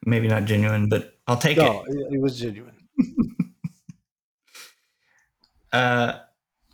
Maybe 0.05 0.27
not 0.27 0.47
genuine, 0.47 0.89
but 0.89 1.15
I'll 1.29 1.37
take 1.39 1.59
No, 1.59 1.85
it. 1.85 1.93
it, 1.95 2.15
it 2.15 2.21
was 2.21 2.41
genuine. 2.41 2.75
Uh, 5.73 6.21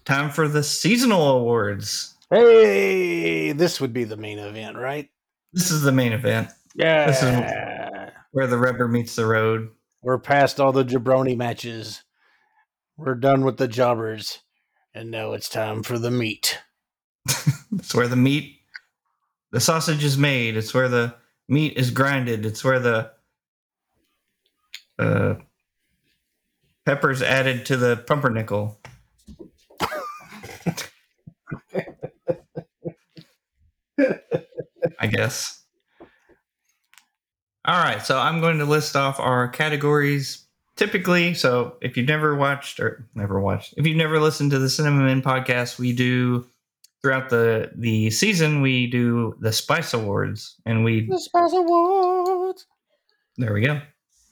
time 0.05 0.31
for 0.31 0.47
the 0.47 0.63
seasonal 0.63 1.29
awards. 1.31 2.12
Hey, 2.33 3.53
this 3.53 3.79
would 3.81 3.93
be 3.93 4.05
the 4.05 4.17
main 4.17 4.39
event, 4.39 4.79
right? 4.79 5.11
This 5.53 5.71
is 5.71 5.83
the 5.83 5.93
main 5.93 6.13
event 6.15 6.49
Yeah. 6.75 7.07
This 7.07 7.23
is- 7.23 8.13
where 8.31 8.47
the 8.47 8.57
rubber 8.57 8.89
meets 8.89 9.15
the 9.15 9.27
road. 9.27 9.69
We're 10.01 10.19
past 10.19 10.59
all 10.59 10.73
the 10.73 10.83
jabroni 10.85 11.37
matches. 11.37 12.03
We're 12.97 13.17
done 13.17 13.45
with 13.45 13.59
the 13.59 13.69
jobbers. 13.69 14.39
And 14.95 15.11
now 15.11 15.33
it's 15.33 15.51
time 15.51 15.83
for 15.83 15.99
the 15.99 16.11
meat. 16.11 16.59
It's 17.79 17.95
where 17.95 18.09
the 18.09 18.17
meat, 18.17 18.61
the 19.51 19.61
sausage 19.61 20.05
is 20.05 20.17
made. 20.19 20.57
It's 20.57 20.73
where 20.75 20.89
the 20.89 21.15
meat 21.49 21.77
is 21.77 21.91
grinded. 21.91 22.45
It's 22.47 22.63
where 22.65 22.79
the 22.79 23.11
uh, 24.99 25.35
peppers 26.85 27.23
added 27.23 27.65
to 27.67 27.77
the 27.79 27.97
pumpernickel. 27.97 28.79
I 35.03 35.07
guess. 35.09 35.63
All 37.65 37.79
right, 37.79 38.01
so 38.05 38.19
I'm 38.19 38.41
going 38.41 38.59
to 38.59 38.65
list 38.65 38.97
off 38.97 39.21
our 39.21 39.49
categories. 39.49 40.47
Typically, 40.77 41.35
so 41.35 41.77
if 41.83 41.97
you've 41.97 42.09
never 42.09 42.35
watched 42.35 42.81
or 42.81 43.07
never 43.15 43.39
watched, 43.41 43.75
if 43.77 43.87
you've 43.87 43.97
never 43.97 44.19
listened 44.21 44.53
to 44.53 44.59
the 44.59 44.71
Cinema 44.71 45.05
Men 45.05 45.21
podcast, 45.23 45.79
we 45.79 45.93
do 45.93 46.47
throughout 47.03 47.29
the 47.29 47.71
the 47.75 48.11
season 48.11 48.63
we 48.63 48.87
do 48.87 49.37
the 49.41 49.53
Spice 49.53 49.93
Awards, 49.93 50.57
and 50.65 50.83
we 50.83 51.07
The 51.09 51.19
Spice 51.21 51.53
Awards. 51.53 52.67
there 53.37 53.53
we 53.53 53.61
go. 53.61 53.81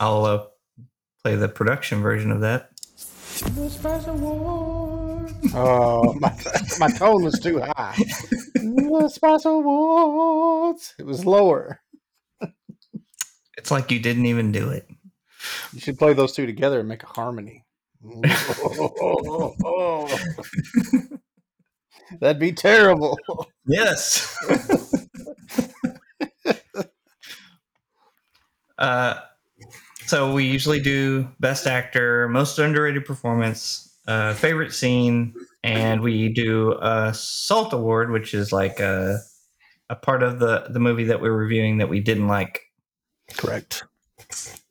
I'll 0.01 0.25
uh, 0.25 0.47
play 1.23 1.37
the 1.37 1.49
production 1.49 2.01
version 2.01 2.31
of 2.33 2.41
that. 2.41 2.71
The 3.55 3.69
Spice 3.69 4.07
Awards. 4.07 5.33
Oh, 5.55 6.15
my, 6.15 6.35
my 6.79 6.89
tone 6.91 7.23
was 7.25 7.39
too 7.39 7.61
high. 7.61 7.97
the 8.61 9.09
Spice 9.09 9.45
Awards. 9.45 10.95
It 10.99 11.07
was 11.07 11.25
lower. 11.25 11.81
It's 13.57 13.71
like 13.71 13.91
you 13.91 13.99
didn't 13.99 14.27
even 14.27 14.53
do 14.53 14.71
it. 14.71 14.87
You 15.73 15.81
should 15.81 15.99
play 15.99 16.13
those 16.13 16.33
two 16.33 16.47
together 16.47 16.81
and 16.81 16.89
make 16.89 17.03
a 17.03 17.07
harmony. 17.07 17.65
That'd 22.21 22.41
be 22.41 22.53
terrible. 22.53 23.19
Yes. 23.67 24.37
uh, 28.79 29.15
so 30.07 30.33
we 30.33 30.45
usually 30.45 30.81
do 30.81 31.29
best 31.39 31.67
actor, 31.67 32.29
most 32.29 32.59
underrated 32.59 33.05
performance, 33.05 33.95
uh, 34.09 34.35
favorite 34.35 34.73
scene, 34.73 35.35
and 35.63 36.01
we 36.01 36.29
do 36.33 36.73
a 36.81 37.13
salt 37.15 37.73
award, 37.73 38.11
which 38.11 38.35
is 38.35 38.53
like 38.53 38.81
a 38.81 39.19
a 39.89 39.97
part 39.97 40.23
of 40.23 40.39
the 40.39 40.67
the 40.71 40.81
movie 40.81 41.05
that 41.05 41.21
we're 41.21 41.33
reviewing 41.33 41.79
that 41.79 41.89
we 41.89 42.01
didn't 42.01 42.29
like. 42.29 42.63
Correct. 43.37 43.85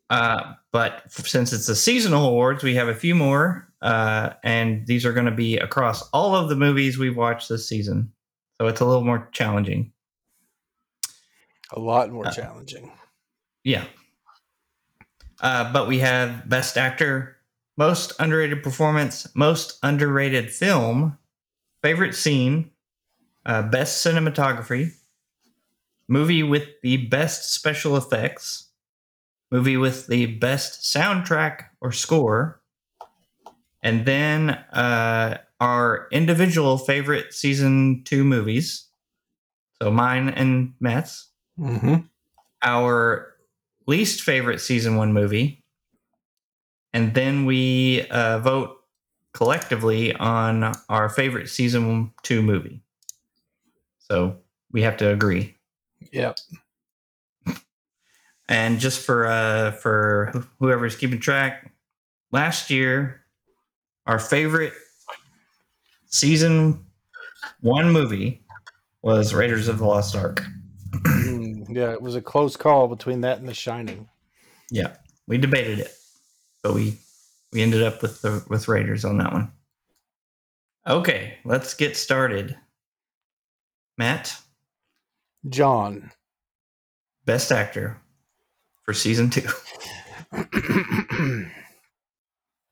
Uh, 0.09 0.53
but 0.71 1.03
since 1.11 1.53
it's 1.53 1.67
the 1.67 1.75
seasonal 1.75 2.27
awards, 2.27 2.63
we 2.63 2.73
have 2.75 2.87
a 2.87 2.95
few 2.95 3.13
more, 3.13 3.71
uh, 3.81 4.31
and 4.43 4.87
these 4.87 5.05
are 5.05 5.13
going 5.13 5.25
to 5.25 5.31
be 5.31 5.57
across 5.57 6.07
all 6.09 6.35
of 6.35 6.49
the 6.49 6.55
movies 6.55 6.97
we've 6.97 7.17
watched 7.17 7.47
this 7.49 7.67
season. 7.67 8.11
So 8.59 8.67
it's 8.67 8.81
a 8.81 8.85
little 8.85 9.03
more 9.03 9.29
challenging. 9.31 9.91
A 11.71 11.79
lot 11.79 12.11
more 12.11 12.27
Uh, 12.27 12.31
challenging. 12.31 12.91
Yeah. 13.63 13.85
Uh, 15.41 15.71
but 15.71 15.87
we 15.87 15.99
have 15.99 16.49
Best 16.49 16.77
Actor, 16.77 17.37
Most 17.79 18.11
Underrated 18.19 18.61
Performance, 18.61 19.25
Most 19.35 19.79
Underrated 19.83 20.51
Film, 20.51 21.17
Favorite 21.81 22.13
Scene, 22.13 22.71
uh, 23.45 23.61
Best 23.61 24.05
Cinematography, 24.05 24.91
Movie 26.09 26.43
with 26.43 26.67
the 26.83 26.97
Best 27.07 27.53
Special 27.53 27.95
Effects, 27.95 28.67
Movie 29.49 29.77
with 29.77 30.07
the 30.07 30.25
Best 30.25 30.81
Soundtrack 30.81 31.67
or 31.79 31.93
Score, 31.93 32.61
and 33.81 34.05
then 34.05 34.49
uh, 34.73 35.37
our 35.61 36.09
individual 36.11 36.77
favorite 36.77 37.33
Season 37.33 38.01
2 38.03 38.25
movies. 38.25 38.87
So 39.81 39.89
mine 39.89 40.29
and 40.29 40.73
Matt's 40.81 41.27
Mm-hmm. 41.57 41.95
our 42.61 43.33
least 43.85 44.21
favorite 44.21 44.59
season 44.61 44.95
one 44.95 45.11
movie, 45.11 45.61
and 46.93 47.13
then 47.13 47.45
we 47.45 48.07
uh, 48.09 48.39
vote 48.39 48.77
collectively 49.33 50.13
on 50.15 50.73
our 50.89 51.09
favorite 51.09 51.49
season 51.49 52.11
two 52.23 52.41
movie. 52.41 52.81
So 53.99 54.37
we 54.71 54.81
have 54.81 54.97
to 54.97 55.09
agree. 55.09 55.55
Yep. 56.11 56.37
And 58.51 58.79
just 58.79 59.05
for 59.05 59.27
uh, 59.27 59.73
for 59.73 60.33
whoever's 60.57 60.95
keeping 60.95 61.19
track, 61.19 61.71
last 62.31 62.71
year 62.71 63.21
our 64.07 64.17
favorite 64.17 64.73
season 66.07 66.83
one 67.61 67.91
movie 67.91 68.41
was 69.03 69.35
Raiders 69.35 69.67
of 69.67 69.77
the 69.77 69.85
Lost 69.85 70.15
Ark. 70.15 70.43
Mm, 70.91 71.67
yeah, 71.69 71.91
it 71.91 72.01
was 72.01 72.15
a 72.15 72.21
close 72.21 72.57
call 72.57 72.87
between 72.87 73.21
that 73.21 73.37
and 73.37 73.47
The 73.47 73.53
Shining. 73.53 74.09
Yeah, 74.71 74.95
we 75.27 75.37
debated 75.37 75.77
it, 75.77 75.93
but 76.63 76.73
we 76.73 76.97
we 77.51 77.61
ended 77.61 77.83
up 77.83 78.01
with 78.01 78.21
the 78.21 78.43
with 78.49 78.67
Raiders 78.67 79.05
on 79.05 79.17
that 79.17 79.33
one. 79.33 79.51
Okay, 80.87 81.37
let's 81.45 81.73
get 81.73 81.97
started. 81.97 82.57
Matt, 83.97 84.37
John. 85.47 86.11
best 87.25 87.51
actor 87.51 88.01
for 88.83 88.93
season 88.93 89.29
two. 89.29 89.47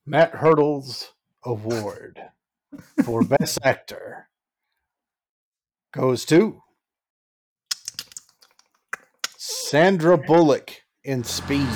Matt 0.06 0.36
Hurdle's 0.36 1.12
award 1.44 2.22
for 3.04 3.24
Best 3.26 3.60
Actor 3.64 4.30
goes 5.94 6.26
to 6.26 6.62
Sandra 9.38 10.18
Bullock 10.18 10.72
in 11.04 11.24
Speed. 11.24 11.68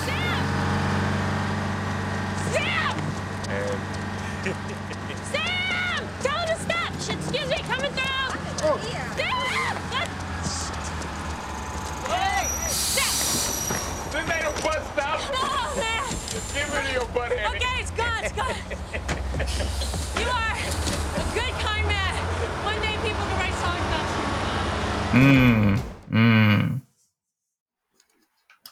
Mmm. 25.12 25.82
Mmm. 26.10 26.82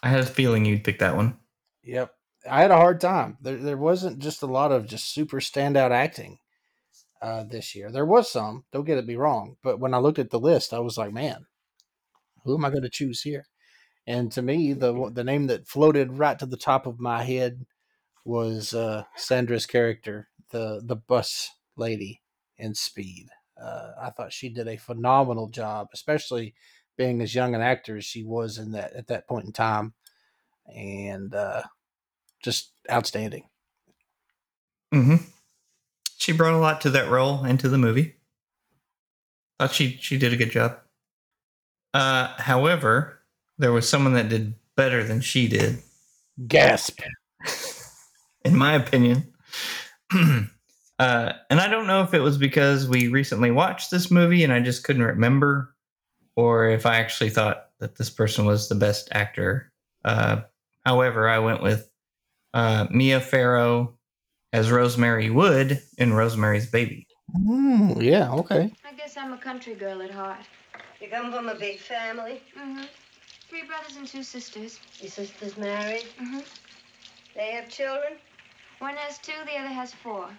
I 0.02 0.08
had 0.08 0.22
a 0.22 0.26
feeling 0.26 0.66
you'd 0.66 0.84
pick 0.84 1.00
that 1.00 1.16
one. 1.16 1.38
Yep. 1.84 2.14
I 2.50 2.62
had 2.62 2.72
a 2.72 2.78
hard 2.78 3.02
time. 3.02 3.38
There, 3.42 3.58
there 3.58 3.78
wasn't 3.78 4.20
just 4.20 4.42
a 4.42 4.48
lot 4.48 4.72
of 4.72 4.88
just 4.88 5.14
super 5.14 5.42
standout 5.42 5.92
acting 5.92 6.40
uh, 7.22 7.44
this 7.44 7.76
year. 7.76 7.92
There 7.92 8.06
was 8.06 8.32
some, 8.32 8.64
don't 8.72 8.86
get 8.86 8.98
it 8.98 9.06
me 9.06 9.16
wrong. 9.16 9.58
But 9.62 9.80
when 9.80 9.94
I 9.94 9.98
looked 9.98 10.20
at 10.20 10.30
the 10.30 10.40
list, 10.40 10.74
I 10.74 10.80
was 10.80 10.98
like, 10.98 11.12
man, 11.12 11.46
who 12.46 12.56
am 12.56 12.64
I 12.64 12.70
going 12.70 12.84
to 12.84 12.90
choose 12.90 13.22
here? 13.22 13.46
And 14.08 14.32
to 14.32 14.42
me, 14.42 14.74
the 14.74 15.12
the 15.14 15.24
name 15.24 15.48
that 15.48 15.68
floated 15.68 16.18
right 16.18 16.40
to 16.40 16.46
the 16.46 16.58
top 16.58 16.88
of 16.88 17.00
my 17.00 17.24
head 17.24 17.66
was 18.26 18.74
uh, 18.74 19.04
Sandra's 19.16 19.66
character, 19.68 20.30
the 20.52 20.82
the 20.84 20.96
bus 20.96 21.52
lady 21.76 22.22
in 22.58 22.74
Speed. 22.74 23.28
Uh, 23.62 23.92
I 24.02 24.10
thought 24.12 24.34
she 24.34 24.50
did 24.50 24.68
a 24.68 24.78
phenomenal 24.78 25.50
job, 25.50 25.88
especially 25.94 26.54
being 26.98 27.22
as 27.22 27.34
young 27.34 27.56
an 27.56 27.62
actor 27.62 27.98
as 27.98 28.06
she 28.06 28.24
was 28.24 28.58
in 28.58 28.72
that 28.72 28.94
at 28.94 29.08
that 29.08 29.28
point 29.28 29.46
in 29.46 29.54
time, 29.54 29.94
and 30.74 31.34
uh, 31.34 31.64
just 32.44 32.72
outstanding. 32.92 33.44
Mm-hmm. 34.94 35.18
She 36.18 36.34
brought 36.34 36.54
a 36.54 36.58
lot 36.58 36.82
to 36.82 36.90
that 36.92 37.10
role 37.10 37.44
and 37.44 37.60
to 37.60 37.70
the 37.70 37.78
movie. 37.78 38.16
Thought 39.60 39.74
she 39.74 39.98
she 40.02 40.18
did 40.18 40.34
a 40.34 40.38
good 40.38 40.52
job. 40.52 40.78
Uh, 41.94 42.34
however, 42.38 43.20
there 43.58 43.72
was 43.72 43.90
someone 43.90 44.14
that 44.14 44.30
did 44.30 44.56
better 44.76 45.04
than 45.04 45.22
she 45.22 45.48
did, 45.48 45.80
Gasp! 46.48 47.02
in 48.46 48.56
my 48.56 48.74
opinion. 48.74 49.34
uh, 51.00 51.34
and 51.50 51.60
I 51.60 51.68
don't 51.68 51.88
know 51.88 52.04
if 52.04 52.14
it 52.14 52.20
was 52.20 52.38
because 52.38 52.88
we 52.88 53.08
recently 53.08 53.52
watched 53.52 53.90
this 53.90 54.12
movie 54.12 54.44
and 54.44 54.52
I 54.52 54.60
just 54.60 54.84
couldn't 54.84 55.04
remember, 55.04 55.74
or 56.36 56.70
if 56.70 56.86
I 56.86 56.98
actually 56.98 57.30
thought 57.30 57.70
that 57.80 57.96
this 57.96 58.10
person 58.10 58.46
was 58.46 58.68
the 58.68 58.76
best 58.76 59.08
actor. 59.12 59.72
Uh, 60.04 60.42
however, 60.86 61.30
I 61.30 61.40
went 61.40 61.64
with 61.64 61.90
uh, 62.54 62.88
Mia 62.92 63.22
Farrow 63.22 63.98
as 64.52 64.72
Rosemary 64.72 65.30
Wood 65.30 65.82
in 65.98 66.14
Rosemary's 66.14 66.70
Baby. 66.70 67.08
Mm, 67.38 68.02
yeah, 68.02 68.32
okay. 68.32 68.74
I 68.84 68.94
guess 68.94 69.16
I'm 69.16 69.34
a 69.34 69.38
country 69.38 69.76
girl 69.76 70.02
at 70.02 70.12
heart. 70.12 70.40
You 71.00 71.08
come 71.08 71.32
from 71.32 71.48
a 71.48 71.56
big 71.56 71.80
family? 71.80 72.42
Mm-hmm. 72.60 72.84
Three 73.48 73.64
brothers 73.64 73.96
and 73.96 74.08
two 74.08 74.24
sisters. 74.24 74.80
Your 75.00 75.12
sister's 75.12 75.58
married? 75.58 76.06
Mm-hmm. 76.22 76.40
They 77.36 77.52
have 77.52 77.70
children? 77.70 78.14
One 78.80 78.96
has 78.96 79.18
two, 79.18 79.34
the 79.46 79.58
other 79.58 79.68
has 79.68 79.94
four. 79.94 80.30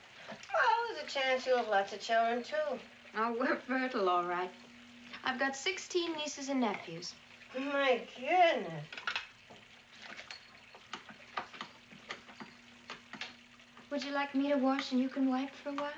Well, 0.55 0.95
there's 0.95 1.05
a 1.05 1.19
chance 1.19 1.47
you'll 1.47 1.59
have 1.59 1.69
lots 1.69 1.93
of 1.93 2.01
children, 2.01 2.43
too. 2.43 2.79
Oh, 3.17 3.37
we're 3.39 3.57
fertile, 3.57 4.09
all 4.09 4.25
right. 4.25 4.51
I've 5.25 5.39
got 5.39 5.57
16 5.57 6.17
nieces 6.17 6.49
and 6.49 6.61
nephews. 6.61 7.15
My 7.59 8.01
goodness. 8.17 8.85
Would 13.91 14.05
you 14.05 14.13
like 14.13 14.35
me 14.35 14.49
to 14.51 14.57
wash 14.57 14.93
and 14.93 15.01
you 15.01 15.09
can 15.09 15.29
wipe 15.29 15.51
for 15.63 15.71
a 15.71 15.75
while? 15.75 15.91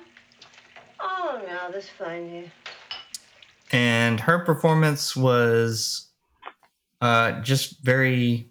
Oh, 1.00 1.42
no, 1.46 1.70
this 1.70 1.88
fine 1.88 2.28
here. 2.28 2.52
and 3.70 4.20
her 4.20 4.38
performance 4.40 5.14
was 5.16 6.08
uh, 7.00 7.40
just 7.40 7.82
very 7.82 8.48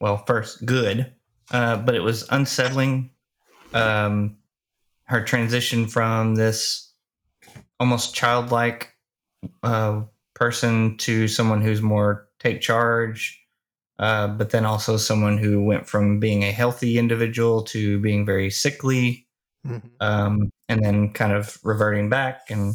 well 0.00 0.18
first 0.26 0.64
good 0.66 1.12
uh, 1.52 1.76
but 1.76 1.94
it 1.94 2.00
was 2.00 2.26
unsettling 2.30 3.10
um, 3.74 4.36
her 5.12 5.22
transition 5.22 5.86
from 5.86 6.34
this 6.34 6.92
almost 7.78 8.14
childlike 8.14 8.94
uh, 9.62 10.02
person 10.34 10.96
to 10.96 11.28
someone 11.28 11.60
who's 11.60 11.82
more 11.82 12.28
take 12.40 12.60
charge 12.60 13.38
uh, 13.98 14.26
but 14.26 14.50
then 14.50 14.64
also 14.64 14.96
someone 14.96 15.36
who 15.38 15.62
went 15.62 15.86
from 15.86 16.18
being 16.18 16.42
a 16.42 16.50
healthy 16.50 16.98
individual 16.98 17.62
to 17.62 18.00
being 18.00 18.24
very 18.26 18.50
sickly 18.50 19.26
Mhm. 19.66 19.90
um, 20.00 20.50
and 20.68 20.84
then 20.84 21.12
kind 21.12 21.32
of 21.32 21.56
reverting 21.62 22.08
back 22.08 22.50
and 22.50 22.74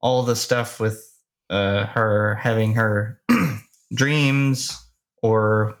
all 0.00 0.22
the 0.22 0.36
stuff 0.36 0.78
with 0.78 1.02
uh, 1.50 1.86
her 1.86 2.36
having 2.36 2.74
her 2.74 3.20
dreams 3.94 4.78
or 5.22 5.74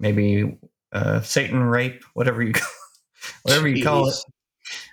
maybe 0.00 0.58
uh, 0.92 1.20
Satan 1.20 1.62
rape, 1.62 2.02
whatever 2.14 2.42
you 2.42 2.54
whatever 3.42 3.68
you 3.68 3.84
call 3.84 4.08
it, 4.08 4.14
Jeez. 4.14 4.22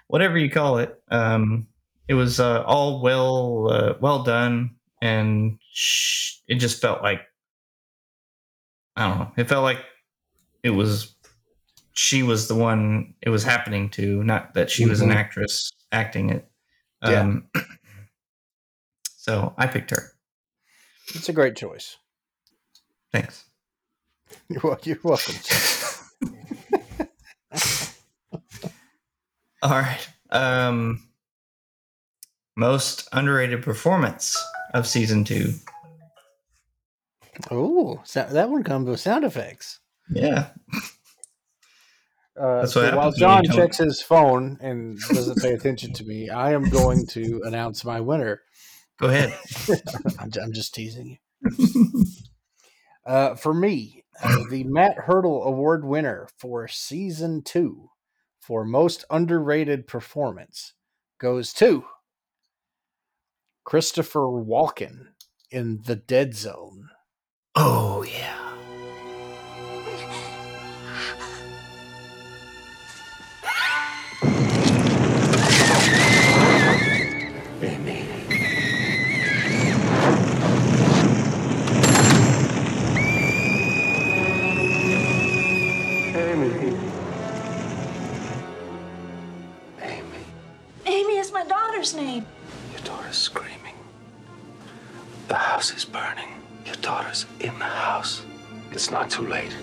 Whatever 0.07 0.37
you 0.37 0.49
call 0.49 0.77
it. 0.79 1.01
Um, 1.09 1.67
it 2.07 2.13
was 2.13 2.39
uh, 2.39 2.61
all 2.63 3.01
well 3.01 3.67
uh, 3.71 3.93
well 3.99 4.23
done, 4.23 4.75
and 5.01 5.57
sh- 5.73 6.37
it 6.47 6.55
just 6.55 6.81
felt 6.81 7.01
like 7.01 7.21
I 8.95 9.07
don't 9.07 9.19
know. 9.19 9.31
It 9.37 9.49
felt 9.49 9.63
like 9.63 9.79
it 10.63 10.69
was 10.71 11.15
she 11.93 12.23
was 12.23 12.47
the 12.47 12.55
one 12.55 13.13
it 13.21 13.29
was 13.29 13.43
happening 13.43 13.89
to, 13.91 14.23
not 14.23 14.53
that 14.53 14.69
she 14.69 14.85
was 14.85 15.01
an 15.01 15.09
Mhm. 15.09 15.15
actress 15.15 15.71
acting 15.91 16.29
it. 16.29 16.47
Yeah. 17.03 17.21
Um, 17.21 17.49
so 19.17 19.53
I 19.57 19.67
picked 19.67 19.91
her. 19.91 20.11
It's 21.13 21.29
a 21.29 21.33
great 21.33 21.55
choice. 21.55 21.97
Thanks. 23.11 23.45
You're, 24.49 24.77
you're 24.83 24.97
welcome. 25.03 25.35
All 29.61 29.71
right. 29.71 30.07
Um, 30.31 31.07
most 32.55 33.07
underrated 33.11 33.63
performance 33.63 34.37
of 34.73 34.87
season 34.87 35.23
two. 35.23 35.53
Oh, 37.51 38.01
so 38.05 38.25
that 38.31 38.49
one 38.49 38.63
comes 38.63 38.87
with 38.87 38.99
sound 38.99 39.25
effects. 39.25 39.79
Yeah. 40.09 40.47
Uh, 42.39 42.65
so 42.65 42.95
while 42.95 43.11
John 43.11 43.45
checks 43.45 43.77
his 43.77 44.01
phone 44.01 44.57
and 44.61 44.99
doesn't 44.99 45.41
pay 45.41 45.53
attention 45.53 45.93
to 45.93 46.03
me, 46.03 46.29
I 46.29 46.53
am 46.53 46.69
going 46.69 47.07
to 47.07 47.41
announce 47.45 47.85
my 47.85 48.01
winner. 48.01 48.41
Go 48.99 49.07
ahead. 49.07 49.37
I'm, 50.19 50.31
I'm 50.41 50.53
just 50.53 50.73
teasing 50.73 51.17
you. 51.41 52.05
Uh, 53.05 53.35
for 53.35 53.53
me, 53.53 54.03
uh, 54.23 54.43
the 54.49 54.63
Matt 54.63 54.97
Hurdle 54.97 55.43
Award 55.43 55.85
winner 55.85 56.27
for 56.37 56.67
season 56.67 57.41
two 57.43 57.89
for 58.45 58.63
most 58.63 59.03
underrated 59.09 59.87
performance 59.87 60.73
goes 61.19 61.51
to 61.51 61.83
Christopher 63.63 64.27
Walken 64.27 65.07
in 65.49 65.81
The 65.85 65.95
Dead 65.95 66.35
Zone. 66.35 66.89
oh 67.55 68.03
yeah. 68.03 68.54
daughter's 91.85 92.03
name? 92.03 92.25
Your 92.71 92.81
daughter's 92.81 93.15
screaming. 93.15 93.75
The 95.27 95.35
house 95.35 95.71
is 95.71 95.85
burning. 95.85 96.41
Your 96.65 96.73
daughter's 96.77 97.27
in 97.39 97.59
the 97.59 97.65
house. 97.65 98.25
It's 98.71 98.89
not 98.89 99.11
too 99.11 99.27
late. 99.27 99.55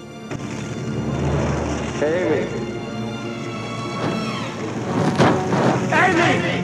Amy. 2.00 2.46
Amy! 5.92 6.62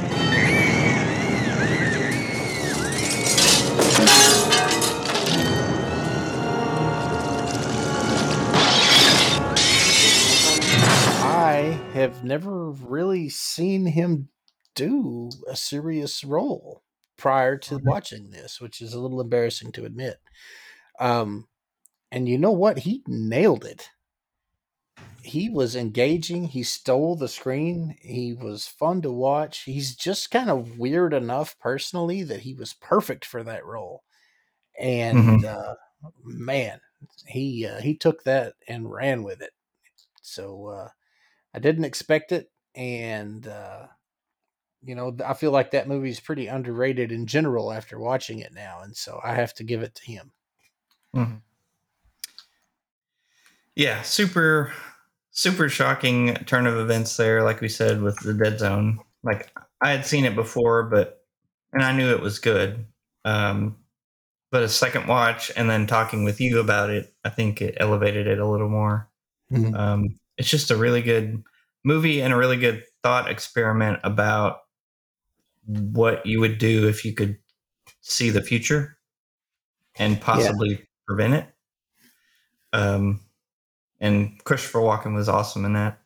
I 11.21 11.81
have 11.95 12.23
never 12.23 12.71
really 12.71 13.29
seen 13.29 13.87
him 13.87 14.29
do 14.79 15.31
a 15.49 15.57
serious 15.57 16.25
role 16.25 16.83
prior 17.17 17.59
to 17.59 17.79
watching 17.79 18.31
this, 18.31 18.61
which 18.61 18.81
is 18.81 18.95
a 18.95 19.01
little 19.01 19.21
embarrassing 19.21 19.73
to 19.73 19.85
admit. 19.85 20.19
Um, 21.01 21.49
and 22.13 22.29
you 22.29 22.39
know 22.39 22.53
what? 22.53 22.81
He 22.81 23.03
nailed 23.07 23.65
it. 23.65 23.91
He 25.23 25.51
was 25.51 25.77
engaging. 25.77 26.45
He 26.45 26.63
stole 26.63 27.17
the 27.17 27.29
screen. 27.29 27.97
He 28.01 28.33
was 28.33 28.67
fun 28.67 29.03
to 29.03 29.13
watch. 29.13 29.63
He's 29.65 29.95
just 29.97 30.31
kind 30.31 30.49
of 30.49 30.79
weird 30.79 31.13
enough 31.13 31.59
personally 31.59 32.23
that 32.23 32.41
he 32.41 32.55
was 32.55 32.73
perfect 32.73 33.25
for 33.25 33.43
that 33.43 33.65
role. 33.67 34.05
And 34.79 35.45
uh, 35.45 35.75
man, 36.25 36.81
he 37.27 37.67
uh, 37.67 37.81
he 37.81 37.97
took 37.97 38.25
that 38.25 38.55
and 38.69 38.91
ran 38.93 39.23
with 39.25 39.43
it. 39.43 39.53
So 40.23 40.67
uh, 40.69 40.89
I 41.55 41.59
didn't 41.59 41.85
expect 41.85 42.33
it, 42.33 42.53
and 42.75 43.47
uh, 43.47 43.89
you 44.83 44.95
know 44.95 45.17
I 45.25 45.35
feel 45.35 45.51
like 45.53 45.71
that 45.73 45.89
movie's 45.89 46.21
pretty 46.21 46.47
underrated 46.47 47.13
in 47.13 47.27
general 47.27 47.73
after 47.73 47.99
watching 47.99 48.39
it 48.41 48.53
now, 48.55 48.81
and 48.83 48.97
so 48.97 49.21
I 49.25 49.35
have 49.35 49.55
to 49.55 49.65
give 49.65 49.83
it 49.83 49.95
to 49.97 50.05
him. 50.07 50.33
Mhm. 51.15 51.43
Yeah, 53.75 54.03
super, 54.03 54.73
super 55.31 55.69
shocking 55.69 56.35
turn 56.47 56.67
of 56.67 56.77
events 56.77 57.17
there. 57.17 57.43
Like 57.43 57.61
we 57.61 57.69
said 57.69 58.03
with 58.03 58.19
the 58.21 58.35
Dead 58.35 58.59
Zone, 58.59 58.99
like 59.23 59.51
I 59.81 59.91
had 59.91 60.05
seen 60.07 60.25
it 60.25 60.35
before, 60.35 60.85
but 60.85 61.25
and 61.73 61.83
I 61.83 61.93
knew 61.93 62.11
it 62.11 62.21
was 62.21 62.39
good. 62.39 62.87
Um, 63.25 63.77
but 64.51 64.63
a 64.63 64.69
second 64.69 65.09
watch 65.09 65.53
and 65.57 65.71
then 65.71 65.87
talking 65.87 66.25
with 66.25 66.41
you 66.41 66.61
about 66.61 66.91
it, 66.91 67.15
I 67.25 67.31
think 67.31 67.63
it 67.63 67.77
elevated 67.79 68.27
it 68.27 68.39
a 68.39 68.47
little 68.47 68.69
more. 68.71 69.11
Mhm. 69.53 69.77
Um, 69.79 70.21
it's 70.39 70.51
just 70.51 70.71
a 70.71 70.77
really 70.77 71.03
good 71.03 71.43
movie 71.85 72.23
and 72.23 72.33
a 72.33 72.37
really 72.37 72.57
good 72.57 72.85
thought 73.03 73.31
experiment 73.31 74.01
about 74.05 74.61
what 75.69 76.25
you 76.25 76.41
would 76.41 76.59
do 76.59 76.89
if 76.89 77.05
you 77.05 77.13
could 77.13 77.39
see 78.01 78.31
the 78.31 78.43
future 78.43 78.97
and 79.99 80.21
possibly 80.21 80.87
prevent 81.07 81.35
it. 81.35 81.47
Um, 82.73 83.21
and 84.01 84.43
Christopher 84.45 84.81
Walken 84.81 85.15
was 85.15 85.29
awesome 85.29 85.65
in 85.65 85.75
that. 85.75 86.01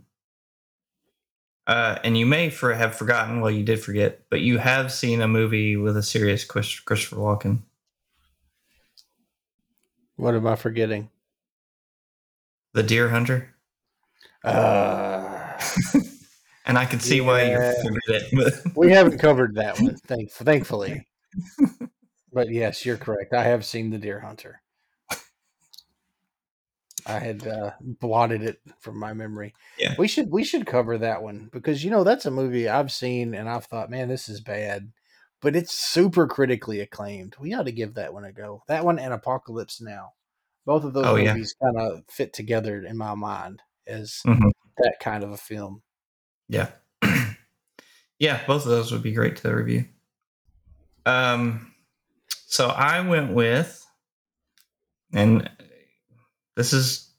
Uh, 1.67 1.99
and 2.03 2.19
you 2.19 2.27
may 2.27 2.51
for 2.51 2.75
have 2.75 2.95
forgotten, 2.95 3.41
well, 3.41 3.51
you 3.51 3.63
did 3.63 3.81
forget, 3.81 4.23
but 4.31 4.41
you 4.41 4.59
have 4.59 4.91
seen 4.91 5.21
a 5.21 5.29
movie 5.29 5.77
with 5.77 5.97
a 5.97 6.03
serious 6.03 6.45
Chris- 6.45 6.81
Christopher 6.81 7.17
Walken. 7.17 7.61
What 10.17 10.35
am 10.35 10.47
I 10.47 10.57
forgetting? 10.57 11.09
The 12.75 12.83
Deer 12.83 13.09
Hunter. 13.11 13.55
Uh, 14.45 15.53
And 16.65 16.79
I 16.79 16.85
can 16.85 17.01
see 17.01 17.21
why 17.21 17.43
you 17.45 17.51
Yeah. 17.53 17.73
forget 17.83 18.23
it. 18.33 18.55
we 18.77 18.91
haven't 18.93 19.19
covered 19.19 19.55
that 19.57 19.81
one, 19.81 19.97
thank, 20.07 20.31
thankfully. 20.31 21.07
But 22.33 22.51
yes, 22.51 22.87
you're 22.87 22.97
correct. 22.97 23.35
I 23.35 23.43
have 23.45 23.65
seen 23.65 23.91
the 23.91 23.99
Deer 23.99 24.21
Hunter. 24.21 24.63
I 27.05 27.19
had 27.19 27.45
uh, 27.47 27.73
blotted 27.81 28.43
it 28.43 28.61
from 28.79 28.97
my 28.99 29.13
memory. 29.13 29.55
Yeah. 29.77 29.95
we 29.99 30.07
should 30.07 30.31
we 30.31 30.45
should 30.45 30.67
cover 30.67 30.99
that 30.99 31.21
one 31.21 31.51
because 31.53 31.83
you 31.83 31.91
know 31.91 32.05
that's 32.05 32.27
a 32.27 32.31
movie 32.31 32.69
I've 32.69 32.93
seen 32.93 33.35
and 33.35 33.49
I've 33.49 33.65
thought, 33.65 33.91
man, 33.91 34.09
this 34.09 34.29
is 34.29 34.41
bad, 34.41 34.93
but 35.41 35.57
it's 35.57 35.75
super 35.77 36.29
critically 36.29 36.79
acclaimed. 36.81 37.35
We 37.41 37.55
ought 37.55 37.65
to 37.65 37.73
give 37.73 37.95
that 37.95 38.15
one 38.15 38.25
a 38.25 38.33
go. 38.33 38.63
That 38.69 38.85
one 38.85 39.01
and 39.01 39.13
Apocalypse 39.13 39.81
Now, 39.81 40.13
both 40.65 40.85
of 40.85 40.93
those 40.93 41.07
Oh, 41.07 41.17
yeah. 41.17 41.33
movies 41.35 41.57
kind 41.61 41.77
of 41.77 42.05
fit 42.09 42.33
together 42.33 42.85
in 42.85 42.97
my 42.97 43.15
mind 43.15 43.63
as 43.89 44.21
Mhm. 44.25 44.53
that 44.79 44.99
kind 45.01 45.25
of 45.25 45.33
a 45.33 45.37
film. 45.37 45.83
Yeah. 46.53 46.69
yeah, 48.19 48.41
both 48.47 48.65
of 48.65 48.71
those 48.71 48.93
would 48.93 49.03
be 49.03 49.13
great 49.13 49.37
to 49.37 49.55
review. 49.55 49.87
Um 51.07 51.73
so 52.47 52.69
I 52.69 53.01
went 53.01 53.33
with 53.33 53.85
and 55.15 55.49
this 56.55 56.75
is 56.75 57.11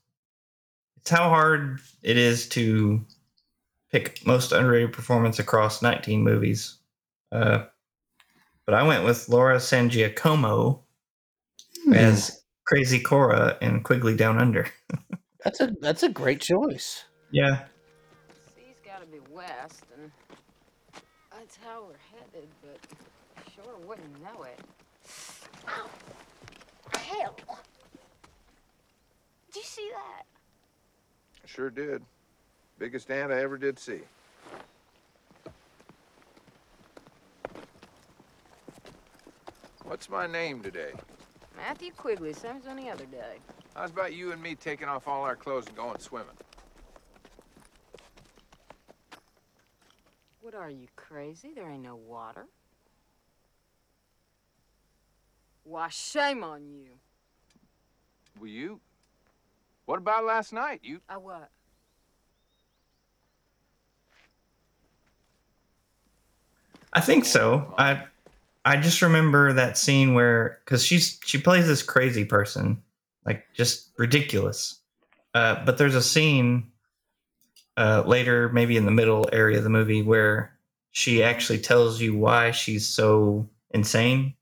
it's 0.98 1.10
how 1.10 1.30
hard 1.30 1.82
it 2.04 2.16
is 2.16 2.48
to 2.50 3.04
pick 3.92 4.26
most 4.26 4.52
underrated 4.52 4.94
performance 4.94 5.40
across 5.40 5.82
19 5.82 6.24
movies. 6.24 6.78
Uh 7.32 7.64
but 8.66 8.76
I 8.76 8.84
went 8.84 9.04
with 9.04 9.28
Laura 9.30 9.60
San 9.60 9.90
Giacomo 9.90 10.84
as 11.94 12.44
Crazy 12.66 13.00
Cora 13.00 13.58
in 13.62 13.82
Quigley 13.82 14.16
Down 14.16 14.38
Under. 14.38 14.68
That's 15.44 15.60
a 15.60 15.74
that's 15.82 16.04
a 16.04 16.08
great 16.10 16.40
choice. 16.40 17.04
Yeah. 17.30 17.66
Sea's 19.44 19.50
gotta 19.50 19.58
be 19.58 19.62
west, 19.62 19.86
and 19.98 20.12
that's 21.32 21.58
how 21.58 21.84
we're 21.88 22.18
headed, 22.18 22.50
but 22.62 22.80
sure 23.54 23.78
wouldn't 23.86 24.22
know 24.22 24.44
it. 24.44 24.60
Ow! 25.68 25.90
Hell. 26.98 27.36
Did 29.48 29.56
you 29.56 29.64
see 29.64 29.90
that? 29.94 30.24
Sure 31.46 31.70
did. 31.70 32.02
Biggest 32.80 33.12
ant 33.12 33.32
I 33.32 33.42
ever 33.42 33.58
did 33.58 33.78
see. 33.78 34.02
What's 39.84 40.10
my 40.10 40.26
name 40.26 40.62
today? 40.62 40.92
Matthew 41.56 41.92
Quigley, 41.92 42.34
same 42.34 42.58
as 42.58 42.68
any 42.68 42.90
other 42.90 43.06
day. 43.06 43.38
How's 43.76 43.92
about 43.92 44.14
you 44.14 44.32
and 44.32 44.42
me 44.42 44.56
taking 44.56 44.88
off 44.88 45.08
all 45.08 45.24
our 45.24 45.36
clothes 45.36 45.68
and 45.68 45.76
going 45.76 46.00
swimming? 46.00 46.36
What 50.54 50.62
are 50.62 50.70
you, 50.70 50.88
crazy? 50.96 51.52
There 51.56 51.68
ain't 51.68 51.82
no 51.82 51.96
water. 51.96 52.46
Why, 55.64 55.88
shame 55.88 56.44
on 56.44 56.68
you. 56.70 56.90
Will 58.40 58.48
you? 58.48 58.80
What 59.86 59.98
about 59.98 60.26
last 60.26 60.54
night? 60.54 60.82
You 60.84 61.02
I 61.10 61.18
what? 61.18 61.50
I 66.94 67.02
think 67.02 67.26
so. 67.26 67.74
I 67.80 68.04
I 68.64 68.78
just 68.78 69.02
remember 69.02 69.54
that 69.54 69.76
scene 69.76 70.14
where 70.14 70.60
because 70.64 70.86
she's 70.86 71.20
she 71.26 71.40
plays 71.40 71.66
this 71.66 71.82
crazy 71.82 72.26
person, 72.26 72.80
like 73.26 73.44
just 73.56 73.90
ridiculous. 73.98 74.82
Uh, 75.34 75.66
but 75.66 75.80
there's 75.80 75.96
a 75.96 76.02
scene 76.04 76.72
uh, 77.78 78.04
later, 78.06 78.50
maybe 78.50 78.78
in 78.78 78.86
the 78.86 78.92
middle 78.92 79.28
area 79.34 79.58
of 79.58 79.64
the 79.64 79.70
movie, 79.70 80.02
where 80.04 80.58
she 80.92 81.24
actually 81.24 81.60
tells 81.60 82.02
you 82.02 82.16
why 82.16 82.52
she's 82.52 82.88
so 82.88 83.50
insane, 83.72 84.36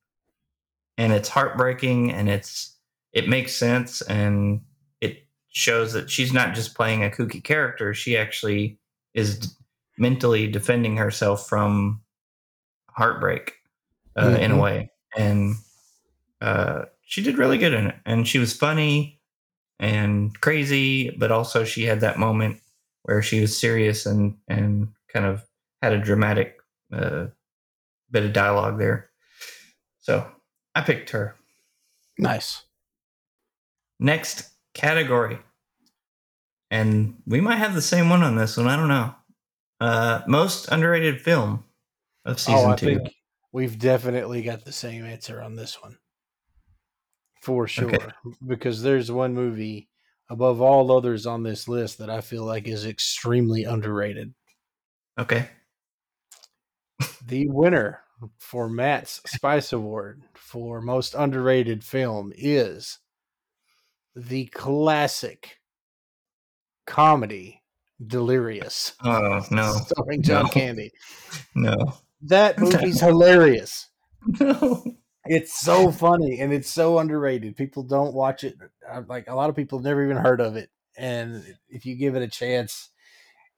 and 0.98 1.14
it's 1.14 1.30
heartbreaking, 1.30 2.12
and 2.12 2.30
it's 2.30 2.78
it 3.14 3.28
makes 3.30 3.56
sense, 3.56 4.02
and 4.02 4.62
it 5.02 5.26
shows 5.50 5.94
that 5.94 6.10
she's 6.10 6.34
not 6.34 6.54
just 6.56 6.76
playing 6.76 7.04
a 7.04 7.10
kooky 7.10 7.44
character; 7.44 7.94
she 7.94 8.18
actually 8.18 8.80
is 9.14 9.40
d- 9.40 9.48
mentally 9.98 10.48
defending 10.48 10.98
herself 10.98 11.48
from 11.48 12.02
heartbreak 12.90 13.54
uh, 14.18 14.38
in 14.42 14.52
a 14.52 14.56
Mhm. 14.56 14.62
way. 14.62 14.92
And 15.18 15.56
uh, 16.42 16.86
she 17.04 17.22
did 17.22 17.38
really 17.38 17.58
good 17.58 17.74
in 17.74 17.88
it. 17.88 17.96
And 18.06 18.28
she 18.28 18.40
was 18.40 18.54
funny 18.54 19.20
and 19.80 20.40
crazy 20.42 21.10
but 21.18 21.32
also 21.32 21.64
she 21.64 21.84
had 21.84 22.02
that 22.02 22.20
moment 22.20 22.62
where 23.04 23.22
she 23.22 23.42
was 23.42 23.58
serious 23.58 24.06
and 24.06 24.36
and 24.48 24.90
kind 25.12 25.26
of 25.26 25.44
had 25.82 25.94
a 25.94 26.00
dramatic 26.00 26.58
uh, 26.94 27.28
bit 28.10 28.24
of 28.24 28.34
dialogue 28.34 28.78
there 28.78 29.10
so 30.00 30.26
i 30.76 30.82
picked 30.82 31.12
her 31.12 31.36
Nice. 32.18 32.64
next 34.00 34.50
category 34.74 35.40
and 36.70 37.22
we 37.26 37.42
might 37.42 37.58
have 37.58 37.74
the 37.74 37.82
same 37.82 38.10
one 38.10 38.24
on 38.24 38.36
this 38.36 38.58
one 38.58 38.68
i 38.68 38.76
don't 38.76 38.90
know 38.90 39.16
uh, 39.80 40.22
most 40.28 40.68
underrated 40.72 41.20
film 41.20 41.64
of 42.24 42.40
season 42.40 42.70
oh, 42.70 42.72
I 42.72 42.76
two 42.76 42.86
think 42.86 43.16
we've 43.52 43.78
definitely 43.78 44.44
got 44.44 44.64
the 44.64 44.72
same 44.72 45.06
answer 45.06 45.42
on 45.42 45.56
this 45.56 45.82
one. 45.82 45.98
For 47.42 47.68
sure. 47.68 47.94
Okay. 47.94 48.06
Because 48.46 48.84
there's 48.84 49.12
one 49.12 49.34
movie 49.34 49.90
above 50.32 50.62
all 50.62 50.90
others 50.96 51.26
on 51.26 51.44
this 51.44 51.68
list 51.68 51.98
that 51.98 52.10
I 52.10 52.22
feel 52.22 52.46
like 52.46 52.66
is 52.68 52.86
extremely 52.86 53.66
underrated. 53.66 54.34
okay 55.20 55.50
The 57.28 57.48
winner 57.50 58.00
for 58.38 58.70
Matt's 58.70 59.20
Spice 59.26 59.74
Award 59.74 60.24
for 60.34 60.80
most 60.82 61.16
underrated 61.16 61.84
film 61.84 62.32
is 62.36 63.00
the 64.16 64.46
classic 64.48 65.58
comedy 66.88 67.58
Delirious, 68.08 68.94
Oh 69.04 69.46
no, 69.52 69.74
starring 69.74 70.24
John 70.24 70.46
No. 70.46 70.50
Candy. 70.50 70.92
no, 71.54 71.76
That 72.24 72.58
movie's 72.58 73.00
hilarious. 73.08 73.90
no. 74.40 74.84
It's 75.26 75.60
so 75.60 75.92
funny 75.92 76.40
and 76.40 76.52
it's 76.52 76.70
so 76.70 77.00
underrated. 77.00 77.56
People 77.56 77.84
don't 77.84 78.14
watch 78.14 78.44
it. 78.44 78.56
Uh, 78.90 79.04
Like 79.08 79.30
a 79.30 79.36
lot 79.36 79.50
of 79.50 79.56
people 79.56 79.78
have 79.80 79.86
never 79.86 80.04
even 80.04 80.18
heard 80.18 80.42
of 80.42 80.56
it. 80.56 80.70
And 80.98 81.44
if 81.70 81.86
you 81.86 81.96
give 81.96 82.16
it 82.16 82.24
a 82.24 82.28
chance, 82.28 82.90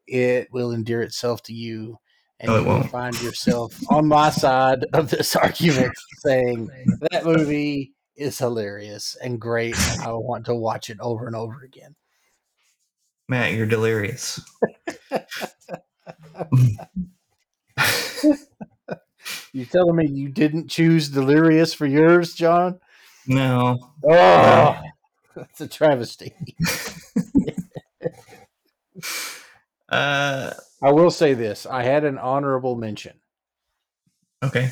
it 0.08 0.52
will 0.52 0.74
endear 0.74 1.02
itself 1.02 1.42
to 1.44 1.54
you. 1.54 1.98
And 2.40 2.52
No, 2.52 2.60
you 2.60 2.66
will 2.66 2.84
find 2.84 3.20
yourself 3.22 3.74
on 3.90 4.08
my 4.08 4.30
side 4.30 4.86
of 4.94 5.10
this 5.10 5.36
argument 5.38 5.94
saying 6.18 6.70
that 7.12 7.26
movie 7.26 7.94
is 8.16 8.38
hilarious 8.38 9.16
and 9.24 9.40
great. 9.40 9.78
And 9.92 10.02
I 10.02 10.12
want 10.12 10.46
to 10.48 10.56
watch 10.56 10.90
it 10.90 11.00
over 11.00 11.28
and 11.28 11.36
over 11.36 11.62
again. 11.64 11.96
Matt, 13.30 13.54
you're 13.54 13.66
delirious. 13.66 14.42
You 19.54 19.66
telling 19.66 19.96
me 19.96 20.08
you 20.10 20.30
didn't 20.30 20.70
choose 20.70 21.10
Delirious 21.10 21.74
for 21.74 21.86
yours, 21.86 22.34
John? 22.34 22.80
no, 23.26 23.78
Oh, 24.10 24.76
that's 25.36 25.62
a 25.62 25.68
travesty. 25.68 26.34
uh, 29.90 30.52
I 30.84 30.92
will 30.92 31.12
say 31.12 31.34
this: 31.34 31.66
I 31.66 31.84
had 31.84 32.04
an 32.04 32.18
honorable 32.18 32.76
mention. 32.76 33.20
okay, 34.44 34.72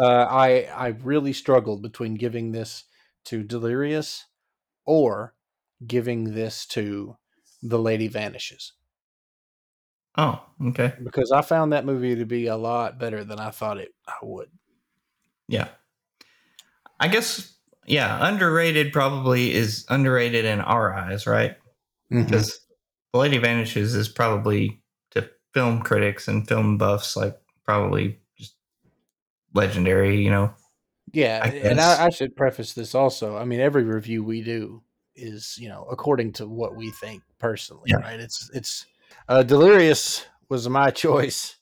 Uh, 0.00 0.26
I 0.30 0.62
I 0.74 0.88
really 0.88 1.32
struggled 1.32 1.82
between 1.82 2.14
giving 2.14 2.52
this 2.52 2.84
to 3.26 3.42
Delirious 3.42 4.26
or 4.86 5.34
giving 5.86 6.34
this 6.34 6.66
to 6.66 7.16
The 7.62 7.78
Lady 7.78 8.08
Vanishes 8.08 8.72
oh, 10.20 10.40
okay, 10.68 10.92
because 11.02 11.32
I 11.32 11.42
found 11.42 11.72
that 11.72 11.84
movie 11.84 12.16
to 12.16 12.24
be 12.26 12.46
a 12.46 12.56
lot 12.56 12.98
better 12.98 13.24
than 13.24 13.40
I 13.40 13.50
thought 13.50 13.78
it 13.78 13.94
I 14.06 14.14
would. 14.22 14.50
yeah. 15.48 15.68
I 16.98 17.08
guess, 17.08 17.56
yeah, 17.86 18.18
underrated 18.28 18.92
probably 18.92 19.54
is 19.54 19.86
underrated 19.88 20.44
in 20.44 20.60
our 20.60 20.92
eyes, 20.92 21.26
right? 21.26 21.56
Mm-hmm. 22.12 22.24
Because 22.24 22.60
The 23.12 23.18
Lady 23.20 23.38
Vanishes 23.38 23.94
is 23.94 24.08
probably 24.08 24.82
to 25.12 25.30
film 25.54 25.80
critics 25.80 26.28
and 26.28 26.46
film 26.46 26.76
buffs 26.76 27.16
like 27.16 27.38
probably 27.64 28.18
just 28.36 28.54
legendary, 29.54 30.22
you 30.22 30.30
know. 30.30 30.52
Yeah, 31.12 31.40
I 31.42 31.48
and. 31.48 31.80
I, 31.80 32.06
I 32.06 32.10
should 32.10 32.36
preface 32.36 32.74
this 32.74 32.94
also. 32.94 33.36
I 33.36 33.44
mean, 33.44 33.60
every 33.60 33.84
review 33.84 34.22
we 34.22 34.42
do 34.42 34.82
is, 35.16 35.56
you 35.58 35.68
know, 35.68 35.86
according 35.90 36.32
to 36.34 36.46
what 36.46 36.76
we 36.76 36.90
think 36.90 37.22
personally, 37.38 37.84
Yeah. 37.86 37.96
right? 37.96 38.20
It's 38.20 38.50
it's 38.54 38.86
uh, 39.30 39.44
Delirious 39.44 40.26
was 40.48 40.68
my 40.68 40.90
choice 41.04 41.56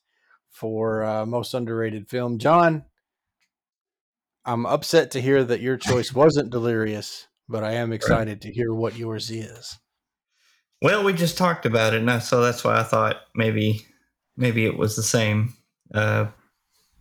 for 0.50 1.04
uh, 1.04 1.26
most 1.26 1.52
underrated 1.54 2.08
film. 2.08 2.38
John, 2.38 2.84
I'm 4.44 4.64
upset 4.64 5.10
to 5.12 5.20
hear 5.20 5.44
that 5.44 5.60
your 5.60 5.76
choice 5.76 6.12
wasn't 6.14 6.50
Delirious, 6.50 7.28
but 7.46 7.62
I 7.62 7.74
am 7.74 7.92
excited 7.92 8.40
to 8.42 8.52
hear 8.52 8.72
what 8.72 8.96
yours 8.96 9.30
is. 9.30 9.78
Well, 10.80 11.04
we 11.04 11.12
just 11.12 11.36
talked 11.36 11.66
about 11.66 11.92
it, 11.92 12.02
and 12.02 12.22
so 12.22 12.40
that's 12.40 12.64
why 12.64 12.80
I 12.80 12.84
thought 12.84 13.16
maybe 13.34 13.84
maybe 14.36 14.64
it 14.64 14.78
was 14.78 14.96
the 14.96 15.02
same. 15.02 15.54
Uh, 15.92 16.28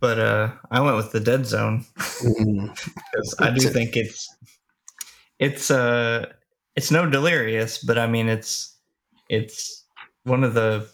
but 0.00 0.18
uh, 0.18 0.52
I 0.70 0.80
went 0.80 0.96
with 0.96 1.12
the 1.12 1.20
Dead 1.20 1.46
Zone 1.46 1.86
because 1.96 3.34
I 3.38 3.50
do 3.50 3.68
think 3.68 3.96
it's 3.96 4.28
it's 5.38 5.70
uh 5.70 6.26
it's 6.76 6.90
no 6.90 7.08
delirious, 7.08 7.78
but 7.78 7.98
I 7.98 8.08
mean 8.08 8.28
it's 8.28 8.76
it's 9.28 9.84
one 10.24 10.44
of 10.44 10.54
the 10.54 10.88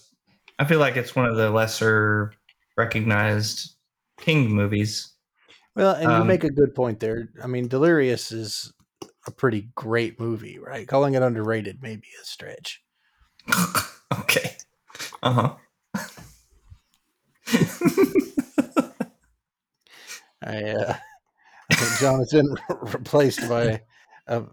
I 0.59 0.65
feel 0.65 0.79
like 0.79 0.97
it's 0.97 1.17
one 1.17 1.27
of 1.27 1.37
the 1.37 1.51
lesser 1.51 2.33
recognized 2.77 3.75
King 4.19 4.51
movies. 4.51 5.13
Well, 5.75 5.95
and 5.95 6.05
you 6.05 6.09
Um, 6.09 6.27
make 6.27 6.45
a 6.45 6.51
good 6.51 6.75
point 6.75 7.01
there. 7.01 7.29
I 7.43 7.47
mean, 7.49 7.67
Delirious 7.67 8.31
is 8.31 8.73
a 9.27 9.31
pretty 9.33 9.69
great 9.75 10.21
movie, 10.21 10.59
right? 10.59 10.87
Calling 10.87 11.15
it 11.15 11.23
underrated 11.23 11.83
may 11.83 11.97
be 11.97 12.09
a 12.21 12.25
stretch. 12.25 12.83
okay. 14.21 14.57
Uh 15.23 15.33
huh. 15.33 15.55
I, 20.43 20.63
uh, 20.63 20.97
I 21.71 21.75
think 21.75 22.01
Jonathan 22.01 22.55
replaced 22.93 23.49
by 23.49 23.81
a 24.27 24.45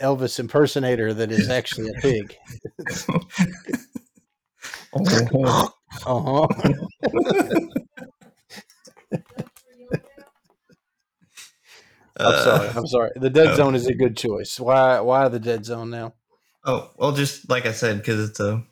Elvis 0.00 0.38
impersonator 0.38 1.14
that 1.14 1.32
is 1.32 1.48
actually 1.48 1.88
a 1.90 1.94
pig. 2.00 2.36
Oh. 4.94 5.72
Uh 6.06 6.46
huh. 6.46 6.46
I'm 12.20 12.42
sorry. 12.44 12.68
I'm 12.68 12.86
sorry. 12.86 13.10
The 13.16 13.30
Dead 13.30 13.48
oh. 13.48 13.54
Zone 13.56 13.74
is 13.74 13.86
a 13.86 13.94
good 13.94 14.16
choice. 14.16 14.58
Why? 14.58 15.00
Why 15.00 15.28
the 15.28 15.38
Dead 15.38 15.64
Zone 15.64 15.90
now? 15.90 16.14
Oh 16.64 16.90
well, 16.96 17.12
just 17.12 17.48
like 17.48 17.66
I 17.66 17.72
said, 17.72 17.98
because 17.98 18.28
it's 18.28 18.40
a 18.40 18.62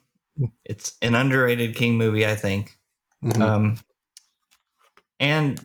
it's 0.64 0.96
an 1.00 1.14
underrated 1.14 1.76
King 1.76 1.94
movie, 1.96 2.26
I 2.26 2.34
think. 2.34 2.76
Mhm. 3.24 3.40
Um, 3.40 3.78
and 5.20 5.60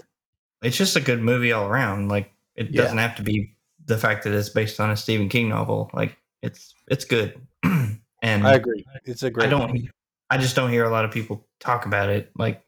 it's 0.62 0.78
just 0.78 0.95
a 0.95 1.02
good 1.02 1.22
movie 1.22 1.52
all 1.52 1.68
around. 1.68 2.10
Like 2.10 2.32
it 2.56 2.70
Yeah. 2.70 2.84
doesn't 2.84 2.99
have 2.99 3.16
to 3.16 3.24
be 3.24 3.56
the 3.86 3.97
fact 3.97 4.24
that 4.24 4.34
it's 4.34 4.49
based 4.49 4.80
on 4.80 4.91
a 4.91 4.97
Stephen 4.97 5.30
King 5.30 5.49
novel. 5.49 5.89
Like 5.93 6.18
it's 6.41 6.74
it's 6.88 7.06
good. 7.06 7.39
and 7.64 7.99
I 8.24 8.54
agree. 8.54 8.86
It's 9.06 9.24
a 9.24 9.32
great. 9.32 9.47
I 9.47 9.49
don't. 9.49 9.74
movie. 9.74 9.89
I 10.32 10.38
just 10.38 10.56
don't 10.56 10.72
hear 10.72 10.86
a 10.86 10.90
lot 10.90 11.04
of 11.04 11.12
people 11.12 11.46
talk 11.60 11.86
about 11.86 12.10
it 12.10 12.32
like 12.38 12.64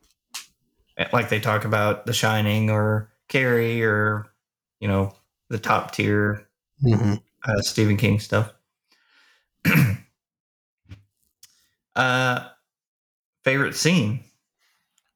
like 1.14 1.30
they 1.30 1.39
talk 1.39 1.64
about 1.64 2.05
The 2.05 2.14
Shining 2.14 2.70
or 2.70 3.09
Carrie 3.30 3.82
or 3.84 4.28
you 4.82 4.88
know 4.89 5.16
the 5.49 5.57
top 5.57 5.91
tier 5.91 6.47
Mhm. 6.84 7.22
uh, 7.47 7.61
Stephen 7.61 7.95
King 7.97 8.20
stuff. 8.20 8.53
uh, 11.95 12.49
favorite 13.43 13.76
scene. 13.76 14.24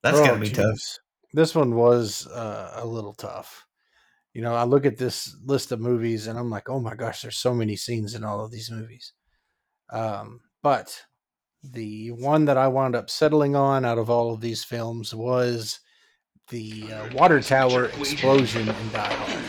That's 0.01 0.19
Oh, 0.19 0.25
gotta 0.25 0.39
be 0.39 0.49
tough. 0.49 0.79
This 1.33 1.53
one 1.53 1.75
was 1.75 2.27
uh, 2.27 2.73
a 2.75 2.85
little 2.85 3.13
tough. 3.13 3.65
You 4.33 4.41
know, 4.41 4.55
I 4.55 4.63
look 4.63 4.85
at 4.85 4.97
this 4.97 5.35
list 5.43 5.71
of 5.73 5.81
movies 5.81 6.27
and 6.27 6.39
I'm 6.39 6.49
like, 6.49 6.69
oh 6.69 6.79
my 6.79 6.95
gosh, 6.95 7.21
there's 7.23 7.37
so 7.37 7.53
many 7.53 7.75
scenes 7.75 8.15
in 8.15 8.23
all 8.23 8.43
of 8.45 8.51
these 8.51 8.71
movies. 8.71 9.13
Um, 9.89 10.41
but 10.61 11.03
the 11.63 12.11
one 12.11 12.45
that 12.45 12.57
I 12.57 12.67
wound 12.67 12.95
up 12.95 13.09
settling 13.09 13.55
on 13.55 13.85
out 13.85 13.97
of 13.97 14.09
all 14.09 14.33
of 14.33 14.41
these 14.41 14.63
films 14.63 15.13
was 15.13 15.79
the 16.49 16.91
uh, 16.91 17.09
water 17.13 17.41
tower 17.41 17.85
explosion 17.85 18.69
in 18.69 18.89
Die 18.91 19.13
Hard. 19.13 19.43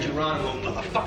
Geronimo, 0.00 0.52
motherfucker. 0.62 1.01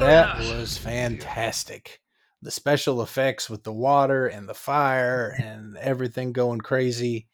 That 0.00 0.38
was 0.38 0.76
fantastic. 0.76 2.00
The 2.42 2.50
special 2.50 3.02
effects 3.02 3.48
with 3.48 3.64
the 3.64 3.72
water 3.72 4.26
and 4.26 4.48
the 4.48 4.54
fire 4.54 5.34
and 5.42 5.76
everything 5.78 6.32
going 6.32 6.60
crazy. 6.60 7.28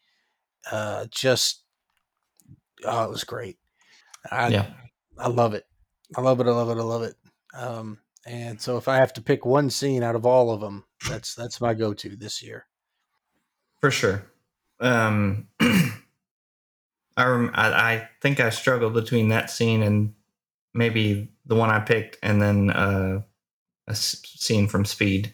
Uh, 0.71 1.05
just, 1.11 1.63
oh, 2.85 3.03
it 3.03 3.09
was 3.09 3.23
great. 3.23 3.57
I, 4.31 4.47
Yeah. 4.47 4.67
I 5.17 5.27
love 5.27 5.53
it. 5.53 5.65
I 6.15 6.21
love 6.21 6.39
it. 6.39 6.47
I 6.47 6.51
love 6.51 6.69
it. 6.69 6.79
I 6.79 6.83
love 6.83 7.03
it. 7.03 7.15
Um, 7.53 7.99
and 8.25 8.59
so 8.59 8.77
if 8.77 8.87
I 8.87 8.95
have 8.95 9.13
to 9.13 9.21
pick 9.21 9.45
one 9.45 9.69
scene 9.69 10.01
out 10.01 10.15
of 10.15 10.25
all 10.25 10.51
of 10.51 10.61
them, 10.61 10.85
that's 11.09 11.35
that's 11.35 11.59
my 11.59 11.73
go-to 11.73 12.15
this 12.15 12.41
year. 12.41 12.65
For 13.81 13.91
sure. 13.91 14.23
Um, 14.79 15.47
I, 15.59 15.93
rem- 17.17 17.51
I 17.53 17.67
I 17.67 18.09
think 18.21 18.39
I 18.39 18.49
struggled 18.49 18.93
between 18.93 19.27
that 19.29 19.49
scene 19.51 19.83
and 19.83 20.13
maybe 20.73 21.32
the 21.45 21.55
one 21.55 21.69
I 21.69 21.79
picked, 21.79 22.17
and 22.23 22.41
then 22.41 22.69
uh, 22.69 23.21
a 23.87 23.91
s- 23.91 24.21
scene 24.25 24.67
from 24.67 24.85
Speed. 24.85 25.33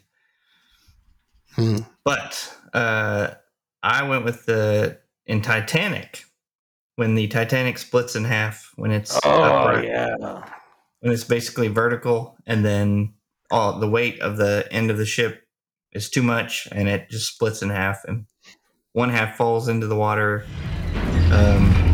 But 2.06 2.58
uh, 2.74 3.32
I 3.84 4.04
went 4.08 4.24
with 4.24 4.46
the 4.46 5.00
in 5.26 5.42
Titanic 5.42 6.24
when 6.96 7.16
the 7.16 7.28
Titanic 7.28 7.78
splits 7.78 8.16
in 8.16 8.24
half 8.24 8.72
when 8.76 8.92
it's 8.92 9.20
Oh 9.24 9.44
upright, 9.44 9.86
yeah. 9.86 10.16
when 11.02 11.12
it's 11.14 11.24
basically 11.24 11.68
vertical, 11.68 12.38
and 12.46 12.64
then 12.64 13.14
all 13.52 13.80
the 13.80 13.90
weight 13.90 14.20
of 14.22 14.38
the 14.38 14.68
end 14.72 14.90
of 14.92 14.98
the 14.98 15.06
ship 15.06 15.44
is 15.92 16.10
too 16.10 16.24
much, 16.24 16.68
and 16.72 16.88
it 16.88 17.10
just 17.10 17.34
splits 17.34 17.62
in 17.62 17.70
half, 17.70 18.04
and 18.06 18.26
one 18.94 19.10
half 19.10 19.36
falls 19.36 19.68
into 19.68 19.88
the 19.88 19.96
water. 19.96 20.46
Um, 21.32 21.89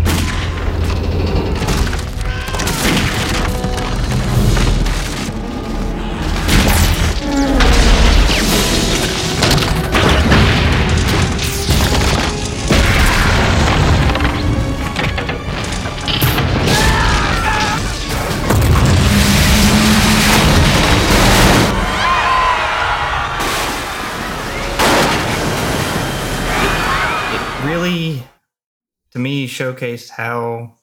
me 29.25 29.47
showcased 29.47 30.09
how 30.09 30.75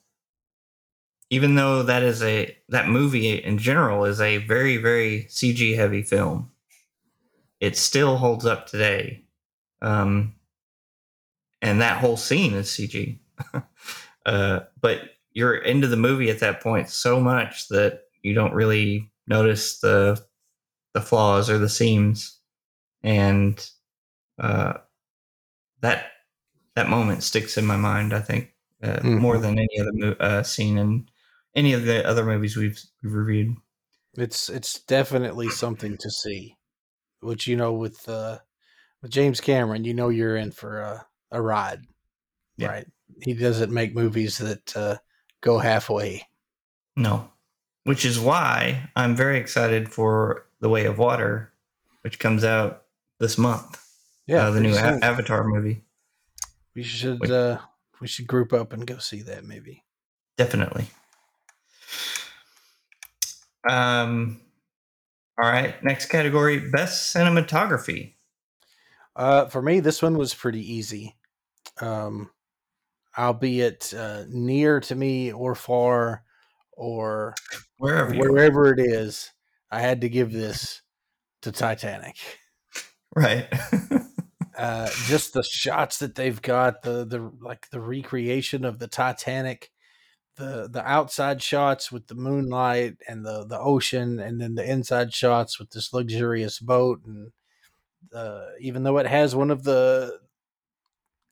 even 1.30 1.54
though 1.54 1.84
that 1.84 2.02
is 2.02 2.20
a 2.24 2.56
that 2.68 2.88
movie 2.88 3.30
in 3.30 3.56
general 3.56 4.04
is 4.04 4.20
a 4.20 4.38
very 4.38 4.78
very 4.78 5.26
cg 5.30 5.76
heavy 5.76 6.02
film 6.02 6.50
it 7.60 7.76
still 7.76 8.16
holds 8.16 8.44
up 8.44 8.66
today. 8.66 9.24
Um 9.80 10.34
and 11.60 11.80
that 11.80 11.98
whole 11.98 12.16
scene 12.16 12.54
is 12.54 12.66
cg 12.68 13.20
uh 14.26 14.60
but 14.80 14.98
you're 15.32 15.54
into 15.54 15.86
the 15.86 15.96
movie 16.08 16.28
at 16.28 16.40
that 16.40 16.60
point 16.60 16.88
so 16.90 17.20
much 17.20 17.68
that 17.68 18.00
you 18.24 18.34
don't 18.34 18.54
really 18.54 19.08
notice 19.28 19.78
the 19.78 20.20
the 20.94 21.00
flaws 21.00 21.48
or 21.48 21.58
the 21.58 21.68
seams. 21.68 22.40
And 23.04 23.54
uh 24.40 24.74
that 25.82 26.11
that 26.74 26.88
moment 26.88 27.22
sticks 27.22 27.56
in 27.58 27.66
my 27.66 27.76
mind. 27.76 28.12
I 28.12 28.20
think 28.20 28.54
uh, 28.82 28.98
Mhm. 29.00 29.18
more 29.20 29.38
than 29.38 29.58
any 29.58 29.78
other 29.80 29.92
mo- 29.92 30.16
uh, 30.18 30.42
scene 30.42 30.76
in 30.78 31.08
any 31.54 31.72
of 31.72 31.84
the 31.84 32.04
other 32.06 32.24
movies 32.24 32.56
we've, 32.56 32.80
we've 33.02 33.12
reviewed. 33.12 33.54
It's 34.16 34.48
it's 34.48 34.80
definitely 34.80 35.48
something 35.50 35.96
to 35.98 36.10
see. 36.10 36.56
Which 37.20 37.46
you 37.46 37.56
know 37.56 37.72
with 37.72 38.08
uh 38.08 38.38
with 39.00 39.10
James 39.12 39.40
Cameron, 39.40 39.84
you 39.84 39.94
know 39.94 40.08
you're 40.08 40.36
in 40.36 40.50
for 40.50 40.80
a, 40.80 41.06
a 41.30 41.40
ride. 41.40 41.82
Yeah. 42.56 42.68
Right. 42.68 42.86
He 43.22 43.34
doesn't 43.34 43.72
make 43.72 43.94
movies 43.94 44.38
that 44.38 44.76
uh 44.76 44.96
go 45.40 45.58
halfway. 45.58 46.26
No, 46.96 47.30
which 47.84 48.04
is 48.04 48.18
why 48.20 48.90
I'm 48.96 49.14
very 49.16 49.38
excited 49.38 49.90
for 49.92 50.46
The 50.60 50.68
Way 50.68 50.84
of 50.86 50.98
Water, 50.98 51.52
which 52.02 52.18
comes 52.18 52.44
out 52.44 52.82
this 53.18 53.38
month. 53.38 53.78
Yeah. 54.26 54.46
uh, 54.46 54.50
the 54.50 54.60
new 54.60 54.74
a- 54.74 54.98
Avatar 55.02 55.44
movie. 55.44 55.84
We 56.74 56.82
should 56.82 57.20
Wait. 57.20 57.30
uh 57.30 57.58
we 58.00 58.08
should 58.08 58.26
group 58.26 58.52
up 58.52 58.72
and 58.72 58.86
go 58.86 58.98
see 58.98 59.22
that 59.22 59.44
maybe. 59.44 59.84
Definitely. 60.36 60.86
Um. 63.68 64.40
All 65.40 65.48
right. 65.48 65.82
Next 65.84 66.06
category: 66.06 66.70
best 66.70 67.14
cinematography. 67.14 68.14
Uh, 69.14 69.46
for 69.46 69.62
me, 69.62 69.80
this 69.80 70.02
one 70.02 70.18
was 70.18 70.34
pretty 70.34 70.72
easy. 70.74 71.16
Um, 71.80 72.30
albeit 73.16 73.94
uh, 73.96 74.24
near 74.28 74.80
to 74.80 74.94
me 74.94 75.32
or 75.32 75.54
far 75.54 76.24
or 76.72 77.34
Wherever 77.76 78.14
wherever 78.14 78.72
it 78.72 78.80
is, 78.80 79.30
I 79.70 79.80
had 79.80 80.00
to 80.00 80.08
give 80.08 80.32
this 80.32 80.82
to 81.42 81.52
Titanic. 81.52 82.16
Right. 83.14 83.46
Uh, 84.56 84.90
just 85.06 85.32
the 85.32 85.42
shots 85.42 85.98
that 85.98 86.14
they've 86.14 86.42
got, 86.42 86.82
the 86.82 87.04
the 87.06 87.32
like 87.40 87.70
the 87.70 87.80
recreation 87.80 88.64
of 88.64 88.78
the 88.78 88.88
Titanic, 88.88 89.70
the 90.36 90.68
the 90.70 90.82
outside 90.86 91.42
shots 91.42 91.92
with 91.92 92.06
the 92.08 92.14
moonlight 92.14 92.96
and 93.08 93.24
the 93.24 93.46
the 93.46 93.58
ocean, 93.58 94.20
and 94.20 94.40
then 94.40 94.54
the 94.54 94.70
inside 94.70 95.14
shots 95.14 95.58
with 95.58 95.70
this 95.70 95.92
luxurious 95.92 96.58
boat, 96.60 97.00
and 97.06 97.32
uh, 98.14 98.46
even 98.60 98.82
though 98.84 98.98
it 98.98 99.06
has 99.06 99.34
one 99.36 99.50
of 99.50 99.64
the 99.64 100.20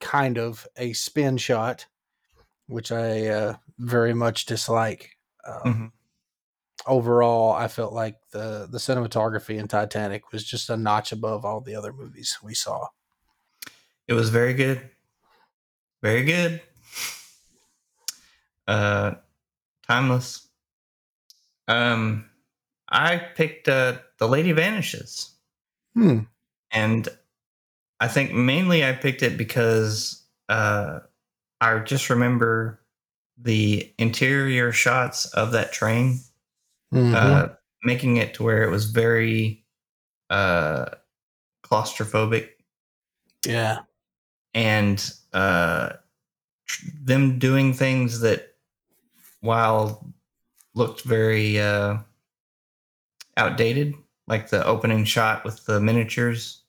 kind 0.00 0.38
of 0.38 0.66
a 0.76 0.92
spin 0.92 1.36
shot, 1.36 1.86
which 2.68 2.92
I 2.92 3.28
uh, 3.28 3.54
very 3.78 4.14
much 4.14 4.46
dislike. 4.46 5.10
Um, 5.46 5.62
Mhm. 5.64 5.92
Overall, 6.86 7.52
I 7.52 7.68
felt 7.68 7.92
like 7.92 8.16
the 8.32 8.66
the 8.70 8.78
cinematography 8.78 9.58
in 9.58 9.68
Titanic 9.68 10.32
was 10.32 10.44
just 10.44 10.70
a 10.70 10.76
notch 10.78 11.12
above 11.12 11.44
all 11.44 11.60
the 11.60 11.74
other 11.74 11.92
movies 11.92 12.38
we 12.42 12.54
saw. 12.54 12.88
It 14.10 14.14
was 14.14 14.28
very 14.30 14.54
good. 14.54 14.90
Very 16.02 16.24
good. 16.24 16.60
Uh 18.66 19.14
timeless. 19.86 20.48
Um 21.68 22.28
I 22.88 23.18
picked 23.18 23.68
uh 23.68 23.98
The 24.18 24.26
Lady 24.26 24.50
Vanishes. 24.50 25.32
Hmm. 25.94 26.20
And 26.72 27.08
I 28.00 28.08
think 28.08 28.32
mainly 28.32 28.84
I 28.84 28.92
picked 28.92 29.22
it 29.22 29.38
because 29.38 30.26
uh 30.48 31.00
I 31.60 31.78
just 31.78 32.10
remember 32.10 32.80
the 33.38 33.94
interior 33.96 34.72
shots 34.72 35.26
of 35.34 35.52
that 35.52 35.72
train 35.72 36.18
Mhm. 36.92 37.14
uh 37.14 37.48
making 37.84 38.16
it 38.16 38.34
to 38.34 38.42
where 38.42 38.64
it 38.64 38.70
was 38.70 38.86
very 38.90 39.64
uh 40.30 40.86
claustrophobic 41.64 42.50
yeah. 43.46 43.80
And 44.54 45.12
uh, 45.32 45.94
tr- 46.66 46.86
them 47.02 47.38
doing 47.38 47.72
things 47.72 48.20
that, 48.20 48.54
while 49.40 50.06
looked 50.74 51.02
very 51.02 51.58
uh, 51.60 51.98
outdated, 53.36 53.94
like 54.26 54.50
the 54.50 54.64
opening 54.66 55.04
shot 55.04 55.44
with 55.44 55.64
the 55.66 55.80
miniatures, 55.80 56.62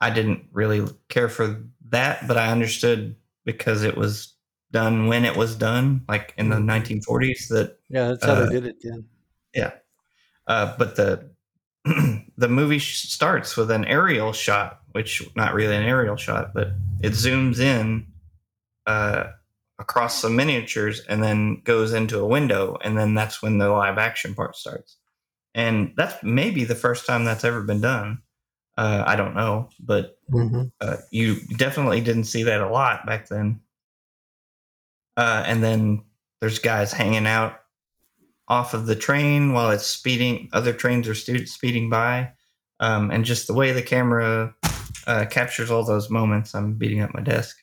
I 0.00 0.10
didn't 0.10 0.44
really 0.52 0.86
care 1.08 1.28
for 1.28 1.64
that, 1.88 2.28
but 2.28 2.36
I 2.36 2.52
understood 2.52 3.16
because 3.44 3.82
it 3.82 3.96
was 3.96 4.34
done 4.70 5.06
when 5.06 5.24
it 5.24 5.36
was 5.36 5.54
done, 5.56 6.04
like 6.08 6.34
in 6.36 6.50
the 6.50 6.56
Mhm. 6.56 6.66
1940s. 6.66 7.48
That, 7.48 7.78
Yeah, 7.88 8.08
that's 8.08 8.24
how 8.24 8.34
Uh, 8.34 8.46
they 8.46 8.52
did 8.52 8.66
it 8.66 8.76
then. 8.82 9.08
yeah, 9.54 9.72
uh, 10.46 10.76
but 10.76 10.96
the 10.96 11.30
the 12.36 12.48
movie 12.48 12.78
starts 12.78 13.56
with 13.56 13.70
an 13.70 13.84
aerial 13.84 14.32
shot, 14.32 14.80
which 14.92 15.22
not 15.36 15.54
really 15.54 15.76
an 15.76 15.82
aerial 15.82 16.16
shot, 16.16 16.52
but 16.54 16.68
it 17.02 17.12
zooms 17.12 17.58
in 17.58 18.06
uh, 18.86 19.24
across 19.78 20.20
some 20.20 20.36
miniatures 20.36 21.00
and 21.08 21.22
then 21.22 21.60
goes 21.64 21.92
into 21.92 22.18
a 22.18 22.26
window, 22.26 22.78
and 22.82 22.96
then 22.96 23.14
that's 23.14 23.42
when 23.42 23.58
the 23.58 23.68
live 23.68 23.98
action 23.98 24.34
part 24.34 24.56
starts. 24.56 24.96
And 25.54 25.92
that's 25.96 26.22
maybe 26.22 26.64
the 26.64 26.74
first 26.74 27.06
time 27.06 27.24
that's 27.24 27.44
ever 27.44 27.62
been 27.62 27.80
done. 27.80 28.22
Uh, 28.76 29.02
I 29.06 29.16
don't 29.16 29.34
know, 29.34 29.70
but 29.80 30.18
Mhm. 30.30 30.70
uh, 30.82 30.98
you 31.10 31.40
definitely 31.56 32.02
didn't 32.02 32.24
see 32.24 32.42
that 32.42 32.60
a 32.60 32.68
lot 32.68 33.06
back 33.06 33.28
then. 33.28 33.60
Uh, 35.16 35.42
and 35.46 35.64
then 35.64 36.04
there's 36.40 36.58
guys 36.58 36.92
hanging 36.92 37.26
out 37.26 37.58
off 38.48 38.74
of 38.74 38.86
the 38.86 38.96
train 38.96 39.52
while 39.52 39.70
it's 39.70 39.86
speeding. 39.86 40.48
Other 40.52 40.72
trains 40.72 41.08
are 41.08 41.14
stu- 41.14 41.46
speeding 41.46 41.90
by, 41.90 42.32
um, 42.80 43.10
and 43.10 43.24
just 43.24 43.46
the 43.46 43.54
way 43.54 43.72
the 43.72 43.82
camera 43.82 44.54
uh, 45.06 45.24
captures 45.26 45.70
all 45.70 45.84
those 45.84 46.10
moments. 46.10 46.54
I'm 46.54 46.74
beating 46.74 47.00
up 47.00 47.14
my 47.14 47.22
desk. 47.22 47.56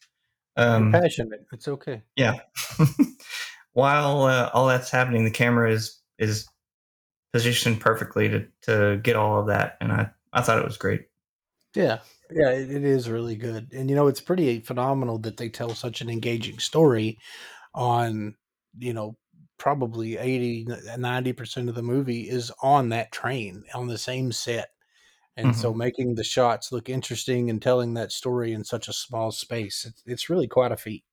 Um, 0.55 0.91
passionate. 0.91 1.45
It's 1.51 1.67
okay. 1.67 2.01
yeah. 2.15 2.39
While 3.73 4.23
uh, 4.23 4.51
all 4.53 4.67
that's 4.67 4.91
happening, 4.91 5.25
the 5.25 5.31
camera 5.31 5.71
is 5.71 5.99
is 6.19 6.47
positioned 7.31 7.81
perfectly 7.81 8.29
to 8.29 8.47
to 8.63 8.99
get 9.01 9.15
all 9.15 9.39
of 9.39 9.47
that, 9.47 9.77
and 9.81 9.91
I 9.91 10.09
I 10.31 10.41
thought 10.41 10.59
it 10.59 10.65
was 10.65 10.77
great. 10.77 11.07
Yeah. 11.75 11.99
Yeah, 12.31 12.49
it, 12.49 12.71
it 12.71 12.83
is 12.83 13.09
really 13.09 13.35
good. 13.35 13.73
And 13.73 13.89
you 13.89 13.95
know, 13.95 14.07
it's 14.07 14.21
pretty 14.21 14.59
phenomenal 14.59 15.19
that 15.19 15.37
they 15.37 15.49
tell 15.49 15.69
such 15.75 16.01
an 16.01 16.09
engaging 16.09 16.59
story 16.59 17.19
on, 17.73 18.35
you 18.77 18.93
know, 18.93 19.17
probably 19.63 20.17
80 20.17 20.65
90% 20.65 21.69
of 21.69 21.75
the 21.75 21.81
movie 21.81 22.29
is 22.29 22.51
on 22.61 22.89
that 22.89 23.13
train 23.13 23.63
on 23.73 23.87
the 23.87 23.97
same 23.97 24.29
set. 24.33 24.71
And 25.37 25.55
so 25.55 25.73
making 25.73 26.15
the 26.15 26.23
shots 26.25 26.73
look 26.73 26.89
interesting 26.89 27.49
and 27.49 27.61
telling 27.61 27.93
that 27.93 28.11
story 28.11 28.51
in 28.51 28.65
such 28.65 28.89
a 28.89 28.93
small 28.93 29.31
space, 29.31 29.85
it's, 29.85 30.03
it's 30.05 30.29
really 30.29 30.49
quite 30.49 30.73
a 30.73 30.77
feat. 30.77 31.05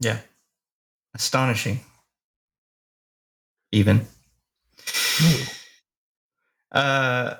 Yeah, 0.00 0.20
astonishing. 1.14 1.80
Even. 3.72 4.06
Uh, 6.72 7.34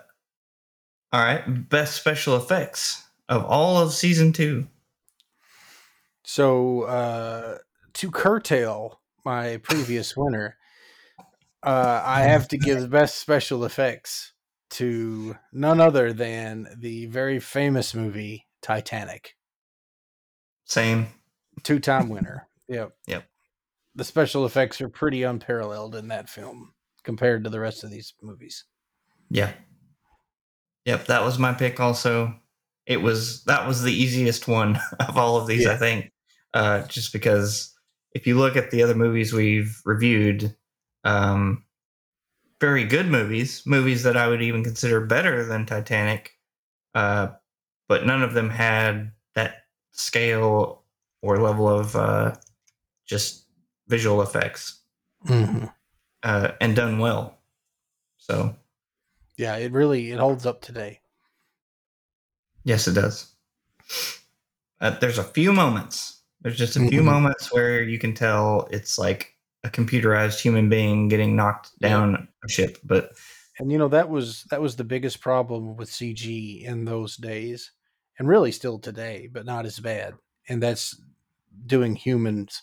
all 1.14 1.20
right. 1.20 1.68
Best 1.70 1.94
special 1.94 2.36
effects 2.36 3.08
of 3.30 3.42
all 3.42 3.78
of 3.78 3.94
season 3.94 4.34
two. 4.34 4.66
So, 6.24 6.82
uh, 6.82 7.58
to 7.94 8.10
curtail 8.10 9.00
my 9.26 9.56
previous 9.56 10.16
winner, 10.16 10.56
uh, 11.64 12.00
I 12.04 12.22
have 12.22 12.46
to 12.48 12.56
give 12.58 12.80
the 12.80 12.86
best 12.86 13.16
special 13.18 13.64
effects 13.64 14.32
to 14.70 15.36
none 15.52 15.80
other 15.80 16.12
than 16.12 16.68
the 16.78 17.06
very 17.06 17.40
famous 17.40 17.92
movie 17.92 18.46
Titanic. 18.62 19.34
Same. 20.64 21.08
Two 21.64 21.80
time 21.80 22.08
winner. 22.08 22.48
Yep. 22.68 22.92
Yep. 23.08 23.24
The 23.96 24.04
special 24.04 24.46
effects 24.46 24.80
are 24.80 24.88
pretty 24.88 25.24
unparalleled 25.24 25.96
in 25.96 26.06
that 26.08 26.28
film 26.28 26.72
compared 27.02 27.42
to 27.44 27.50
the 27.50 27.60
rest 27.60 27.82
of 27.82 27.90
these 27.90 28.14
movies. 28.22 28.64
Yeah. 29.28 29.52
Yep, 30.84 31.06
that 31.06 31.24
was 31.24 31.36
my 31.36 31.52
pick 31.52 31.80
also. 31.80 32.32
It 32.86 33.02
was 33.02 33.42
that 33.44 33.66
was 33.66 33.82
the 33.82 33.92
easiest 33.92 34.46
one 34.46 34.78
of 35.00 35.18
all 35.18 35.36
of 35.36 35.48
these, 35.48 35.64
Yeah. 35.64 35.72
I 35.72 35.76
think. 35.76 36.12
Uh 36.54 36.82
just 36.86 37.12
because 37.12 37.75
if 38.16 38.26
you 38.26 38.36
look 38.38 38.56
at 38.56 38.70
the 38.72 38.82
other 38.82 38.94
movies 38.96 39.32
we've 39.32 39.80
reviewed, 39.84 40.56
um 41.04 41.64
very 42.60 42.84
good 42.84 43.06
movies, 43.06 43.64
movies 43.66 44.02
that 44.04 44.16
I 44.16 44.28
would 44.28 44.42
even 44.42 44.64
consider 44.64 45.04
better 45.04 45.44
than 45.44 45.66
Titanic, 45.66 46.32
uh, 46.94 47.28
but 47.88 48.06
none 48.06 48.22
of 48.22 48.34
them 48.34 48.50
had 48.50 49.12
that 49.34 49.66
scale 49.92 50.84
or 51.22 51.38
level 51.38 51.68
of 51.68 51.96
uh, 51.96 52.36
just 53.06 53.46
visual 53.88 54.22
effects 54.22 54.82
Mm-hmm. 55.26 55.66
uh, 56.22 56.52
and 56.60 56.76
done 56.76 56.98
well. 56.98 57.38
So 58.18 58.56
Yeah, 59.38 59.56
it 59.56 59.72
really 59.72 60.10
it 60.10 60.18
holds 60.18 60.44
up 60.44 60.60
today. 60.60 61.00
Yes, 62.64 62.86
it 62.88 62.92
does. 62.94 63.34
Uh, 64.80 64.90
there's 64.98 65.18
a 65.18 65.24
few 65.24 65.52
moments. 65.52 66.15
There's 66.42 66.58
just 66.58 66.76
a 66.76 66.80
few 66.80 67.02
Mhm. 67.02 67.02
moments 67.02 67.52
where 67.52 67.82
you 67.82 67.98
can 67.98 68.14
tell 68.14 68.68
it's 68.70 68.98
like 68.98 69.34
a 69.64 69.68
computerized 69.70 70.40
human 70.40 70.68
being 70.68 71.08
getting 71.08 71.34
knocked 71.36 71.78
down 71.80 72.28
a 72.44 72.48
ship. 72.48 72.78
But 72.84 73.12
And 73.58 73.72
you 73.72 73.78
know 73.78 73.88
that 73.88 74.08
was 74.08 74.44
that 74.44 74.60
was 74.60 74.76
the 74.76 74.84
biggest 74.84 75.20
problem 75.20 75.76
with 75.76 75.88
CG 75.90 76.62
in 76.64 76.84
those 76.84 77.16
days, 77.16 77.72
and 78.18 78.28
really 78.28 78.52
still 78.52 78.78
today, 78.78 79.28
but 79.28 79.46
not 79.46 79.64
as 79.66 79.78
bad. 79.80 80.14
And 80.48 80.62
that's 80.62 81.00
doing 81.66 81.96
humans 81.96 82.62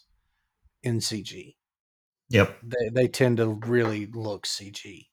in 0.83 1.01
CG. 1.01 1.57
yep, 2.29 2.63
They 2.63 2.89
they 2.89 3.07
tend 3.07 3.37
to 3.37 3.47
really 3.47 4.07
look 4.07 4.47
CG. 4.47 5.11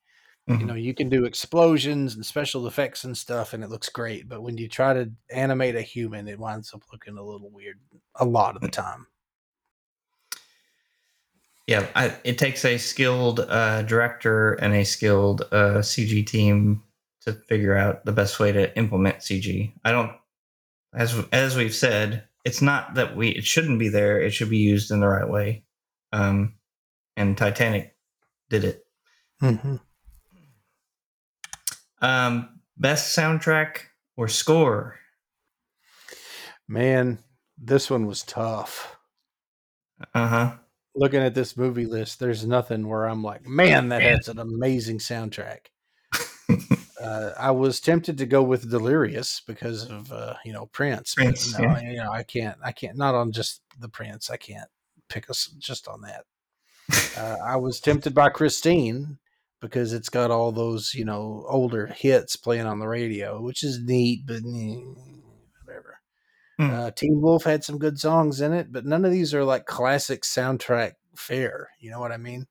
You 0.50 0.56
Mhm. 0.56 0.66
know, 0.66 0.74
you 0.74 0.94
can 0.94 1.08
do 1.08 1.24
explosions 1.24 2.14
and 2.16 2.26
special 2.26 2.66
effects 2.66 3.04
and 3.04 3.16
stuff, 3.16 3.52
and 3.52 3.62
it 3.62 3.70
looks 3.70 3.88
great. 3.88 4.28
But 4.28 4.42
when 4.42 4.58
you 4.58 4.68
try 4.68 4.92
to 4.94 5.12
animate 5.30 5.76
a 5.76 5.82
human, 5.82 6.26
it 6.26 6.38
winds 6.40 6.74
up 6.74 6.82
looking 6.92 7.16
a 7.18 7.22
little 7.22 7.50
weird 7.50 7.78
a 8.16 8.24
lot 8.24 8.56
of 8.56 8.62
the 8.62 8.68
time. 8.68 9.06
yeah. 11.66 11.86
I, 11.94 12.16
it 12.24 12.38
takes 12.38 12.64
a 12.64 12.78
skilled 12.78 13.40
uh, 13.40 13.82
director 13.82 14.54
and 14.54 14.74
a 14.74 14.84
skilled 14.84 15.42
uh, 15.52 15.80
CG 15.82 16.26
team 16.26 16.82
to 17.22 17.32
figure 17.32 17.76
out 17.76 18.04
the 18.04 18.12
best 18.12 18.40
way 18.40 18.50
to 18.50 18.76
implement 18.76 19.18
CG. 19.18 19.72
I 19.84 19.92
don't, 19.92 20.12
as 20.94 21.14
as 21.32 21.56
we've 21.56 21.74
said, 21.74 22.24
it's 22.44 22.60
not 22.62 22.94
that 22.94 23.14
we 23.16 23.28
it 23.28 23.44
shouldn't 23.44 23.78
be 23.78 23.88
there. 23.88 24.20
It 24.20 24.32
should 24.32 24.50
be 24.50 24.58
used 24.58 24.90
in 24.90 25.00
the 25.00 25.08
right 25.08 25.28
way. 25.28 25.64
Um, 26.12 26.54
and 27.16 27.36
Titanic 27.36 27.94
did 28.48 28.64
it. 28.64 28.84
Mm-hmm. 29.42 29.76
Um, 32.00 32.60
best 32.76 33.16
soundtrack 33.16 33.78
or 34.16 34.28
score? 34.28 34.98
Man, 36.68 37.18
this 37.58 37.90
one 37.90 38.06
was 38.06 38.22
tough. 38.22 38.96
Uh 40.14 40.28
huh. 40.28 40.52
looking 40.94 41.20
at 41.20 41.34
this 41.34 41.56
movie 41.56 41.84
list, 41.84 42.20
there's 42.20 42.46
nothing 42.46 42.88
where 42.88 43.04
I'm 43.04 43.22
like, 43.22 43.46
man, 43.46 43.90
that 43.90 44.00
has 44.02 44.28
an 44.28 44.38
amazing 44.38 44.98
soundtrack. 44.98 45.66
uh, 47.02 47.32
I 47.38 47.50
was 47.50 47.80
tempted 47.80 48.16
to 48.18 48.26
go 48.26 48.42
with 48.42 48.70
Delirious 48.70 49.42
because 49.46 49.90
of 49.90 50.10
uh, 50.10 50.34
you 50.44 50.52
know 50.52 50.66
Prince. 50.66 51.14
but 51.14 51.24
Prince, 51.24 51.58
no, 51.58 51.64
yeah. 51.64 51.90
you 51.90 51.96
know 51.96 52.10
I 52.10 52.22
can't. 52.22 52.56
I 52.64 52.72
can't. 52.72 52.96
Not 52.96 53.14
on 53.14 53.32
just 53.32 53.60
the 53.78 53.88
Prince. 53.88 54.30
I 54.30 54.36
can't 54.36 54.68
pick 55.08 55.28
us 55.28 55.46
just 55.58 55.88
on 55.88 56.02
that. 56.02 56.24
Uh, 57.16 57.36
I 57.44 57.56
was 57.56 57.80
tempted 57.80 58.14
by 58.14 58.30
Christine 58.30 59.18
because 59.60 59.92
it's 59.92 60.08
got 60.08 60.30
all 60.30 60.52
those 60.52 60.94
you 60.94 61.04
know 61.04 61.44
older 61.48 61.86
hits 61.86 62.36
playing 62.36 62.66
on 62.66 62.78
the 62.78 62.88
radio, 62.88 63.40
which 63.40 63.62
is 63.62 63.82
neat, 63.82 64.26
but 64.26 64.42
whatever. 65.64 66.00
Hmm. 66.58 66.70
Uh, 66.70 66.90
Teen 66.90 67.20
Wolf 67.20 67.44
had 67.44 67.64
some 67.64 67.78
good 67.78 67.98
songs 67.98 68.40
in 68.40 68.52
it, 68.52 68.72
but 68.72 68.84
none 68.84 69.04
of 69.04 69.12
these 69.12 69.34
are 69.34 69.44
like 69.44 69.66
classic 69.66 70.22
soundtrack 70.22 70.92
fare. 71.14 71.68
You 71.78 71.90
know 71.90 72.00
what 72.00 72.12
I 72.12 72.16
mean? 72.16 72.46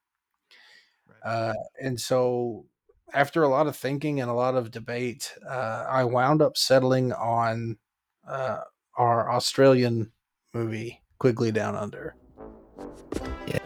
Uh, 1.24 1.54
and 1.82 2.00
so, 2.00 2.66
after 3.14 3.44
a 3.44 3.50
lot 3.50 3.68
of 3.68 3.76
thinking 3.76 4.22
and 4.22 4.30
a 4.30 4.34
lot 4.34 4.56
of 4.56 4.72
debate, 4.72 5.34
uh, 5.48 5.86
I 5.90 6.04
wound 6.04 6.42
up 6.42 6.58
settling 6.58 7.12
on 7.14 7.78
uh, 8.28 8.62
our 8.98 9.32
Australian 9.32 10.12
movie, 10.54 11.02
Quigley 11.18 11.52
Down 11.52 11.76
Under. 11.76 12.16
Yeah. 13.48 13.59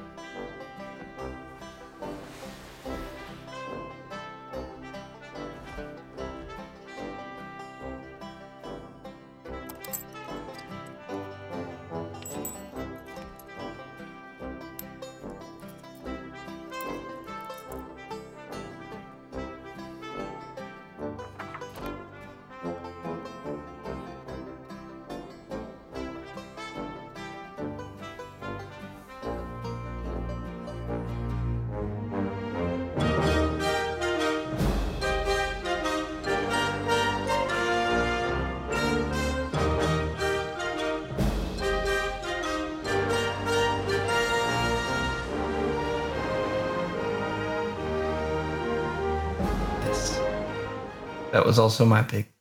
Was 51.54 51.60
also 51.60 51.86
my 51.86 52.02
pick. 52.02 52.34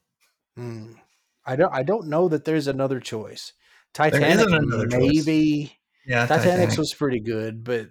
Hmm. 0.56 0.94
I 1.44 1.56
don't. 1.56 1.74
I 1.74 1.82
don't 1.82 2.08
know 2.08 2.28
that 2.28 2.44
there's 2.46 2.66
another 2.66 2.98
choice. 2.98 3.52
Titanic, 3.92 4.46
another 4.48 4.86
choice. 4.86 5.00
maybe. 5.26 5.78
Yeah, 6.06 6.26
Titanic's 6.26 6.44
Titanic. 6.46 6.78
was 6.78 6.94
pretty 6.94 7.20
good, 7.20 7.62
but 7.62 7.90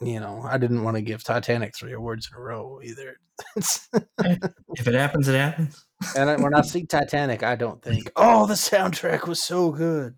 you 0.00 0.18
know, 0.18 0.42
I 0.42 0.58
didn't 0.58 0.82
want 0.82 0.96
to 0.96 1.00
give 1.02 1.22
Titanic 1.22 1.76
three 1.76 1.92
awards 1.92 2.28
in 2.32 2.36
a 2.38 2.40
row 2.42 2.80
either. 2.82 3.18
if 3.56 4.86
it 4.88 4.94
happens, 4.94 5.28
it 5.28 5.36
happens. 5.38 5.84
and 6.16 6.28
I, 6.30 6.36
when 6.36 6.54
I 6.54 6.62
see 6.62 6.84
Titanic, 6.86 7.44
I 7.44 7.54
don't 7.54 7.80
think, 7.82 8.10
"Oh, 8.16 8.46
the 8.46 8.54
soundtrack 8.54 9.28
was 9.28 9.40
so 9.42 9.70
good." 9.70 10.16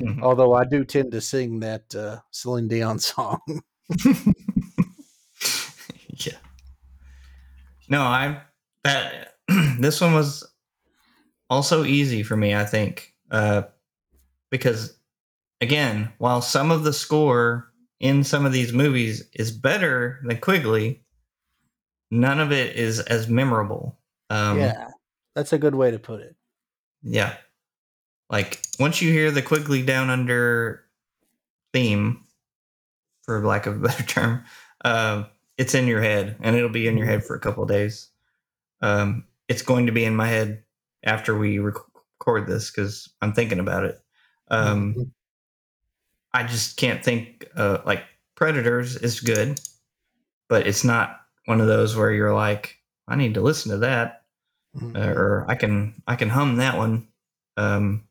Mhm. 0.00 0.22
Although 0.22 0.52
I 0.54 0.64
do 0.64 0.84
tend 0.84 1.10
to 1.12 1.20
sing 1.20 1.60
that 1.60 1.92
uh, 1.96 2.18
Celine 2.30 2.68
Dion 2.68 2.98
song. 3.00 3.40
yeah. 6.10 6.36
No, 7.88 8.02
I'm 8.02 8.36
that 8.84 9.34
this 9.78 10.00
one 10.00 10.14
was 10.14 10.46
also 11.48 11.84
easy 11.84 12.22
for 12.22 12.36
me. 12.36 12.54
I 12.54 12.64
think 12.64 13.14
uh, 13.30 13.62
because 14.50 14.96
again, 15.60 16.12
while 16.18 16.40
some 16.40 16.70
of 16.70 16.84
the 16.84 16.92
score 16.92 17.70
in 17.98 18.24
some 18.24 18.46
of 18.46 18.52
these 18.52 18.72
movies 18.72 19.28
is 19.34 19.50
better 19.50 20.20
than 20.24 20.38
Quigley, 20.38 21.02
none 22.10 22.40
of 22.40 22.52
it 22.52 22.76
is 22.76 23.00
as 23.00 23.28
memorable. 23.28 23.98
Um, 24.30 24.58
yeah, 24.58 24.88
that's 25.34 25.52
a 25.52 25.58
good 25.58 25.74
way 25.74 25.90
to 25.90 25.98
put 25.98 26.20
it. 26.20 26.36
Yeah. 27.02 27.34
Like 28.28 28.62
once 28.78 29.02
you 29.02 29.12
hear 29.12 29.30
the 29.30 29.42
Quigley 29.42 29.82
Down 29.82 30.10
Under 30.10 30.84
theme, 31.72 32.24
for 33.22 33.44
lack 33.44 33.66
of 33.66 33.76
a 33.76 33.78
better 33.88 34.04
term, 34.04 34.44
uh, 34.84 35.24
it's 35.58 35.74
in 35.74 35.86
your 35.86 36.00
head 36.00 36.36
and 36.40 36.56
it'll 36.56 36.70
be 36.70 36.86
in 36.86 36.96
your 36.96 37.06
head 37.06 37.24
for 37.24 37.34
a 37.34 37.40
couple 37.40 37.62
of 37.62 37.68
days. 37.68 38.08
Um, 38.80 39.24
it's 39.50 39.62
going 39.62 39.86
to 39.86 39.92
be 39.92 40.04
in 40.04 40.14
my 40.14 40.28
head 40.28 40.62
after 41.04 41.36
we 41.36 41.58
rec- 41.58 41.74
record 42.20 42.46
this 42.46 42.70
because 42.70 43.12
I'm 43.20 43.32
thinking 43.32 43.58
about 43.58 43.84
it. 43.84 43.98
Um, 44.48 44.94
Mhm. 44.94 45.10
I 46.32 46.44
just 46.44 46.76
can't 46.76 47.04
think 47.04 47.46
uh, 47.56 47.78
like 47.84 48.04
Predators 48.36 48.96
is 48.96 49.20
good, 49.20 49.60
but 50.48 50.66
it's 50.66 50.84
not 50.84 51.20
one 51.46 51.60
of 51.60 51.66
those 51.66 51.96
where 51.96 52.12
you're 52.12 52.34
like, 52.34 52.76
I 53.08 53.16
need 53.16 53.34
to 53.34 53.40
listen 53.40 53.72
to 53.72 53.78
that 53.78 54.24
Mhm. 54.76 54.96
uh, 54.96 55.12
or 55.18 55.44
I 55.48 55.56
can 55.56 56.00
I 56.06 56.14
can 56.14 56.28
hum 56.28 56.56
that 56.56 56.76
one. 56.78 57.08
Um, 57.56 58.06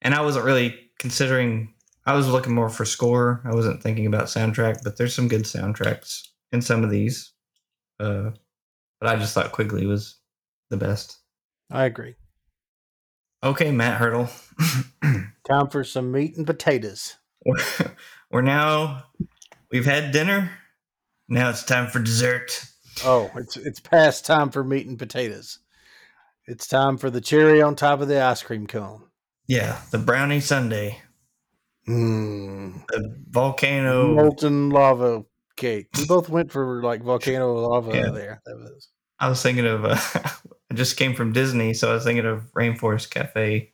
and 0.00 0.14
I 0.14 0.22
wasn't 0.22 0.46
really 0.46 0.90
considering. 0.98 1.74
I 2.06 2.14
was 2.14 2.28
looking 2.28 2.54
more 2.54 2.70
for 2.70 2.84
score. 2.84 3.42
I 3.44 3.52
wasn't 3.52 3.82
thinking 3.82 4.06
about 4.06 4.26
soundtrack, 4.26 4.84
but 4.84 4.96
there's 4.96 5.12
some 5.14 5.26
good 5.28 5.42
soundtracks 5.42 6.28
in 6.52 6.62
some 6.62 6.84
of 6.84 6.90
these. 6.90 7.32
Uh, 7.98 8.30
but 9.00 9.08
I 9.08 9.16
just 9.16 9.34
thought 9.34 9.52
Quigley 9.52 9.86
was 9.86 10.16
the 10.70 10.76
best. 10.76 11.18
I 11.70 11.84
agree. 11.84 12.14
Okay, 13.42 13.70
Matt 13.70 13.98
Hurdle. 13.98 14.28
Time 15.48 15.68
for 15.68 15.84
some 15.84 16.10
meat 16.10 16.36
and 16.36 16.46
potatoes. 16.46 17.16
we're, 18.30 18.42
now 18.42 19.04
we've 19.70 19.84
had 19.84 20.10
dinner. 20.12 20.50
Now 21.28 21.50
it's 21.50 21.64
time 21.64 21.88
for 21.88 22.00
dessert. 22.00 22.64
Oh, 23.04 23.30
it's 23.36 23.56
it's 23.56 23.80
past 23.80 24.24
time 24.24 24.50
for 24.50 24.64
meat 24.64 24.86
and 24.86 24.98
potatoes. 24.98 25.58
It's 26.46 26.66
time 26.66 26.96
for 26.98 27.10
the 27.10 27.20
cherry 27.20 27.60
on 27.60 27.74
top 27.76 28.00
of 28.00 28.08
the 28.08 28.20
ice 28.22 28.42
cream 28.42 28.66
cone. 28.66 29.02
Yeah, 29.48 29.80
the 29.90 29.98
brownie 29.98 30.40
sundae, 30.40 30.98
Mmm. 31.88 32.84
the 32.88 33.16
volcano. 33.28 34.14
Molten 34.14 34.70
lava 34.70 35.24
cake. 35.56 35.88
We 35.98 36.04
both 36.04 36.28
went 36.28 36.52
for 36.52 36.82
like 36.82 37.02
volcano 37.02 37.52
lava 37.54 37.94
Yeah. 37.94 38.10
there. 38.10 38.42
That 38.46 38.56
was 38.56 38.88
I 39.18 39.28
was 39.28 39.42
thinking 39.42 39.66
of. 39.66 39.84
Uh, 39.84 39.96
I 40.70 40.74
just 40.74 40.96
came 40.96 41.14
from 41.14 41.32
Disney, 41.32 41.72
so 41.74 41.90
I 41.90 41.94
was 41.94 42.04
thinking 42.04 42.26
of 42.26 42.52
Rainforest 42.52 43.08
Cafe, 43.10 43.72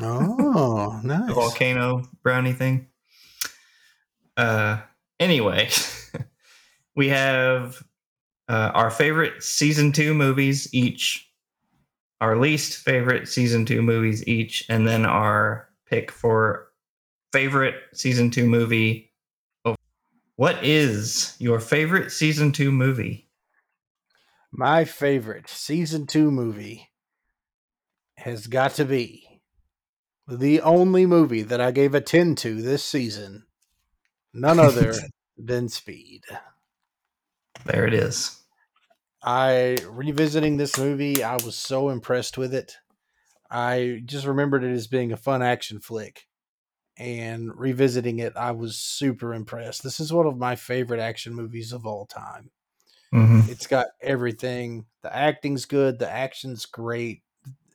oh 0.00 1.00
nice. 1.04 1.26
the 1.28 1.34
volcano 1.34 2.02
brownie 2.22 2.52
thing. 2.52 2.88
Uh, 4.36 4.78
anyway, 5.18 5.68
we 6.96 7.08
have 7.08 7.82
uh, 8.48 8.70
our 8.74 8.90
favorite 8.90 9.42
season 9.42 9.90
two 9.92 10.12
movies 10.14 10.68
each, 10.74 11.30
our 12.20 12.36
least 12.36 12.78
favorite 12.82 13.26
season 13.28 13.64
two 13.64 13.80
movies 13.82 14.26
each, 14.28 14.64
and 14.68 14.86
then 14.86 15.06
our 15.06 15.68
pick 15.86 16.10
for 16.10 16.68
favorite 17.32 17.76
season 17.94 18.30
two 18.30 18.46
movie. 18.46 19.10
What 20.36 20.64
is 20.64 21.36
your 21.38 21.60
favorite 21.60 22.10
season 22.10 22.50
two 22.50 22.72
movie? 22.72 23.28
My 24.50 24.84
favorite 24.84 25.48
season 25.48 26.06
two 26.06 26.30
movie 26.30 26.90
has 28.16 28.48
got 28.48 28.74
to 28.74 28.84
be 28.84 29.42
the 30.26 30.60
only 30.60 31.06
movie 31.06 31.42
that 31.42 31.60
I 31.60 31.70
gave 31.70 31.94
a 31.94 32.00
10 32.00 32.34
to 32.36 32.62
this 32.62 32.84
season. 32.84 33.44
None 34.32 34.58
other 34.58 34.94
than 35.36 35.68
Speed. 35.68 36.22
There 37.64 37.86
it 37.86 37.94
is. 37.94 38.40
I 39.22 39.76
revisiting 39.88 40.56
this 40.56 40.76
movie, 40.78 41.22
I 41.22 41.34
was 41.34 41.54
so 41.54 41.90
impressed 41.90 42.36
with 42.36 42.52
it. 42.52 42.76
I 43.50 44.02
just 44.04 44.26
remembered 44.26 44.64
it 44.64 44.72
as 44.72 44.88
being 44.88 45.12
a 45.12 45.16
fun 45.16 45.42
action 45.42 45.80
flick. 45.80 46.26
And 46.96 47.56
revisiting 47.58 48.20
it, 48.20 48.36
I 48.36 48.52
was 48.52 48.78
super 48.78 49.34
impressed. 49.34 49.82
This 49.82 49.98
is 49.98 50.12
one 50.12 50.26
of 50.26 50.38
my 50.38 50.54
favorite 50.56 51.00
action 51.00 51.34
movies 51.34 51.72
of 51.72 51.86
all 51.86 52.06
time. 52.06 52.50
hmm 53.12 53.40
It's 53.46 53.66
got 53.66 53.88
everything. 54.00 54.86
The 55.02 55.14
acting's 55.14 55.66
good, 55.66 55.98
the 55.98 56.10
action's 56.10 56.66
great. 56.66 57.22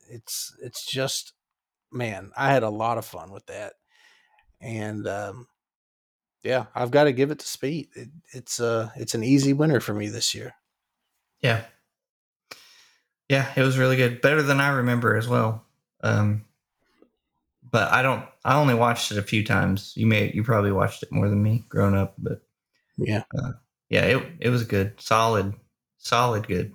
It's 0.08 0.56
it's 0.62 0.86
just 0.86 1.34
man, 1.92 2.32
I 2.36 2.52
had 2.52 2.62
a 2.64 2.70
lot 2.70 2.98
of 2.98 3.06
fun 3.06 3.32
with 3.32 3.46
that. 3.46 3.74
And 4.60 5.06
um 5.08 5.48
yeah, 6.42 6.66
I've 6.74 6.90
got 6.90 7.04
to 7.04 7.12
give 7.12 7.30
it 7.30 7.38
to 7.40 7.48
Speed. 7.48 7.90
It, 7.94 8.08
it's 8.32 8.60
uh 8.60 8.90
it's 8.96 9.14
an 9.14 9.24
easy 9.24 9.52
winner 9.52 9.80
for 9.80 9.94
me 9.94 10.08
this 10.08 10.34
year. 10.34 10.54
Yeah. 11.40 11.64
Yeah, 13.28 13.52
it 13.56 13.62
was 13.62 13.78
really 13.78 13.96
good. 13.96 14.20
Better 14.20 14.42
than 14.42 14.60
I 14.60 14.68
remember 14.68 15.16
as 15.16 15.28
well. 15.28 15.64
Um 16.02 16.44
but 17.62 17.92
I 17.92 18.02
don't 18.02 18.26
I 18.44 18.54
only 18.56 18.74
watched 18.74 19.12
it 19.12 19.18
a 19.18 19.22
few 19.22 19.44
times. 19.44 19.92
You 19.96 20.06
may 20.06 20.32
you 20.32 20.42
probably 20.42 20.72
watched 20.72 21.02
it 21.02 21.12
more 21.12 21.28
than 21.28 21.42
me 21.42 21.64
growing 21.68 21.94
up, 21.96 22.14
but 22.18 22.42
Yeah. 22.96 23.22
yeah, 23.88 24.04
it 24.04 24.26
it 24.40 24.48
was 24.50 24.64
good. 24.64 25.00
Solid. 25.00 25.54
Solid 25.98 26.46
good. 26.46 26.72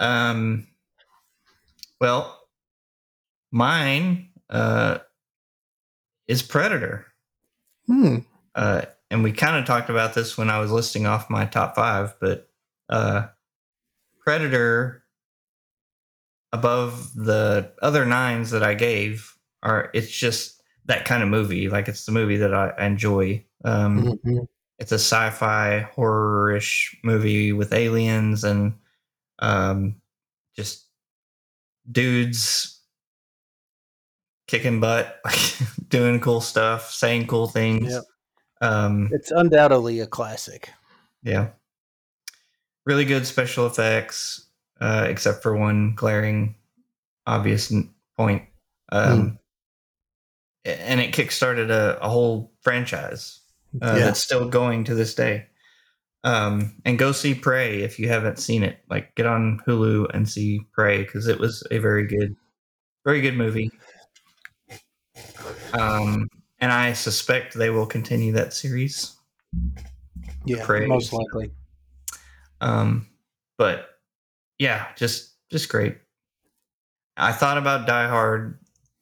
Um 0.00 0.66
well, 2.00 2.40
mine 3.52 4.30
uh 4.50 4.98
is 6.28 6.42
Predator. 6.42 7.06
Hmm. 7.86 8.18
uh, 8.56 8.82
and 9.12 9.22
we 9.22 9.30
kind 9.30 9.56
of 9.56 9.64
talked 9.64 9.90
about 9.90 10.14
this 10.14 10.36
when 10.36 10.50
I 10.50 10.58
was 10.58 10.72
listing 10.72 11.06
off 11.06 11.30
my 11.30 11.44
top 11.46 11.76
five, 11.76 12.16
but 12.20 12.48
uh, 12.88 13.28
Predator 14.18 15.04
above 16.52 17.14
the 17.14 17.70
other 17.80 18.04
nines 18.04 18.50
that 18.50 18.64
I 18.64 18.74
gave 18.74 19.35
are 19.66 19.90
it's 19.92 20.10
just 20.10 20.62
that 20.86 21.04
kind 21.04 21.22
of 21.22 21.28
movie. 21.28 21.68
Like 21.68 21.88
it's 21.88 22.06
the 22.06 22.12
movie 22.12 22.36
that 22.38 22.54
I 22.54 22.72
enjoy. 22.86 23.44
Um, 23.64 24.18
Mhm. 24.24 24.46
It's 24.78 24.92
a 24.92 24.96
sci-fi 24.96 25.80
horror-ish 25.94 26.96
movie 27.02 27.52
with 27.52 27.72
aliens 27.72 28.44
and 28.44 28.74
um, 29.38 29.96
just 30.54 30.86
dudes 31.90 32.80
kicking 34.46 34.78
butt, 34.80 35.18
like 35.24 35.38
doing 35.88 36.20
cool 36.20 36.40
stuff, 36.40 36.90
saying 36.92 37.26
cool 37.26 37.46
things. 37.48 37.90
Yep. 37.92 38.02
Um, 38.60 39.08
It's 39.12 39.30
undoubtedly 39.30 40.00
a 40.00 40.06
classic. 40.06 40.70
yeah. 41.22 41.48
Really 42.84 43.04
good 43.04 43.26
special 43.26 43.66
effects, 43.66 44.46
uh, 44.80 45.06
except 45.08 45.42
for 45.42 45.56
one 45.56 45.94
glaring, 45.96 46.54
obvious 47.26 47.72
point. 48.16 48.44
Um, 48.92 49.38
a- 49.40 49.45
And 50.66 51.00
it 51.00 51.12
kickstarted 51.14 51.70
a, 51.70 51.98
a 52.00 52.08
whole 52.08 52.52
franchise 52.60 53.40
uh, 53.82 53.94
Yeah. 53.96 54.04
that's 54.06 54.20
still 54.20 54.48
going 54.48 54.84
to 54.84 54.94
this 54.94 55.14
day. 55.14 55.46
Um, 56.24 56.74
and 56.84 56.98
go 56.98 57.12
see 57.12 57.34
Prey 57.34 57.82
if 57.82 57.98
you 58.00 58.08
haven't 58.08 58.38
seen 58.40 58.64
it. 58.64 58.78
Like, 58.90 59.14
get 59.14 59.26
on 59.26 59.60
Hulu 59.66 60.12
and 60.12 60.28
see 60.28 60.60
Prey 60.72 61.04
because 61.04 61.28
it 61.28 61.38
was 61.38 61.62
a 61.70 61.78
very 61.78 62.04
good, 62.06 62.34
very 63.04 63.20
good 63.20 63.36
movie. 63.36 63.70
Um, 65.72 66.28
and 66.58 66.72
I 66.72 66.94
suspect 66.94 67.54
they 67.54 67.70
will 67.70 67.86
continue 67.86 68.32
that 68.32 68.52
series. 68.52 69.16
Yeah, 70.44 70.64
Praise. 70.64 70.88
most 70.88 71.12
likely. 71.12 71.52
Um, 72.60 73.06
but 73.58 73.88
yeah, 74.58 74.86
just 74.96 75.34
just 75.50 75.68
great. 75.68 75.98
I 77.16 77.32
thought 77.32 77.58
about 77.58 77.86
Die 77.86 78.08
Hard, 78.08 78.58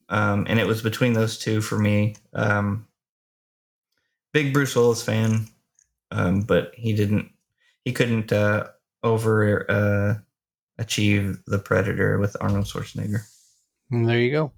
um, 0.08 0.46
and 0.48 0.58
it 0.58 0.66
was 0.66 0.82
between 0.82 1.12
those 1.12 1.38
two 1.38 1.60
for 1.60 1.78
me. 1.78 2.16
Um, 2.32 2.86
big 4.32 4.52
Bruce 4.52 4.76
Willis 4.76 5.02
fan, 5.02 5.46
um, 6.10 6.42
but 6.42 6.72
he 6.74 6.94
didn't. 6.94 7.30
He 7.84 7.92
couldn't 7.92 8.32
uh, 8.32 8.68
over 9.02 9.70
uh, 9.70 10.14
achieve 10.78 11.38
the 11.46 11.58
Predator 11.58 12.18
with 12.18 12.36
Arnold 12.40 12.66
Schwarzenegger. 12.66 13.20
And 13.90 14.08
there 14.08 14.18
you 14.18 14.30
go. 14.30 14.52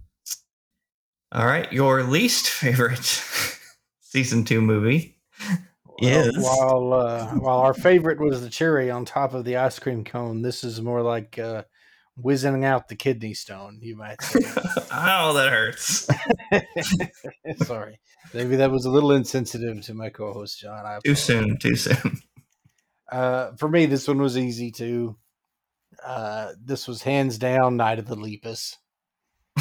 All 1.33 1.47
right, 1.47 1.71
your 1.73 2.03
least 2.05 2.49
favorite 2.49 3.05
season 4.01 4.45
two 4.45 4.61
movie 4.61 5.19
Well, 6.01 6.29
is 6.29 6.37
while 6.39 6.93
uh, 6.93 7.27
while 7.35 7.59
our 7.59 7.75
favorite 7.75 8.21
was 8.21 8.43
the 8.43 8.51
cherry 8.51 8.91
on 8.91 9.05
top 9.05 9.35
of 9.35 9.45
the 9.45 9.57
ice 9.57 9.79
cream 9.79 10.05
cone, 10.05 10.43
this 10.43 10.63
is 10.63 10.81
more 10.81 11.03
like 11.03 11.39
uh, 11.39 11.65
whizzing 12.17 12.65
out 12.65 12.89
the 12.89 12.97
kidney 12.97 13.35
stone. 13.35 13.79
You 13.81 13.97
might 13.97 14.23
say. 14.23 14.41
oh, 14.93 15.33
that 15.35 15.51
hurts. 15.51 16.09
Sorry, 17.67 17.99
maybe 18.35 18.57
that 18.57 18.71
was 18.71 18.85
a 18.85 18.91
little 18.91 19.13
insensitive 19.13 19.83
to 19.83 19.95
my 19.95 20.11
co-host 20.11 20.61
John. 20.61 20.85
I 20.85 20.99
Too 21.05 21.15
soon. 21.15 21.59
Too 21.59 21.77
soon. 21.77 22.21
Uh, 23.09 23.55
for 23.57 23.69
me, 23.69 23.87
this 23.87 24.09
one 24.09 24.21
was 24.21 24.37
easy 24.37 24.73
too. 24.73 25.17
Uh, 26.05 26.49
this 26.61 26.89
was 26.89 27.03
hands 27.03 27.39
down 27.39 27.77
Night 27.77 28.01
of 28.01 28.09
the 28.09 28.17
Lepus. 28.17 28.79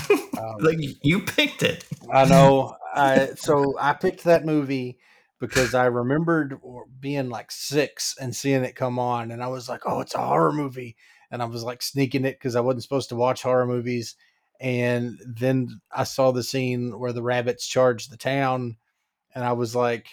Um, 0.09 0.55
like 0.61 0.79
you 1.03 1.21
picked 1.21 1.61
it. 1.61 1.85
I 2.11 2.25
know. 2.25 2.75
I 2.95 3.29
so 3.35 3.75
I 3.79 3.93
picked 3.93 4.23
that 4.23 4.45
movie 4.45 4.97
because 5.39 5.73
I 5.73 5.85
remembered 5.85 6.59
being 6.99 7.29
like 7.29 7.51
six 7.51 8.15
and 8.19 8.35
seeing 8.35 8.63
it 8.63 8.75
come 8.75 8.99
on, 8.99 9.31
and 9.31 9.43
I 9.43 9.47
was 9.47 9.69
like, 9.69 9.81
"Oh, 9.85 10.01
it's 10.01 10.15
a 10.15 10.19
horror 10.19 10.51
movie," 10.51 10.95
and 11.31 11.41
I 11.41 11.45
was 11.45 11.63
like 11.63 11.81
sneaking 11.81 12.25
it 12.25 12.37
because 12.39 12.55
I 12.55 12.61
wasn't 12.61 12.83
supposed 12.83 13.09
to 13.09 13.15
watch 13.15 13.41
horror 13.41 13.65
movies. 13.65 14.15
And 14.59 15.19
then 15.25 15.81
I 15.91 16.05
saw 16.05 16.31
the 16.31 16.43
scene 16.43 16.97
where 16.97 17.13
the 17.13 17.23
rabbits 17.23 17.67
charged 17.67 18.11
the 18.11 18.17
town, 18.17 18.77
and 19.33 19.43
I 19.43 19.53
was 19.53 19.75
like 19.75 20.07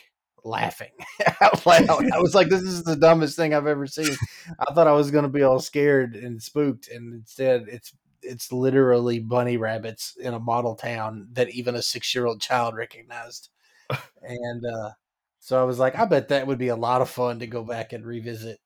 laughing 0.44 0.90
out 1.40 1.64
loud. 1.64 2.10
I 2.12 2.18
was 2.18 2.34
like, 2.34 2.48
"This 2.48 2.62
is 2.62 2.82
the 2.82 2.96
dumbest 2.96 3.36
thing 3.36 3.54
I've 3.54 3.68
ever 3.68 3.86
seen." 3.86 4.16
I 4.58 4.74
thought 4.74 4.88
I 4.88 4.92
was 4.92 5.12
going 5.12 5.22
to 5.22 5.28
be 5.28 5.44
all 5.44 5.60
scared 5.60 6.16
and 6.16 6.42
spooked, 6.42 6.88
and 6.88 7.14
instead, 7.14 7.66
it's 7.68 7.92
it's 8.22 8.52
literally 8.52 9.18
bunny 9.18 9.56
rabbits 9.56 10.16
in 10.20 10.34
a 10.34 10.40
model 10.40 10.74
town 10.74 11.28
that 11.32 11.50
even 11.50 11.74
a 11.74 11.82
six 11.82 12.14
year 12.14 12.26
old 12.26 12.40
child 12.40 12.74
recognized. 12.74 13.50
and 14.22 14.64
uh, 14.64 14.90
so 15.40 15.60
I 15.60 15.64
was 15.64 15.78
like, 15.78 15.98
I 15.98 16.04
bet 16.04 16.28
that 16.28 16.46
would 16.46 16.58
be 16.58 16.68
a 16.68 16.76
lot 16.76 17.02
of 17.02 17.10
fun 17.10 17.40
to 17.40 17.46
go 17.46 17.64
back 17.64 17.92
and 17.92 18.06
revisit. 18.06 18.60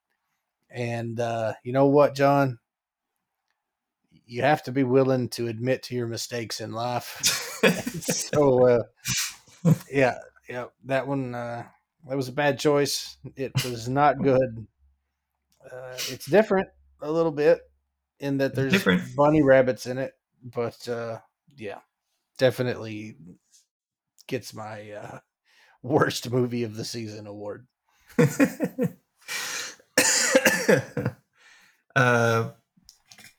And 0.69 1.19
uh, 1.19 1.53
you 1.63 1.73
know 1.73 1.87
what, 1.87 2.15
John? 2.15 2.59
You 4.25 4.41
have 4.41 4.63
to 4.63 4.71
be 4.71 4.83
willing 4.83 5.29
to 5.29 5.47
admit 5.47 5.83
to 5.83 5.95
your 5.95 6.07
mistakes 6.07 6.59
in 6.59 6.71
life. 6.73 7.59
so 8.01 8.67
uh, 8.67 8.83
yeah, 9.91 10.17
yeah. 10.49 10.65
That 10.85 11.07
one. 11.07 11.33
Uh, 11.35 11.63
that 12.07 12.15
was 12.15 12.29
a 12.29 12.33
bad 12.33 12.59
choice. 12.59 13.17
It 13.35 13.51
was 13.65 13.89
not 13.89 14.21
good. 14.21 14.67
Uh, 15.63 15.93
it's 16.09 16.25
different 16.25 16.69
a 17.01 17.11
little 17.11 17.31
bit 17.31 17.59
in 18.19 18.37
that 18.37 18.55
there's 18.55 18.73
different. 18.73 19.15
bunny 19.15 19.43
rabbits 19.43 19.85
in 19.85 19.97
it, 19.97 20.13
but 20.43 20.87
uh, 20.87 21.19
yeah, 21.57 21.79
definitely 22.37 23.17
gets 24.27 24.53
my 24.53 24.91
uh, 24.91 25.19
worst 25.81 26.29
movie 26.31 26.63
of 26.63 26.75
the 26.75 26.85
season 26.85 27.27
award. 27.27 27.67
uh, 31.95 32.49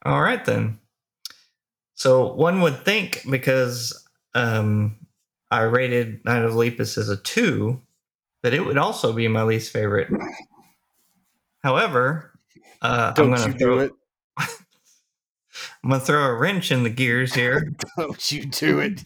all 0.05 0.21
right 0.23 0.45
then. 0.45 0.79
So 1.95 2.33
one 2.33 2.61
would 2.61 2.85
think 2.85 3.23
because 3.29 4.07
um, 4.35 4.97
I 5.51 5.63
rated 5.63 6.25
Night 6.25 6.45
of 6.45 6.55
Lepus 6.55 6.97
as 6.97 7.09
a 7.09 7.17
two, 7.17 7.83
that 8.43 8.55
it 8.55 8.65
would 8.65 8.79
also 8.79 9.13
be 9.13 9.27
my 9.29 9.43
least 9.43 9.73
favorite. 9.73 10.09
However, 11.63 12.39
uh, 12.83 13.13
Don't 13.13 13.35
I'm 13.35 13.41
gonna 13.41 13.53
you 13.53 13.59
throw, 13.59 13.75
do 13.77 13.81
it? 13.81 13.93
I'm 14.39 15.91
gonna 15.91 16.01
throw 16.01 16.25
a 16.25 16.35
wrench 16.35 16.71
in 16.71 16.85
the 16.85 16.91
gears 16.91 17.35
here, 17.35 17.73
Don't 17.99 18.33
you 18.33 18.47
do 18.47 18.79
it? 18.79 19.05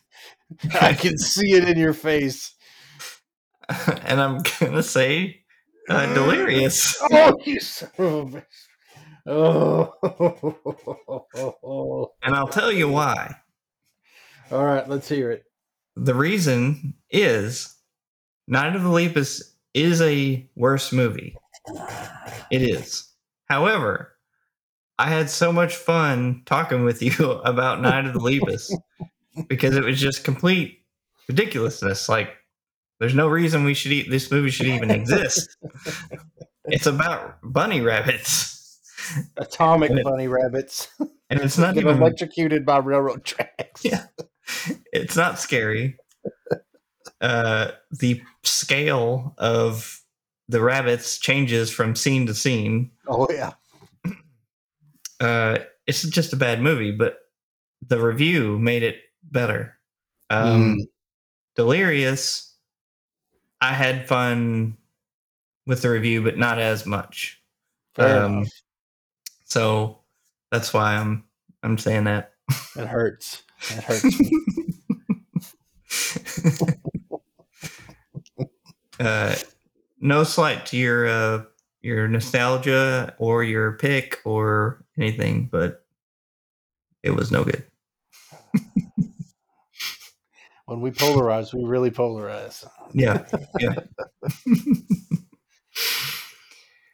I 0.80 0.92
can 0.92 1.16
see 1.16 1.52
it 1.52 1.66
in 1.68 1.78
your 1.78 1.94
face. 1.94 2.54
and 4.04 4.20
I'm 4.20 4.42
gonna 4.60 4.82
say 4.82 5.41
uh, 5.88 6.14
Delirious. 6.14 6.96
Oh, 7.10 7.38
you 7.44 7.60
son 7.60 7.90
of 7.98 8.34
a 8.34 8.38
bitch. 8.38 8.44
Oh. 9.26 9.92
And 12.22 12.34
I'll 12.34 12.48
tell 12.48 12.72
you 12.72 12.88
why. 12.88 13.36
All 14.50 14.64
right, 14.64 14.88
let's 14.88 15.08
hear 15.08 15.30
it. 15.30 15.44
The 15.96 16.14
reason 16.14 16.94
is 17.10 17.76
Night 18.48 18.74
of 18.74 18.82
the 18.82 18.88
Lepus 18.88 19.54
is 19.74 20.00
a 20.02 20.48
worse 20.56 20.92
movie. 20.92 21.36
It 22.50 22.62
is. 22.62 23.08
However, 23.48 24.16
I 24.98 25.08
had 25.08 25.30
so 25.30 25.52
much 25.52 25.76
fun 25.76 26.42
talking 26.44 26.84
with 26.84 27.02
you 27.02 27.30
about 27.44 27.80
Night 27.80 28.06
of 28.06 28.14
the 28.14 28.20
Lepus 28.20 28.74
because 29.48 29.76
it 29.76 29.84
was 29.84 30.00
just 30.00 30.24
complete 30.24 30.84
ridiculousness. 31.28 32.08
Like, 32.08 32.30
there's 33.02 33.16
no 33.16 33.26
reason 33.26 33.64
we 33.64 33.74
should 33.74 33.90
eat 33.90 34.08
this 34.08 34.30
movie 34.30 34.48
should 34.50 34.68
even 34.68 34.92
exist. 34.92 35.56
it's 36.66 36.86
about 36.86 37.36
bunny 37.42 37.80
rabbits, 37.80 38.78
Atomic 39.36 39.90
it- 39.90 40.04
bunny 40.04 40.28
rabbits 40.28 40.86
and 41.28 41.40
it's 41.40 41.58
not 41.58 41.76
even 41.78 41.96
electrocuted 41.98 42.64
by 42.64 42.78
railroad 42.78 43.24
tracks. 43.24 43.84
Yeah. 43.84 44.04
it's 44.92 45.16
not 45.16 45.40
scary. 45.40 45.98
Uh, 47.20 47.72
the 47.90 48.22
scale 48.44 49.34
of 49.38 50.00
the 50.48 50.62
rabbits 50.62 51.18
changes 51.18 51.70
from 51.72 51.96
scene 51.96 52.26
to 52.26 52.34
scene. 52.34 52.92
Oh 53.08 53.26
yeah. 53.30 53.54
Uh, 55.20 55.58
it's 55.88 56.02
just 56.02 56.32
a 56.32 56.36
bad 56.36 56.60
movie, 56.62 56.92
but 56.92 57.18
the 57.84 58.00
review 58.00 58.58
made 58.60 58.84
it 58.84 58.98
better. 59.24 59.76
Um, 60.30 60.76
Mm. 60.76 60.86
Delirious, 61.56 62.51
I 63.62 63.72
had 63.72 64.08
fun 64.08 64.76
with 65.68 65.82
the 65.82 65.90
review, 65.90 66.20
but 66.22 66.36
not 66.36 66.58
as 66.58 66.84
much. 66.84 67.40
Um. 67.96 68.46
So 69.44 70.00
that's 70.50 70.74
why 70.74 70.96
I'm 70.96 71.22
I'm 71.62 71.78
saying 71.78 72.04
that. 72.04 72.32
It 72.76 72.88
hurts. 72.88 73.44
It 73.70 73.84
hurts 73.84 74.20
me. 74.20 74.32
uh, 79.00 79.36
no 80.00 80.24
slight 80.24 80.66
to 80.66 80.76
your 80.76 81.06
uh, 81.06 81.44
your 81.82 82.08
nostalgia 82.08 83.14
or 83.18 83.44
your 83.44 83.72
pick 83.72 84.18
or 84.24 84.84
anything, 84.98 85.48
but 85.52 85.84
it 87.04 87.10
was 87.10 87.30
no 87.30 87.44
good. 87.44 87.64
when 90.72 90.80
we 90.80 90.90
polarize, 90.90 91.52
we 91.52 91.64
really 91.64 91.90
polarize. 91.90 92.66
Yeah, 92.94 93.26
yeah. 93.60 93.74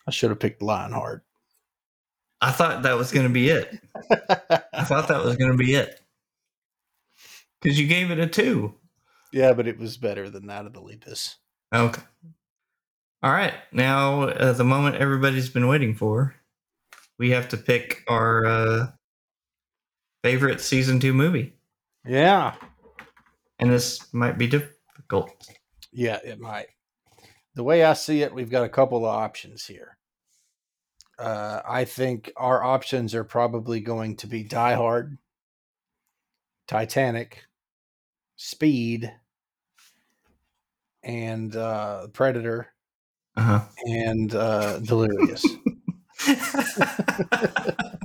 I 0.07 0.11
should 0.11 0.31
have 0.31 0.41
picked 0.41 0.63
Lionheart. 0.63 1.25
I 2.41 2.51
thought 2.51 2.83
that 2.83 2.97
was 2.97 3.13
going 3.13 3.27
to 3.27 3.33
be 3.33 3.49
it. 3.51 3.79
I 4.73 4.85
thought 4.85 5.09
that 5.09 5.25
was 5.25 5.37
going 5.37 5.53
to 5.53 5.57
be 5.57 5.75
it 5.75 6.01
because 7.61 7.79
you 7.79 7.87
gave 7.87 8.11
it 8.11 8.19
a 8.19 8.27
two. 8.27 8.75
yeah, 9.33 9.53
but 9.53 9.67
it 9.69 9.79
was 9.79 9.97
better 9.97 10.29
than 10.29 10.47
that 10.49 10.67
of 10.67 10.73
the 10.73 10.81
Lepus. 10.81 11.37
Okay. 11.75 12.03
All 13.23 13.33
right. 13.33 13.55
Now, 13.73 14.23
uh, 14.23 14.53
the 14.53 14.65
moment 14.65 14.97
everybody's 14.97 15.51
been 15.51 15.69
waiting 15.69 15.95
for, 15.95 16.35
we 17.19 17.31
have 17.31 17.49
to 17.51 17.57
pick 17.57 18.03
our 18.09 18.45
uh, 18.47 18.87
favorite 20.25 20.61
season 20.61 20.99
two 21.01 21.13
movie, 21.13 21.55
Yeah. 22.05 22.55
And 23.59 23.71
this 23.71 24.13
might 24.13 24.39
be 24.39 24.47
difficult. 24.47 25.31
Yeah, 25.93 26.19
it 26.25 26.41
might. 26.41 26.67
The 27.55 27.65
way 27.65 27.85
I 27.85 27.95
see 27.95 28.23
it, 28.23 28.35
we've 28.35 28.51
got 28.51 28.65
a 28.65 28.69
couple 28.69 28.99
of 28.99 29.05
options 29.15 29.67
here. 29.67 29.97
Uh, 31.19 31.61
I 31.69 31.85
think 31.85 32.31
our 32.37 32.63
options 32.63 33.15
are 33.15 33.25
probably 33.25 33.81
going 33.81 34.17
to 34.19 34.29
be 34.29 34.45
Die 34.45 34.75
Hard, 34.75 35.19
Titanic, 36.69 37.45
Speed, 38.37 39.13
and 41.03 41.55
uh, 41.57 42.07
Predator, 42.13 42.69
Uh 43.37 43.43
huh. 43.43 43.61
and 43.87 44.33
uh, 44.35 44.79
Delirious. 44.79 45.45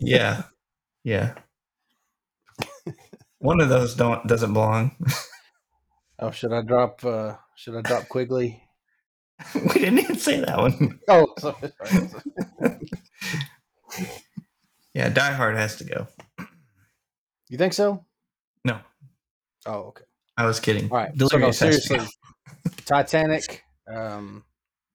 yeah, 0.00 0.42
yeah. 1.04 1.34
One 3.40 3.60
of 3.60 3.70
those 3.70 3.94
don't 3.94 4.26
doesn't 4.26 4.52
belong. 4.52 4.94
oh, 6.18 6.30
should 6.30 6.52
I 6.52 6.60
drop? 6.60 7.02
Uh, 7.04 7.36
should 7.56 7.74
I 7.74 7.80
drop 7.80 8.06
Quigley? 8.08 8.62
we 9.54 9.72
didn't 9.72 9.98
even 10.00 10.18
say 10.18 10.40
that 10.40 10.58
one. 10.58 11.00
Oh, 11.08 11.26
sorry, 11.38 11.72
sorry. 11.82 12.80
Yeah, 14.92 15.08
Die 15.08 15.32
Hard 15.32 15.56
has 15.56 15.76
to 15.76 15.84
go. 15.84 16.06
you 17.48 17.56
think 17.56 17.72
so? 17.72 18.04
No, 18.64 18.80
Oh, 19.64 19.72
okay. 19.88 20.04
I 20.36 20.44
was 20.44 20.60
kidding. 20.60 20.90
All 20.90 20.98
right. 20.98 21.16
Delirious 21.16 21.58
so 21.58 21.66
no, 21.66 21.72
has 21.72 21.82
to 21.84 21.88
go. 21.88 21.94
seriously, 21.96 22.14
Titanic, 22.84 23.64
um, 23.90 24.44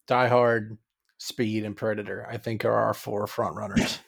Die 0.07 0.27
Hard, 0.27 0.77
Speed, 1.17 1.65
and 1.65 1.75
Predator. 1.75 2.27
I 2.29 2.37
think 2.37 2.63
are 2.65 2.73
our 2.73 2.93
four 2.93 3.25
front 3.25 3.55
runners. 3.55 3.99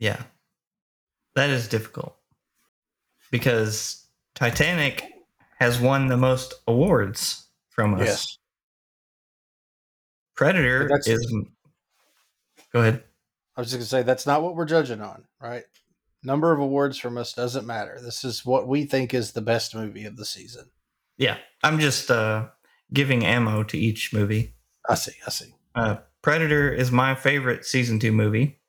Yeah, 0.00 0.20
that 1.36 1.50
is 1.50 1.68
difficult 1.68 2.16
because 3.34 4.06
Titanic 4.36 5.10
has 5.58 5.80
won 5.80 6.06
the 6.06 6.16
most 6.16 6.54
awards 6.68 7.48
from 7.68 7.94
us. 7.94 8.06
Yes. 8.06 8.38
Predator 10.36 10.88
is. 11.04 11.34
Go 12.72 12.78
ahead. 12.78 13.02
I 13.56 13.60
was 13.60 13.72
just 13.72 13.78
gonna 13.78 13.86
say 13.86 14.02
that's 14.04 14.24
not 14.24 14.44
what 14.44 14.54
we're 14.54 14.66
judging 14.66 15.00
on, 15.00 15.24
right? 15.40 15.64
Number 16.22 16.52
of 16.52 16.60
awards 16.60 16.96
from 16.96 17.18
us 17.18 17.32
doesn't 17.32 17.66
matter. 17.66 17.98
This 18.00 18.22
is 18.22 18.46
what 18.46 18.68
we 18.68 18.84
think 18.84 19.12
is 19.12 19.32
the 19.32 19.42
best 19.42 19.74
movie 19.74 20.04
of 20.04 20.16
the 20.16 20.24
season. 20.24 20.70
Yeah, 21.18 21.38
I'm 21.64 21.80
just 21.80 22.12
uh, 22.12 22.50
giving 22.92 23.24
ammo 23.24 23.64
to 23.64 23.76
each 23.76 24.12
movie. 24.12 24.54
I 24.88 24.94
see. 24.94 25.14
I 25.26 25.30
see. 25.30 25.52
Uh, 25.74 25.96
Predator 26.22 26.72
is 26.72 26.92
my 26.92 27.16
favorite 27.16 27.64
season 27.64 27.98
two 27.98 28.12
movie. 28.12 28.60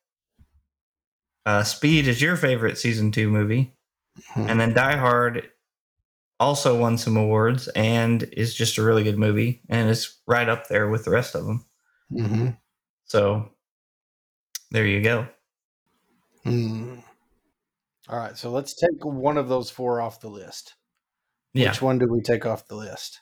Uh, 1.45 1.61
Speed 1.63 2.07
is 2.07 2.19
your 2.19 2.35
favorite 2.35 2.79
season 2.79 3.11
two 3.11 3.29
movie, 3.29 3.75
Hmm. 4.33 4.49
and 4.49 4.59
then 4.59 4.73
Die 4.73 4.95
Hard 4.95 5.49
also 6.39 6.79
won 6.79 6.97
some 6.97 7.17
awards 7.17 7.67
and 7.69 8.23
is 8.33 8.53
just 8.53 8.77
a 8.77 8.83
really 8.83 9.03
good 9.03 9.17
movie 9.17 9.61
and 9.69 9.89
is 9.89 10.17
right 10.27 10.47
up 10.47 10.67
there 10.67 10.89
with 10.89 11.05
the 11.05 11.11
rest 11.11 11.35
of 11.35 11.45
them. 11.45 11.65
Mm-hmm. 12.11 12.49
So 13.05 13.49
there 14.71 14.85
you 14.85 15.01
go. 15.01 15.27
Hmm. 16.43 16.95
All 18.07 18.19
right. 18.19 18.37
So 18.37 18.51
let's 18.51 18.73
take 18.73 19.03
one 19.03 19.37
of 19.37 19.47
those 19.49 19.69
four 19.69 19.99
off 20.01 20.19
the 20.21 20.29
list. 20.29 20.75
Yeah, 21.53 21.69
Which 21.69 21.81
one 21.81 21.99
do 21.99 22.07
we 22.11 22.21
take 22.21 22.45
off 22.45 22.67
the 22.67 22.75
list? 22.75 23.21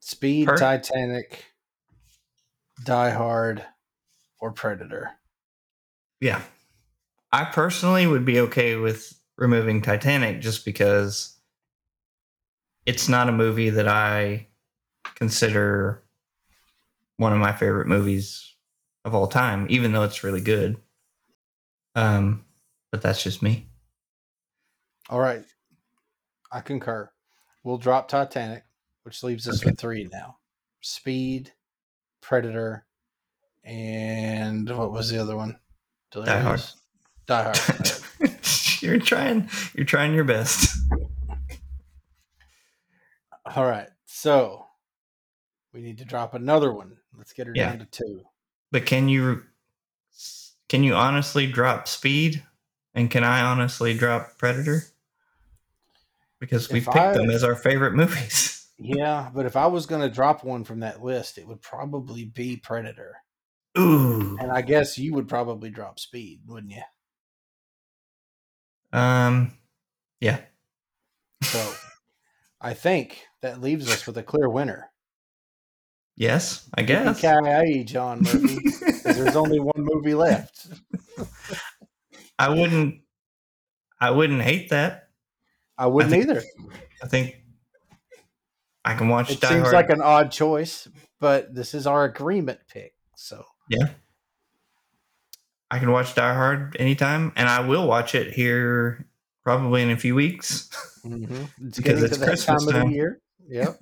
Speed, 0.00 0.48
Per- 0.48 0.56
Titanic, 0.56 1.44
Die 2.84 3.10
Hard, 3.10 3.64
or 4.40 4.52
Predator? 4.52 5.10
yeah. 6.20 6.42
I 7.32 7.44
personally 7.44 8.08
would 8.08 8.24
be 8.24 8.40
okay 8.40 8.74
with 8.74 9.14
removing 9.40 9.80
Titanic 9.80 10.40
just 10.40 10.64
because 10.64 11.38
it's 12.86 13.08
not 13.08 13.28
a 13.28 13.32
movie 13.32 13.70
that 13.70 13.88
I 13.88 14.46
consider 15.16 16.04
one 17.16 17.32
of 17.32 17.38
my 17.38 17.52
favorite 17.52 17.88
movies 17.88 18.54
of 19.04 19.14
all 19.14 19.26
time, 19.26 19.66
even 19.70 19.92
though 19.92 20.02
it's 20.02 20.22
really 20.22 20.42
good. 20.42 20.76
Um, 21.94 22.44
but 22.92 23.02
that's 23.02 23.22
just 23.22 23.42
me. 23.42 23.66
All 25.08 25.18
right. 25.18 25.44
I 26.52 26.60
concur. 26.60 27.10
We'll 27.64 27.78
drop 27.78 28.08
Titanic, 28.08 28.64
which 29.02 29.22
leaves 29.22 29.48
us 29.48 29.64
with 29.64 29.78
three 29.78 30.08
now: 30.10 30.38
Speed, 30.80 31.52
Predator, 32.20 32.86
and 33.64 34.68
what 34.76 34.92
was 34.92 35.10
the 35.10 35.18
other 35.18 35.36
one? 35.36 35.58
Die 36.10 36.40
Hard. 36.40 36.62
Die 37.26 37.42
Hard. 37.42 37.90
you're 38.82 38.98
trying. 38.98 39.48
You're 39.74 39.86
trying 39.86 40.14
your 40.14 40.24
best. 40.24 40.76
All 43.56 43.64
right. 43.64 43.88
So 44.06 44.66
we 45.72 45.80
need 45.80 45.98
to 45.98 46.04
drop 46.04 46.34
another 46.34 46.72
one. 46.72 46.96
Let's 47.16 47.32
get 47.32 47.46
her 47.46 47.52
Yeah. 47.54 47.70
down 47.70 47.78
to 47.80 47.86
two. 47.86 48.22
But 48.70 48.86
can 48.86 49.08
you 49.08 49.44
can 50.68 50.84
you 50.84 50.94
honestly 50.94 51.46
drop 51.46 51.88
Speed? 51.88 52.44
And 52.94 53.10
can 53.10 53.22
I 53.24 53.40
honestly 53.42 53.94
drop 53.96 54.36
Predator? 54.38 54.82
Because 56.38 56.70
we 56.70 56.80
picked 56.80 56.96
I- 56.96 57.12
them 57.12 57.30
as 57.30 57.44
our 57.44 57.54
favorite 57.56 57.94
movies. 57.94 58.56
Yeah, 58.82 59.28
but 59.34 59.44
if 59.44 59.56
I 59.56 59.66
was 59.66 59.84
going 59.84 60.00
to 60.00 60.08
drop 60.08 60.42
one 60.42 60.64
from 60.64 60.80
that 60.80 61.02
list, 61.04 61.36
it 61.36 61.46
would 61.46 61.60
probably 61.60 62.24
be 62.24 62.56
Predator. 62.56 63.14
Ooh. 63.78 64.38
And 64.40 64.50
I 64.50 64.62
guess 64.62 64.96
you 64.96 65.12
would 65.12 65.28
probably 65.28 65.68
drop 65.68 66.00
Speed, 66.00 66.40
wouldn't 66.46 66.72
you? 66.72 66.80
Um. 68.92 69.52
Yeah. 70.20 70.40
So 71.42 71.72
I 72.60 72.74
think 72.74 73.22
that 73.42 73.60
leaves 73.60 73.90
us 73.90 74.06
with 74.06 74.18
a 74.18 74.22
clear 74.22 74.48
winner. 74.48 74.90
Yes, 76.16 76.68
I 76.74 76.82
guess. 76.82 77.20
Yippee-ki-yay, 77.22 77.84
John 77.84 78.20
Murphy. 78.20 78.58
there's 79.04 79.36
only 79.36 79.58
one 79.60 79.72
movie 79.78 80.14
left. 80.14 80.66
I 82.38 82.50
wouldn't. 82.50 83.00
I 84.00 84.10
wouldn't 84.10 84.42
hate 84.42 84.68
that. 84.70 85.08
I 85.78 85.86
wouldn't 85.86 86.12
think- 86.12 86.24
either. 86.24 86.42
I 87.02 87.06
think 87.08 87.36
I 88.84 88.94
can 88.94 89.08
watch 89.08 89.30
It 89.30 89.40
Die 89.40 89.48
seems 89.48 89.62
Hard. 89.62 89.74
like 89.74 89.88
an 89.90 90.02
odd 90.02 90.30
choice, 90.30 90.86
but 91.20 91.54
this 91.54 91.72
is 91.74 91.86
our 91.86 92.04
agreement 92.04 92.60
pick. 92.68 92.92
So 93.16 93.44
yeah. 93.70 93.88
I 95.70 95.78
can 95.78 95.90
watch 95.92 96.14
Die 96.14 96.34
Hard 96.34 96.76
anytime, 96.80 97.32
and 97.36 97.48
I 97.48 97.60
will 97.60 97.86
watch 97.86 98.14
it 98.14 98.32
here 98.32 99.06
probably 99.44 99.82
in 99.82 99.90
a 99.90 99.96
few 99.96 100.14
weeks. 100.14 100.68
mhm. 101.04 101.48
it's 101.66 101.76
Because 101.78 102.02
it's 102.02 102.18
Christmas 102.18 102.44
time 102.44 102.68
of 102.68 102.74
time. 102.74 102.88
the 102.90 102.94
year. 102.94 103.20
Yep. 103.48 103.78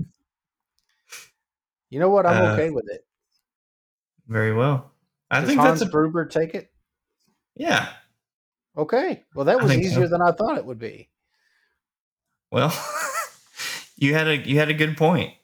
You 1.91 2.01
know 2.01 2.11
what? 2.11 2.27
I'm 2.27 2.43
Uh, 2.45 2.53
okay 2.53 2.71
with 2.71 2.85
it. 2.91 3.05
Very 4.27 4.53
well. 4.53 4.93
I 5.31 5.41
Does 5.41 5.49
think 5.49 5.61
Hans 5.61 5.81
that's 5.81 5.89
a 5.89 5.93
Gruber 5.93 6.27
take 6.27 6.55
it. 6.55 6.71
yeah. 7.55 7.89
Okay. 8.77 9.25
Well, 9.35 9.47
that 9.47 9.61
was 9.61 9.71
think 9.71 9.83
so. 9.85 9.91
easier 9.91 10.09
than 10.09 10.23
I 10.23 10.31
thought 10.33 10.57
it 10.59 10.65
would 10.65 10.79
be. 10.79 11.09
Well, 12.53 12.73
you 13.97 14.15
had 14.15 14.29
a 14.29 14.37
you 14.37 14.59
had 14.59 14.69
a 14.69 14.75
good 14.75 14.97
point. 14.97 15.35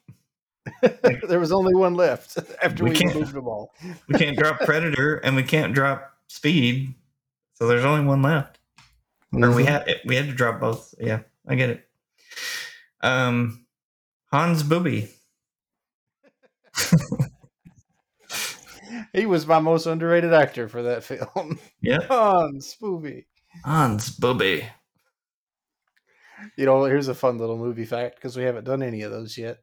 there 1.23 1.41
was 1.41 1.51
only 1.53 1.75
one 1.75 1.95
left 1.95 2.39
after 2.63 2.85
We 2.85 2.91
we, 2.91 2.97
can't- 2.97 3.15
removed 3.15 3.33
them 3.35 3.49
all. 3.49 3.75
We 4.09 4.19
can't 4.19 4.37
drop 4.39 4.61
Predator 4.61 5.17
and 5.17 5.35
we 5.37 5.43
can't 5.43 5.75
drop 5.75 6.14
Speed, 6.35 6.95
so 7.55 7.69
there's 7.69 7.85
only 7.85 8.05
one 8.05 8.21
left. 8.23 8.59
Or 9.33 9.55
we 9.55 9.65
had 9.65 9.89
we 10.05 10.17
had 10.17 10.27
to 10.27 10.33
drop 10.33 10.61
both. 10.61 10.95
Yeah, 10.99 11.21
I 11.47 11.55
get 11.55 11.71
it. 11.71 11.89
Um, 13.03 13.67
Hans 14.33 14.63
Booby. 14.63 15.09
He 19.13 19.27
was 19.27 19.47
my 19.47 19.61
most 19.61 19.87
underrated 19.87 20.33
actor 20.33 20.69
for 20.69 20.83
that 20.83 21.05
film. 21.05 21.59
Yeah, 21.81 22.01
Hans 22.09 22.77
Spoovy. 22.77 23.27
Hans 23.65 24.11
Booby. 24.11 24.67
You 26.57 26.67
know, 26.67 26.85
here's 26.85 27.09
a 27.09 27.15
fun 27.15 27.39
little 27.39 27.57
movie 27.57 27.87
fact 27.87 28.17
because 28.17 28.37
we 28.37 28.43
haven't 28.43 28.65
done 28.65 28.83
any 28.83 29.03
of 29.03 29.11
those 29.13 29.39
yet. 29.39 29.59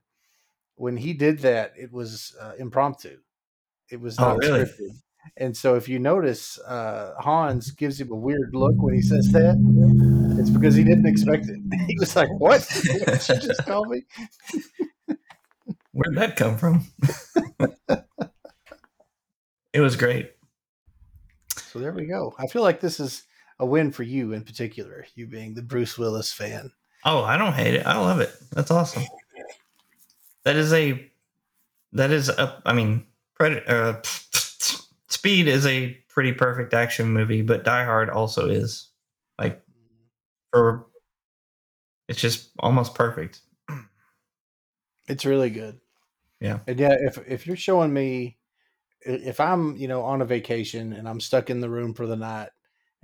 When 0.76 0.98
he 0.98 1.14
did 1.14 1.40
that, 1.40 1.74
it 1.78 1.92
was 1.92 2.36
uh, 2.40 2.54
impromptu. 2.58 3.20
It 3.90 4.00
was 4.00 4.18
Oh, 4.20 4.30
not 4.30 4.38
really? 4.38 4.62
scripted. 4.62 4.96
And 5.38 5.56
so, 5.56 5.76
if 5.76 5.88
you 5.88 6.00
notice, 6.00 6.60
uh, 6.60 7.14
Hans 7.20 7.72
gives 7.72 8.00
him 8.00 8.12
a 8.12 8.16
weird 8.16 8.52
look 8.54 8.76
when 8.78 8.94
he 8.94 9.02
says 9.02 9.30
that. 9.32 9.56
It's 10.40 10.50
because 10.50 10.76
he 10.76 10.84
didn't 10.84 11.06
expect 11.06 11.48
it. 11.48 11.60
He 11.88 11.98
was 12.00 12.16
like, 12.16 12.30
"What? 12.40 12.68
you 12.84 13.20
just 13.20 13.66
call 13.66 13.86
me?" 13.86 14.04
Where'd 15.94 16.18
that 16.18 16.36
come 16.36 16.58
from? 16.58 16.86
it 19.74 19.82
was 19.82 19.96
great. 19.96 20.32
So 21.58 21.80
there 21.80 21.94
we 21.94 22.06
go. 22.06 22.34
I 22.38 22.48
feel 22.48 22.62
like 22.64 22.80
this 22.80 23.00
is 23.00 23.24
a 23.60 23.66
win 23.66 23.92
for 23.92 24.04
you 24.04 24.34
in 24.34 24.44
particular. 24.44 25.06
You 25.16 25.28
being 25.28 25.54
the 25.54 25.62
Bruce 25.62 25.98
Willis 25.98 26.34
fan. 26.34 26.72
Oh, 27.06 27.24
I 27.24 27.38
don't 27.38 27.54
hate 27.54 27.76
it. 27.76 27.86
I 27.86 27.98
love 27.98 28.20
it. 28.20 28.34
That's 28.52 28.72
awesome. 28.72 29.04
That 30.44 30.56
is 30.56 30.74
a 30.74 31.10
that 31.94 32.12
is 32.12 32.30
a 32.30 32.62
I 32.66 32.74
mean 32.74 33.06
Predator 33.36 33.64
uh, 33.68 34.02
Speed 35.22 35.48
is 35.48 35.68
a 35.68 35.96
pretty 36.10 36.34
perfect 36.34 36.74
action 36.74 37.14
movie, 37.14 37.44
but 37.44 37.64
Die 37.64 37.84
Hard 37.86 38.10
also 38.10 38.50
is 38.50 38.90
like 39.38 39.62
for 40.52 40.88
it's 42.08 42.20
just 42.20 42.50
almost 42.58 42.96
perfect. 42.96 43.42
It's 45.08 45.24
really 45.24 45.52
good. 45.52 45.80
Yeah. 46.40 46.62
And 46.66 46.80
yeah, 46.80 46.96
if 47.00 47.20
if 47.28 47.46
you're 47.46 47.56
showing 47.56 47.94
me 47.94 48.40
if 49.02 49.40
I'm, 49.40 49.76
you 49.78 49.88
know, 49.88 50.02
on 50.02 50.24
a 50.24 50.26
vacation 50.26 50.92
and 50.92 51.08
I'm 51.08 51.20
stuck 51.20 51.52
in 51.52 51.60
the 51.60 51.70
room 51.70 51.94
for 51.94 52.08
the 52.08 52.16
night 52.16 52.50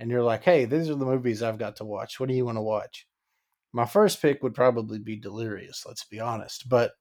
and 0.00 0.10
you're 0.10 0.24
like, 0.24 0.42
"Hey, 0.42 0.64
these 0.64 0.90
are 0.90 0.96
the 0.96 1.06
movies 1.06 1.40
I've 1.40 1.58
got 1.58 1.76
to 1.76 1.84
watch. 1.84 2.18
What 2.18 2.28
do 2.28 2.34
you 2.34 2.44
want 2.44 2.56
to 2.56 2.62
watch?" 2.62 3.06
My 3.72 3.86
first 3.86 4.20
pick 4.20 4.42
would 4.42 4.54
probably 4.54 4.98
be 4.98 5.14
Delirious, 5.14 5.84
let's 5.86 6.04
be 6.04 6.18
honest. 6.18 6.68
But 6.68 6.94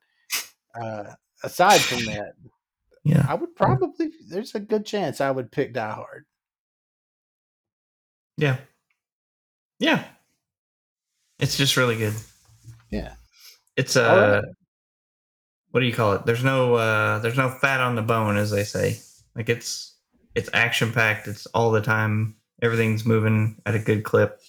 uh 0.80 1.14
aside 1.42 1.82
from 1.82 2.06
that, 2.06 2.34
Yeah. 3.08 3.26
I 3.28 3.36
would 3.36 3.56
probably 3.56 4.10
there's 4.30 4.54
a 4.56 4.60
good 4.60 4.86
chance 4.86 5.22
I 5.22 5.32
would 5.32 5.52
pick 5.52 5.74
Die 5.74 5.92
Hard. 5.92 6.26
Yeah. 8.38 8.58
Yeah. 9.80 10.04
It's 11.40 11.58
just 11.58 11.78
really 11.78 11.98
good. 11.98 12.14
Yeah. 12.90 13.14
It's 13.76 13.96
All 13.96 14.06
uh 14.06 14.32
right. 14.42 14.44
what 15.72 15.80
do 15.82 15.86
you 15.86 15.94
call 15.94 16.14
it? 16.14 16.26
There's 16.26 16.44
no 16.44 16.76
uh 16.76 17.20
there's 17.20 17.38
no 17.38 17.50
fat 17.50 17.80
on 17.82 17.96
the 17.96 18.02
bone 18.02 18.38
as 18.38 18.52
they 18.52 18.64
say. 18.64 19.00
Like 19.36 19.50
it's 19.50 19.96
it's 20.36 20.50
action 20.54 20.92
packed. 20.92 21.28
It's 21.28 21.46
all 21.48 21.72
the 21.72 21.82
time. 21.82 22.36
Everything's 22.62 23.06
moving 23.06 23.62
at 23.66 23.76
a 23.76 23.80
good 23.80 24.04
clip. 24.04 24.40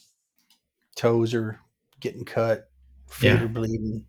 Toes 0.97 1.35
are 1.35 1.59
getting 2.01 2.25
cut, 2.25 2.71
feet 3.09 3.29
Yeah. 3.29 3.43
are 3.43 3.49
bleeding. 3.49 4.05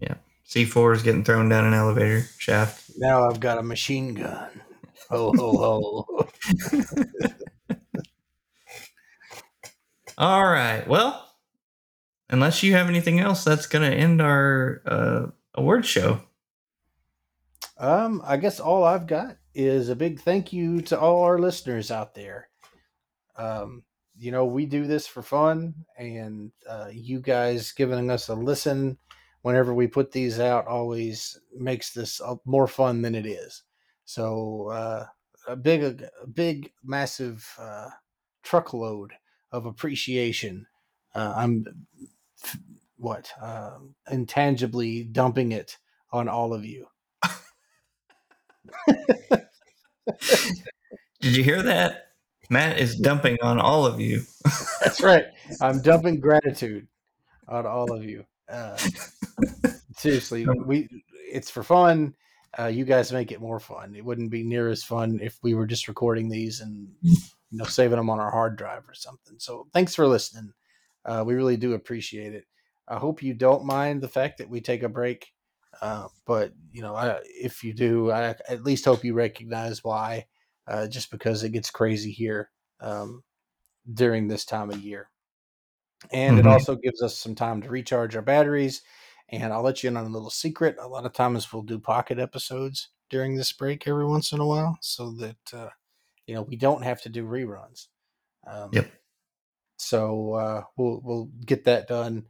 Yeah. 0.00 0.14
C4 0.48 0.94
is 0.96 1.02
getting 1.02 1.24
thrown 1.24 1.48
down 1.48 1.64
an 1.64 1.74
elevator 1.74 2.22
shaft. 2.38 2.85
Now 2.96 3.28
I've 3.28 3.40
got 3.40 3.58
a 3.58 3.62
machine 3.62 4.14
gun. 4.14 4.62
Ho 5.10 5.32
ho 5.36 6.04
ho. 6.06 6.28
All 10.18 10.44
right. 10.44 10.86
Well, 10.88 11.30
unless 12.30 12.62
you 12.62 12.72
have 12.72 12.88
anything 12.88 13.20
else, 13.20 13.44
that's 13.44 13.66
going 13.66 13.88
to 13.88 13.96
end 13.96 14.22
our 14.22 14.82
uh, 14.86 15.26
award 15.54 15.84
show. 15.84 16.20
Um, 17.78 18.22
I 18.24 18.38
guess 18.38 18.58
all 18.58 18.84
I've 18.84 19.06
got 19.06 19.36
is 19.54 19.90
a 19.90 19.96
big 19.96 20.20
thank 20.20 20.52
you 20.52 20.80
to 20.82 20.98
all 20.98 21.22
our 21.24 21.38
listeners 21.38 21.90
out 21.90 22.14
there. 22.14 22.48
Um, 23.36 23.82
you 24.16 24.32
know, 24.32 24.46
we 24.46 24.64
do 24.64 24.86
this 24.86 25.06
for 25.06 25.22
fun, 25.22 25.74
and 25.98 26.50
uh, 26.66 26.88
you 26.90 27.20
guys 27.20 27.72
giving 27.72 28.10
us 28.10 28.28
a 28.28 28.34
listen 28.34 28.96
whenever 29.46 29.72
we 29.72 29.86
put 29.86 30.10
these 30.10 30.40
out 30.40 30.66
always 30.66 31.38
makes 31.56 31.92
this 31.92 32.20
more 32.44 32.66
fun 32.66 33.00
than 33.00 33.14
it 33.14 33.24
is. 33.24 33.62
So, 34.04 34.70
uh, 34.72 35.06
a 35.46 35.54
big, 35.54 35.84
a 35.84 36.26
big, 36.26 36.72
massive 36.82 37.48
uh, 37.56 37.90
truckload 38.42 39.12
of 39.52 39.64
appreciation. 39.64 40.66
Uh, 41.14 41.32
I'm 41.36 41.64
what 42.96 43.30
uh, 43.40 43.78
intangibly 44.10 45.04
dumping 45.04 45.52
it 45.52 45.78
on 46.10 46.28
all 46.28 46.52
of 46.52 46.64
you. 46.64 46.88
Did 51.20 51.36
you 51.36 51.44
hear 51.44 51.62
that? 51.62 52.08
Matt 52.50 52.80
is 52.80 52.96
dumping 52.96 53.38
on 53.42 53.60
all 53.60 53.86
of 53.86 54.00
you. 54.00 54.22
That's 54.82 55.00
right. 55.00 55.26
I'm 55.60 55.82
dumping 55.82 56.18
gratitude 56.18 56.88
on 57.46 57.64
all 57.64 57.92
of 57.92 58.02
you. 58.02 58.24
Uh, 58.48 58.76
seriously, 59.96 60.46
we 60.46 60.88
it's 61.32 61.50
for 61.50 61.62
fun. 61.62 62.14
Uh, 62.58 62.66
you 62.66 62.84
guys 62.84 63.12
make 63.12 63.32
it 63.32 63.40
more 63.40 63.60
fun. 63.60 63.94
It 63.94 64.04
wouldn't 64.04 64.30
be 64.30 64.42
near 64.42 64.68
as 64.68 64.82
fun 64.82 65.20
if 65.22 65.38
we 65.42 65.54
were 65.54 65.66
just 65.66 65.88
recording 65.88 66.28
these 66.28 66.60
and 66.60 66.88
you 67.02 67.58
know 67.58 67.64
saving 67.64 67.96
them 67.96 68.10
on 68.10 68.20
our 68.20 68.30
hard 68.30 68.56
drive 68.56 68.88
or 68.88 68.94
something. 68.94 69.36
So 69.38 69.66
thanks 69.72 69.94
for 69.94 70.06
listening. 70.06 70.52
Uh, 71.04 71.22
we 71.26 71.34
really 71.34 71.56
do 71.56 71.74
appreciate 71.74 72.34
it. 72.34 72.44
I 72.88 72.96
hope 72.96 73.22
you 73.22 73.34
don't 73.34 73.64
mind 73.64 74.00
the 74.00 74.08
fact 74.08 74.38
that 74.38 74.48
we 74.48 74.60
take 74.60 74.82
a 74.82 74.88
break. 74.88 75.32
Uh, 75.82 76.08
but 76.24 76.52
you 76.72 76.80
know, 76.82 76.94
I, 76.94 77.20
if 77.24 77.62
you 77.62 77.74
do, 77.74 78.10
I 78.10 78.34
at 78.48 78.64
least 78.64 78.84
hope 78.86 79.04
you 79.04 79.14
recognize 79.14 79.84
why. 79.84 80.26
Uh, 80.66 80.88
just 80.88 81.12
because 81.12 81.44
it 81.44 81.50
gets 81.50 81.70
crazy 81.70 82.10
here 82.10 82.50
um, 82.80 83.22
during 83.92 84.26
this 84.28 84.44
time 84.44 84.70
of 84.70 84.80
year. 84.80 85.10
and 86.12 86.38
it 86.38 86.44
Mhm. 86.44 86.50
also 86.52 86.76
gives 86.76 87.02
us 87.02 87.16
some 87.16 87.34
time 87.34 87.62
to 87.62 87.68
recharge 87.70 88.16
our 88.16 88.22
batteries. 88.22 88.82
And 89.30 89.52
I'll 89.52 89.62
let 89.62 89.82
you 89.82 89.88
in 89.88 89.96
on 89.96 90.06
a 90.06 90.10
little 90.10 90.30
secret. 90.30 90.76
A 90.80 90.86
lot 90.86 91.04
of 91.04 91.12
times 91.12 91.52
we'll 91.52 91.62
do 91.62 91.78
pocket 91.78 92.18
episodes 92.18 92.90
during 93.10 93.36
this 93.36 93.52
break 93.52 93.86
every 93.88 94.06
once 94.06 94.32
in 94.32 94.40
a 94.40 94.46
while, 94.46 94.78
so 94.80 95.10
that 95.12 95.36
uh, 95.52 95.68
you 96.26 96.34
know 96.34 96.42
we 96.42 96.56
don't 96.56 96.82
have 96.82 97.02
to 97.02 97.08
do 97.08 97.26
reruns. 97.26 97.88
Um, 98.46 98.70
Yep. 98.72 98.90
So 99.78 100.32
uh, 100.34 100.62
we'll 100.76 101.00
we'll 101.04 101.28
get 101.44 101.64
that 101.64 101.88
done, 101.88 102.26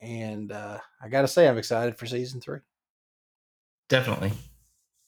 and 0.00 0.52
uh, 0.52 0.78
I 1.02 1.08
got 1.08 1.22
to 1.22 1.28
say 1.28 1.48
I'm 1.48 1.58
excited 1.58 1.96
for 1.98 2.06
season 2.06 2.40
three. 2.40 2.60
Definitely. 3.88 4.32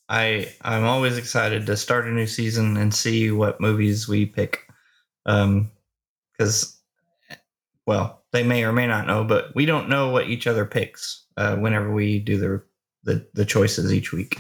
I 0.09 0.53
I'm 0.63 0.85
always 0.85 1.19
excited 1.19 1.67
to 1.67 1.77
start 1.77 2.07
a 2.07 2.11
new 2.11 2.27
season 2.27 2.77
and 2.77 2.95
see 2.95 3.31
what 3.31 3.61
movies 3.61 4.09
we 4.09 4.27
pick. 4.27 4.67
Um 5.27 5.71
cuz 6.39 6.81
well, 7.87 8.18
they 8.33 8.43
may 8.43 8.65
or 8.65 8.73
may 8.73 8.87
not 8.87 9.07
know, 9.07 9.25
but 9.25 9.55
we 9.55 9.65
don't 9.67 9.89
know 9.89 10.11
what 10.11 10.29
each 10.29 10.47
other 10.47 10.65
picks 10.65 11.25
uh 11.37 11.57
whenever 11.57 11.93
we 11.93 12.19
do 12.19 12.37
the 12.39 12.63
the, 13.05 13.27
the 13.35 13.45
choices 13.45 13.93
each 13.93 14.13
week. 14.13 14.39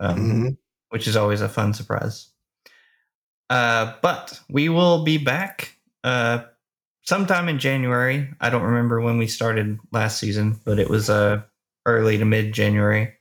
Um 0.00 0.18
Mhm. 0.18 0.56
which 0.90 1.06
is 1.08 1.16
always 1.16 1.40
a 1.40 1.48
fun 1.48 1.74
surprise. 1.74 2.28
Uh 3.50 3.94
but 4.02 4.40
we 4.50 4.68
will 4.68 5.04
be 5.04 5.18
back 5.18 5.76
uh 6.02 6.44
sometime 7.02 7.48
in 7.48 7.58
January. 7.58 8.28
I 8.40 8.50
don't 8.50 8.62
remember 8.62 9.00
when 9.00 9.18
we 9.18 9.26
started 9.26 9.78
last 9.92 10.18
season, 10.18 10.58
but 10.64 10.78
it 10.78 10.88
was 10.88 11.10
uh 11.10 11.42
early 11.86 12.16
to 12.18 12.24
mid 12.24 12.52
January 12.54 13.12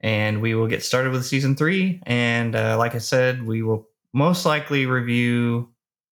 and 0.00 0.40
we 0.42 0.54
will 0.54 0.66
get 0.68 0.84
started 0.84 1.10
with 1.12 1.24
season 1.26 1.56
three. 1.56 2.00
And 2.04 2.54
uh, 2.54 2.76
like 2.78 2.94
I 2.94 2.98
said, 2.98 3.44
we 3.44 3.62
will 3.62 3.88
most 4.12 4.46
likely 4.46 4.86
review 4.86 5.70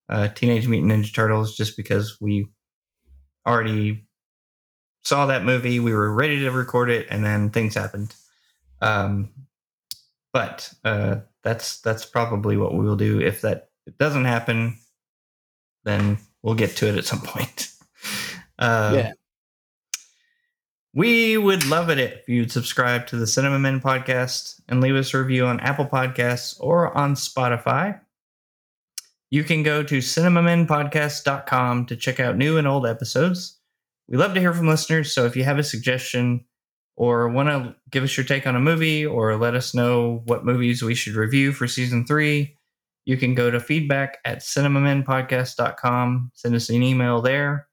uh, 0.08 0.28
Teenage 0.28 0.66
Mutant 0.66 0.90
Ninja 0.92 1.14
Turtles 1.14 1.56
just 1.56 1.76
because 1.76 2.16
we 2.20 2.48
already 3.46 4.06
saw 5.04 5.26
that 5.26 5.44
movie. 5.44 5.78
We 5.80 5.94
were 5.94 6.12
ready 6.12 6.40
to 6.40 6.50
record 6.50 6.90
it, 6.90 7.06
and 7.10 7.24
then 7.24 7.50
things 7.50 7.74
happened. 7.74 8.14
Um, 8.82 9.30
but 10.32 10.72
uh, 10.84 11.16
that's 11.42 11.80
that's 11.80 12.04
probably 12.04 12.56
what 12.56 12.74
we 12.74 12.84
will 12.84 12.96
do. 12.96 13.20
If 13.20 13.40
that 13.42 13.70
it 13.86 13.96
doesn't 13.98 14.24
happen, 14.24 14.76
then 15.84 16.18
we'll 16.42 16.54
get 16.56 16.76
to 16.76 16.88
it 16.88 16.96
at 16.96 17.04
some 17.04 17.20
point. 17.20 17.70
Uh, 18.58 18.92
Yeah. 18.96 19.12
we 20.92 21.36
would 21.36 21.66
love 21.66 21.90
it 21.90 21.98
if 21.98 22.28
you'd 22.28 22.50
subscribe 22.50 23.06
to 23.08 23.16
the 23.16 23.26
CinemaMen 23.26 23.80
podcast 23.82 24.60
and 24.68 24.80
leave 24.80 24.94
us 24.96 25.12
a 25.14 25.18
review 25.18 25.46
on 25.46 25.60
Apple 25.60 25.86
Podcasts 25.86 26.56
or 26.60 26.96
on 26.96 27.14
Spotify. 27.14 28.00
You 29.36 29.44
can 29.44 29.62
go 29.62 29.82
to 29.82 29.98
cinemamenpodcast.com 29.98 31.84
to 31.84 31.96
check 31.96 32.20
out 32.20 32.38
new 32.38 32.56
and 32.56 32.66
old 32.66 32.86
episodes. 32.86 33.60
We 34.08 34.16
love 34.16 34.32
to 34.32 34.40
hear 34.40 34.54
from 34.54 34.66
listeners, 34.66 35.14
so 35.14 35.26
if 35.26 35.36
you 35.36 35.44
have 35.44 35.58
a 35.58 35.62
suggestion 35.62 36.46
or 36.96 37.28
want 37.28 37.50
to 37.50 37.76
give 37.90 38.02
us 38.02 38.16
your 38.16 38.24
take 38.24 38.46
on 38.46 38.56
a 38.56 38.60
movie 38.60 39.04
or 39.04 39.36
let 39.36 39.54
us 39.54 39.74
know 39.74 40.22
what 40.24 40.46
movies 40.46 40.82
we 40.82 40.94
should 40.94 41.16
review 41.16 41.52
for 41.52 41.68
season 41.68 42.06
three, 42.06 42.56
you 43.04 43.18
can 43.18 43.34
go 43.34 43.50
to 43.50 43.60
feedback 43.60 44.16
at 44.24 44.38
cinemamenpodcast.com, 44.38 46.30
send 46.32 46.54
us 46.54 46.70
an 46.70 46.82
email 46.82 47.20
there, 47.20 47.68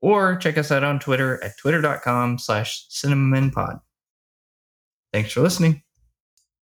or 0.00 0.36
check 0.36 0.56
us 0.56 0.70
out 0.70 0.84
on 0.84 1.00
Twitter 1.00 1.42
at 1.42 1.58
twitter.com 1.58 2.38
slash 2.38 2.86
cinemamenpod. 2.90 3.80
Thanks 5.12 5.32
for 5.32 5.40
listening. 5.40 5.82